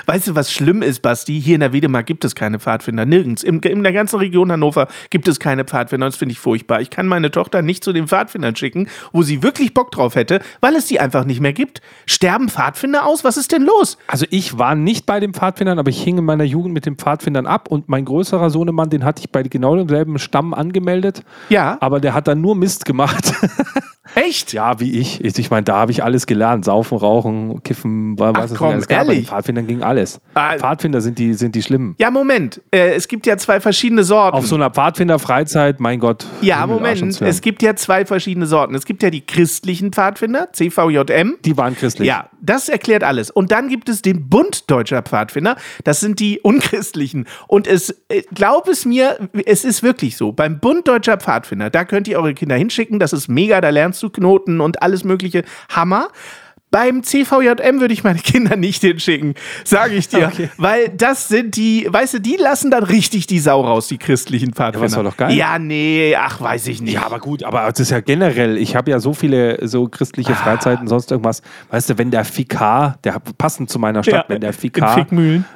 Weißt 0.06 0.28
du, 0.28 0.36
was 0.36 0.52
schlimm 0.52 0.82
ist, 0.82 1.02
Basti? 1.02 1.42
Hier 1.42 1.56
in 1.56 1.62
der 1.62 1.74
Wedemark 1.74 2.06
gibt 2.06 2.26
es 2.26 2.36
keine 2.36 2.60
Pfadfinder. 2.60 3.06
Nirgends. 3.06 3.44
In, 3.44 3.60
in 3.60 3.84
der 3.84 3.94
ganzen 3.94 4.18
Region 4.18 4.52
Hannover 4.52 4.88
gibt 5.10 5.28
es 5.28 5.40
keine 5.40 5.66
Pfadfinder. 5.66 6.08
Das 6.08 6.18
finde 6.18 6.34
ich 6.34 6.40
furchtbar. 6.40 6.82
Ich 6.82 6.90
kann 6.90 7.08
meine 7.08 7.32
Tochter 7.32 7.62
nicht 7.62 7.84
zu 7.84 7.94
den 7.94 8.08
Pfadfindern 8.08 8.56
schicken, 8.56 8.88
wo 9.12 9.24
sie 9.24 9.44
wirklich 9.44 9.74
Bock 9.74 9.92
drauf 9.92 10.16
hätte, 10.16 10.42
weil 10.62 10.76
es 10.76 10.86
die 10.88 11.00
einfach 11.00 11.26
nicht 11.26 11.42
mehr 11.42 11.54
gibt. 11.54 11.82
Sterben 12.06 12.50
Pfadfinder 12.50 13.06
aus? 13.06 13.24
Was 13.24 13.38
ist 13.38 13.52
denn 13.52 13.64
los? 13.64 13.98
Also 14.08 14.26
ich 14.30 14.58
war 14.58 14.76
nicht 14.76 15.06
bei 15.06 15.20
den 15.20 15.34
Pfadfindern, 15.34 15.80
aber 15.80 15.90
ich 15.90 16.02
hing 16.02 16.18
in 16.18 16.26
meiner 16.26 16.44
Jugend 16.44 16.74
mit 16.74 16.86
den 16.86 16.96
Pfadfindern 16.96 17.46
ab 17.46 17.68
und 17.70 17.90
mein 17.90 18.06
größerer 18.06 18.50
Sohnemann, 18.50 18.90
den 18.90 19.04
hatte 19.04 19.22
ich 19.22 19.32
bei 19.32 19.44
genau 19.44 19.76
demselben 19.76 20.20
Stamm 20.20 20.54
angemeldet. 20.54 21.24
Ja. 21.50 21.78
Aber 21.82 22.00
der 22.00 22.14
hat 22.14 22.28
dann 22.28 22.42
nur 22.42 22.56
Mist 22.56 22.86
gemacht. 22.86 23.34
Echt? 24.16 24.54
Ja, 24.54 24.80
wie 24.80 25.00
ich. 25.00 25.24
Ich 25.24 25.50
meine, 25.50 25.64
da 25.64 25.76
habe 25.78 25.92
ich 25.92 26.04
alles 26.04 26.26
gelernt. 26.26 26.66
Saufen, 26.66 26.98
rauchen, 26.98 27.64
kiffen, 27.64 28.18
was 28.20 28.36
Ach, 28.36 28.44
es 28.44 28.56
komm, 28.56 28.70
alles 28.70 28.88
gab. 28.88 29.08
Ehrlich? 29.08 29.28
Pfadfindern 29.28 29.68
ging 29.68 29.84
alles. 29.84 30.20
Ah, 30.34 30.58
Pfadfinder 30.58 31.02
sind 31.02 31.20
die, 31.20 31.34
sind 31.34 31.56
die 31.56 31.64
schlimmen. 31.64 31.96
Ja, 32.00 32.12
Moment. 32.12 32.62
Äh, 32.72 32.94
es 32.96 33.08
gibt 33.08 33.26
ja 33.26 33.38
zwei 33.38 33.60
verschiedene 33.60 34.04
Sorten. 34.04 34.38
Auf 34.38 34.48
so 34.48 34.56
einer 34.56 34.70
Pfadfinder-Freizeit, 34.70 35.80
mein 35.80 36.00
Gott. 36.00 36.26
Ja, 36.42 36.66
Moment. 36.68 37.22
Es 37.22 37.42
gibt 37.42 37.62
ja 37.62 37.76
zwei 37.76 38.06
verschiedene 38.06 38.46
Sorten. 38.46 38.76
Es 38.76 38.86
gibt 38.86 39.04
ja 39.04 39.10
die 39.10 39.22
christlichen 39.22 39.92
Pfadfinder, 39.92 40.50
CVJM. 40.52 41.38
Die 41.46 41.58
waren 41.58 41.76
christlich. 41.76 42.08
Ja, 42.08 42.30
das 42.42 42.70
erklärt 42.70 43.04
alles. 43.04 43.32
Und 43.32 43.52
dann 43.52 43.70
gibt 43.70 43.90
es 43.90 44.02
den 44.02 44.30
Bund 44.30 44.70
Deutscher 44.70 45.02
Pfadfinder. 45.02 45.56
Das 45.84 46.00
sind 46.00 46.20
die 46.20 46.40
unchristlichen. 46.44 47.28
Und 47.48 47.68
es, 47.68 47.90
äh, 48.10 48.24
glaub 48.34 48.68
es 48.68 48.86
mir, 48.86 49.30
es 49.46 49.64
ist 49.66 49.84
wirklich 49.84 50.18
so. 50.18 50.32
Beim 50.32 50.60
Bund 50.60 50.88
Deutscher 50.88 51.18
Pfadfinder, 51.18 51.70
da 51.70 51.86
könnt 51.86 52.08
ihr 52.08 52.18
eure 52.18 52.34
Kinder 52.34 52.56
hinschicken. 52.56 53.00
Das 53.00 53.14
ist 53.14 53.28
mega, 53.28 53.62
da 53.62 53.70
lernst 53.70 54.04
du 54.04 54.09
Knoten 54.10 54.62
und 54.62 54.82
alles 54.82 55.04
mögliche. 55.04 55.44
Hammer. 55.70 56.10
Beim 56.72 57.02
CVJM 57.02 57.80
würde 57.80 57.94
ich 57.94 58.04
meine 58.04 58.20
Kinder 58.20 58.56
nicht 58.56 58.82
hinschicken, 58.82 59.34
sage 59.64 59.96
ich 59.96 60.08
dir. 60.08 60.28
Okay. 60.28 60.50
Weil 60.58 60.90
das 60.90 61.28
sind 61.28 61.56
die, 61.56 61.88
weißt 61.90 62.16
du, 62.16 62.20
die 62.20 62.36
lassen 62.36 62.70
dann 62.70 62.84
richtig 62.84 63.26
die 63.26 63.40
Sau 63.40 63.62
raus, 63.62 63.88
die 63.88 63.98
christlichen 63.98 64.54
Pfadfinder. 64.54 64.86
Ja, 64.86 64.90
das 64.90 64.96
war 64.98 65.04
doch 65.04 65.18
geil. 65.18 65.34
Ja, 65.34 65.58
nee, 65.58 66.16
ach, 66.16 66.40
weiß 66.42 66.68
ich 66.68 66.82
nicht. 66.82 66.94
Ja, 66.94 67.06
aber 67.06 67.20
gut, 67.20 67.44
aber 67.44 67.68
das 67.70 67.80
ist 67.80 67.90
ja 67.90 68.02
generell, 68.02 68.58
ich 68.58 68.76
habe 68.76 68.92
ja 68.92 69.00
so 69.00 69.14
viele 69.14 69.68
so 69.68 69.88
christliche 69.88 70.34
ah. 70.34 70.36
Freizeiten, 70.36 70.88
sonst 70.88 71.10
irgendwas. 71.10 71.42
Weißt 71.72 71.90
du, 71.90 71.98
wenn 71.98 72.12
der 72.12 72.24
Fikar, 72.24 73.00
der 73.04 73.20
passend 73.38 73.72
zu 73.72 73.80
meiner 73.80 74.04
Stadt, 74.04 74.26
ja, 74.30 74.36
wenn 74.36 74.42
der 74.42 74.54
Fikar 74.54 75.08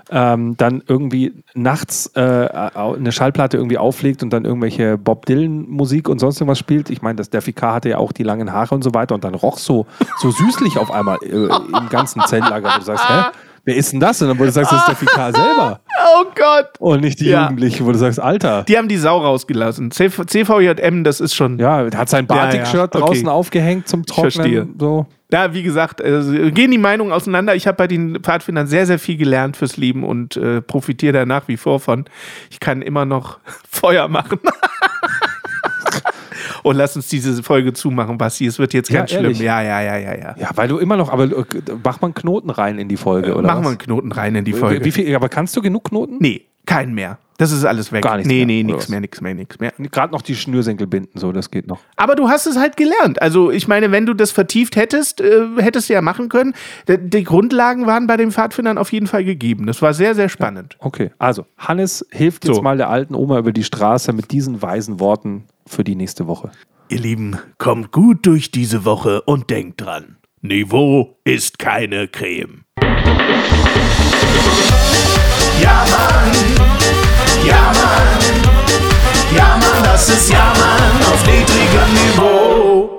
ähm, 0.10 0.58
dann 0.58 0.82
irgendwie 0.88 1.44
nachts 1.54 2.08
äh, 2.16 2.22
eine 2.22 3.12
Schallplatte 3.12 3.58
irgendwie 3.58 3.78
auflegt 3.78 4.24
und 4.24 4.32
dann 4.32 4.46
irgendwelche 4.46 4.98
Bob 4.98 5.28
Dylan 5.28 5.70
Musik 5.70 6.10
und 6.10 6.18
sonst 6.18 6.42
irgendwas 6.42 6.60
spielt. 6.60 6.90
Ich 6.90 7.04
meine, 7.04 7.22
der 7.22 7.42
Fikar 7.44 7.76
hatte 7.76 7.90
ja 7.90 7.98
auch 7.98 8.12
die 8.12 8.24
langen 8.24 8.52
Haare 8.52 8.74
und 8.74 8.84
so 8.84 8.96
weiter 8.96 9.14
und 9.14 9.24
dann 9.24 9.36
roch 9.36 9.60
so, 9.60 9.86
so 10.18 10.32
süßlich 10.32 10.78
auf 10.80 10.90
einmal 10.90 11.03
einmal 11.04 11.20
äh, 11.24 11.78
im 11.78 11.90
ganzen 11.90 12.22
Zeltlager, 12.22 12.72
wo 12.74 12.80
du 12.80 12.86
sagst, 12.86 13.10
hä? 13.10 13.24
Wer 13.66 13.78
ist 13.78 13.94
denn 13.94 14.02
das? 14.02 14.22
Und 14.22 14.28
dann, 14.28 14.38
wo 14.38 14.44
du 14.44 14.52
sagst, 14.52 14.74
das 14.74 14.82
ist 14.82 14.88
der 14.90 14.96
Fikar 14.96 15.32
selber. 15.34 15.80
Oh 16.06 16.26
Gott. 16.36 16.72
Und 16.80 17.00
nicht 17.00 17.22
die 17.22 17.30
ja. 17.30 17.44
Jugendlichen, 17.44 17.86
wo 17.86 17.94
du 17.94 17.98
sagst, 17.98 18.20
Alter. 18.20 18.64
Die 18.64 18.78
haben 18.78 18.90
die 18.90 18.98
Sau 18.98 19.20
rausgelassen. 19.20 19.90
CV, 19.90 20.26
CVJM, 20.26 21.06
das 21.06 21.22
ist 21.22 21.34
schon. 21.34 21.60
Ja, 21.60 21.90
hat 21.96 22.10
sein 22.10 22.28
Batik-Shirt 22.28 22.74
ja, 22.74 22.80
ja. 22.80 22.84
okay. 22.84 23.00
draußen 23.00 23.30
aufgehängt 23.30 23.88
zum 23.88 24.06
Trocknen. 24.06 24.28
Ich 24.28 24.36
verstehe. 24.36 24.68
So. 24.78 25.06
Ja, 25.32 25.54
wie 25.54 25.64
gesagt, 25.64 26.02
äh, 26.02 26.52
gehen 26.52 26.72
die 26.72 26.78
Meinungen 26.78 27.14
auseinander. 27.14 27.56
Ich 27.56 27.66
habe 27.66 27.78
bei 27.78 27.88
den 27.88 28.22
Pfadfindern 28.22 28.68
sehr, 28.68 28.86
sehr 28.86 29.00
viel 29.00 29.16
gelernt 29.16 29.56
fürs 29.56 29.78
Leben 29.78 30.04
und 30.04 30.36
äh, 30.36 30.62
profitiere 30.62 31.14
da 31.14 31.26
nach 31.26 31.48
wie 31.48 31.58
vor 31.58 31.80
von. 31.80 32.06
Ich 32.52 32.60
kann 32.60 32.82
immer 32.82 33.06
noch 33.06 33.40
Feuer 33.70 34.10
machen. 34.10 34.40
Und 36.64 36.78
lass 36.78 36.96
uns 36.96 37.08
diese 37.08 37.44
Folge 37.44 37.74
zumachen, 37.74 38.18
Basti. 38.18 38.46
Es 38.46 38.58
wird 38.58 38.74
jetzt 38.74 38.90
ganz 38.90 39.12
ja, 39.12 39.20
schlimm. 39.20 39.34
Ja, 39.34 39.62
ja, 39.62 39.82
ja, 39.82 39.98
ja, 39.98 40.18
ja. 40.18 40.36
Ja, 40.38 40.50
weil 40.56 40.68
du 40.68 40.78
immer 40.78 40.98
noch, 40.98 41.12
aber 41.12 41.26
äh, 41.26 41.46
mach 41.84 42.02
mal 42.02 42.08
einen 42.08 42.14
Knoten 42.16 42.50
rein 42.50 42.80
in 42.80 42.88
die 42.88 42.98
Folge, 42.98 43.30
äh, 43.30 43.34
oder? 43.34 43.48
Mach 43.48 43.58
was? 43.58 43.64
mal 43.64 43.70
einen 43.70 43.78
Knoten 43.78 44.12
rein 44.12 44.36
in 44.36 44.46
die 44.46 44.54
Folge. 44.54 44.84
Wie 44.84 44.92
viel, 44.92 45.14
aber 45.16 45.30
kannst 45.30 45.56
du 45.56 45.62
genug 45.62 45.84
Knoten? 45.86 46.18
Nee, 46.20 46.46
keinen 46.66 46.94
mehr. 46.94 47.20
Das 47.38 47.52
ist 47.52 47.66
alles 47.66 47.92
weg. 47.92 48.04
Gar 48.04 48.18
nichts 48.18 48.28
nee, 48.28 48.46
mehr. 48.46 48.46
Nee, 48.46 48.64
nichts 48.64 48.90
mehr, 48.90 49.00
nichts 49.00 49.20
mehr, 49.20 49.34
nichts 49.34 49.60
mehr. 49.60 49.74
Gerade 49.92 50.14
noch 50.14 50.22
die 50.22 50.36
Schnürsenkel 50.36 50.88
binden, 50.88 51.20
so, 51.20 51.32
das 51.32 51.50
geht 51.50 51.68
noch. 51.68 51.80
Aber 51.96 52.16
du 52.16 52.30
hast 52.30 52.46
es 52.46 52.58
halt 52.58 52.78
gelernt. 52.78 53.22
Also, 53.22 53.52
ich 53.52 53.68
meine, 53.68 53.92
wenn 53.92 54.06
du 54.06 54.14
das 54.14 54.32
vertieft 54.32 54.76
hättest, 54.76 55.20
äh, 55.20 55.48
hättest 55.58 55.90
du 55.90 55.94
ja 55.94 56.02
machen 56.02 56.30
können. 56.30 56.54
Die, 56.88 57.24
Grundlagen 57.24 57.86
waren 57.86 58.08
bei 58.08 58.18
den 58.18 58.32
Pfadfindern 58.32 58.78
auf 58.78 58.92
jeden 58.94 59.08
Fall 59.08 59.26
gegeben. 59.26 59.66
Das 59.66 59.82
war 59.82 59.94
sehr, 59.94 60.16
sehr 60.16 60.30
spannend. 60.30 60.78
Ja, 60.80 60.86
okay, 60.86 61.12
also, 61.18 61.46
Hannes 61.58 62.06
hilft 62.12 62.46
jetzt 62.46 62.56
so. 62.56 62.62
mal 62.62 62.78
der 62.78 62.90
alten 62.90 63.16
Oma 63.16 63.40
über 63.40 63.52
die 63.52 63.64
Straße 63.64 64.14
mit 64.14 64.32
diesen 64.32 64.62
weisen 64.62 65.00
Worten 65.00 65.46
für 65.68 65.84
die 65.84 65.96
nächste 65.96 66.28
Woche. 66.28 66.52
Ihr 66.90 67.00
Lieben, 67.00 67.38
kommt 67.58 67.92
gut 67.92 68.26
durch 68.26 68.52
diese 68.52 68.86
Woche 68.86 69.22
und 69.22 69.50
denkt 69.50 69.82
dran: 69.82 70.18
Niveau 70.42 71.18
ist 71.24 71.60
keine 71.60 72.08
Creme. 72.08 72.66
Ja, 75.62 75.86
Mann, 75.90 76.32
ja, 77.48 77.72
Mann, 77.74 78.08
ja, 79.36 79.58
Mann, 79.58 79.84
das 79.84 80.10
ist 80.10 80.30
Ja, 80.30 80.54
Mann 80.60 81.14
auf 81.14 81.26
niedrigem 81.26 81.94
Niveau. 81.94 82.90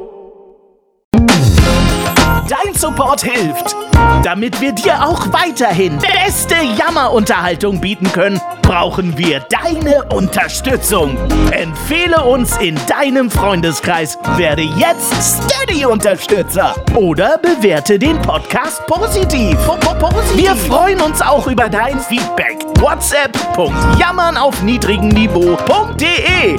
Dein 2.48 2.74
Support 2.74 3.22
hilft. 3.22 3.76
Damit 4.22 4.60
wir 4.60 4.72
dir 4.72 5.04
auch 5.04 5.32
weiterhin 5.32 5.98
beste 5.98 6.54
Jammerunterhaltung 6.78 7.80
bieten 7.80 8.10
können, 8.12 8.40
brauchen 8.64 9.16
wir 9.18 9.40
deine 9.40 10.04
Unterstützung. 10.04 11.16
Empfehle 11.50 12.24
uns 12.24 12.56
in 12.58 12.78
deinem 12.86 13.30
Freundeskreis, 13.30 14.18
werde 14.36 14.62
jetzt 14.62 15.12
Steady-Unterstützer 15.44 16.74
oder 16.94 17.38
bewerte 17.38 17.98
den 17.98 18.20
Podcast 18.22 18.86
positiv. 18.86 19.56
Wir 20.34 20.56
freuen 20.56 21.00
uns 21.00 21.20
auch 21.20 21.46
über 21.46 21.68
dein 21.68 22.00
Feedback. 22.00 22.58
WhatsApp.jammern 22.80 24.36
auf 24.36 24.62
niedrigem 24.62 25.08
Niveau.de 25.08 26.58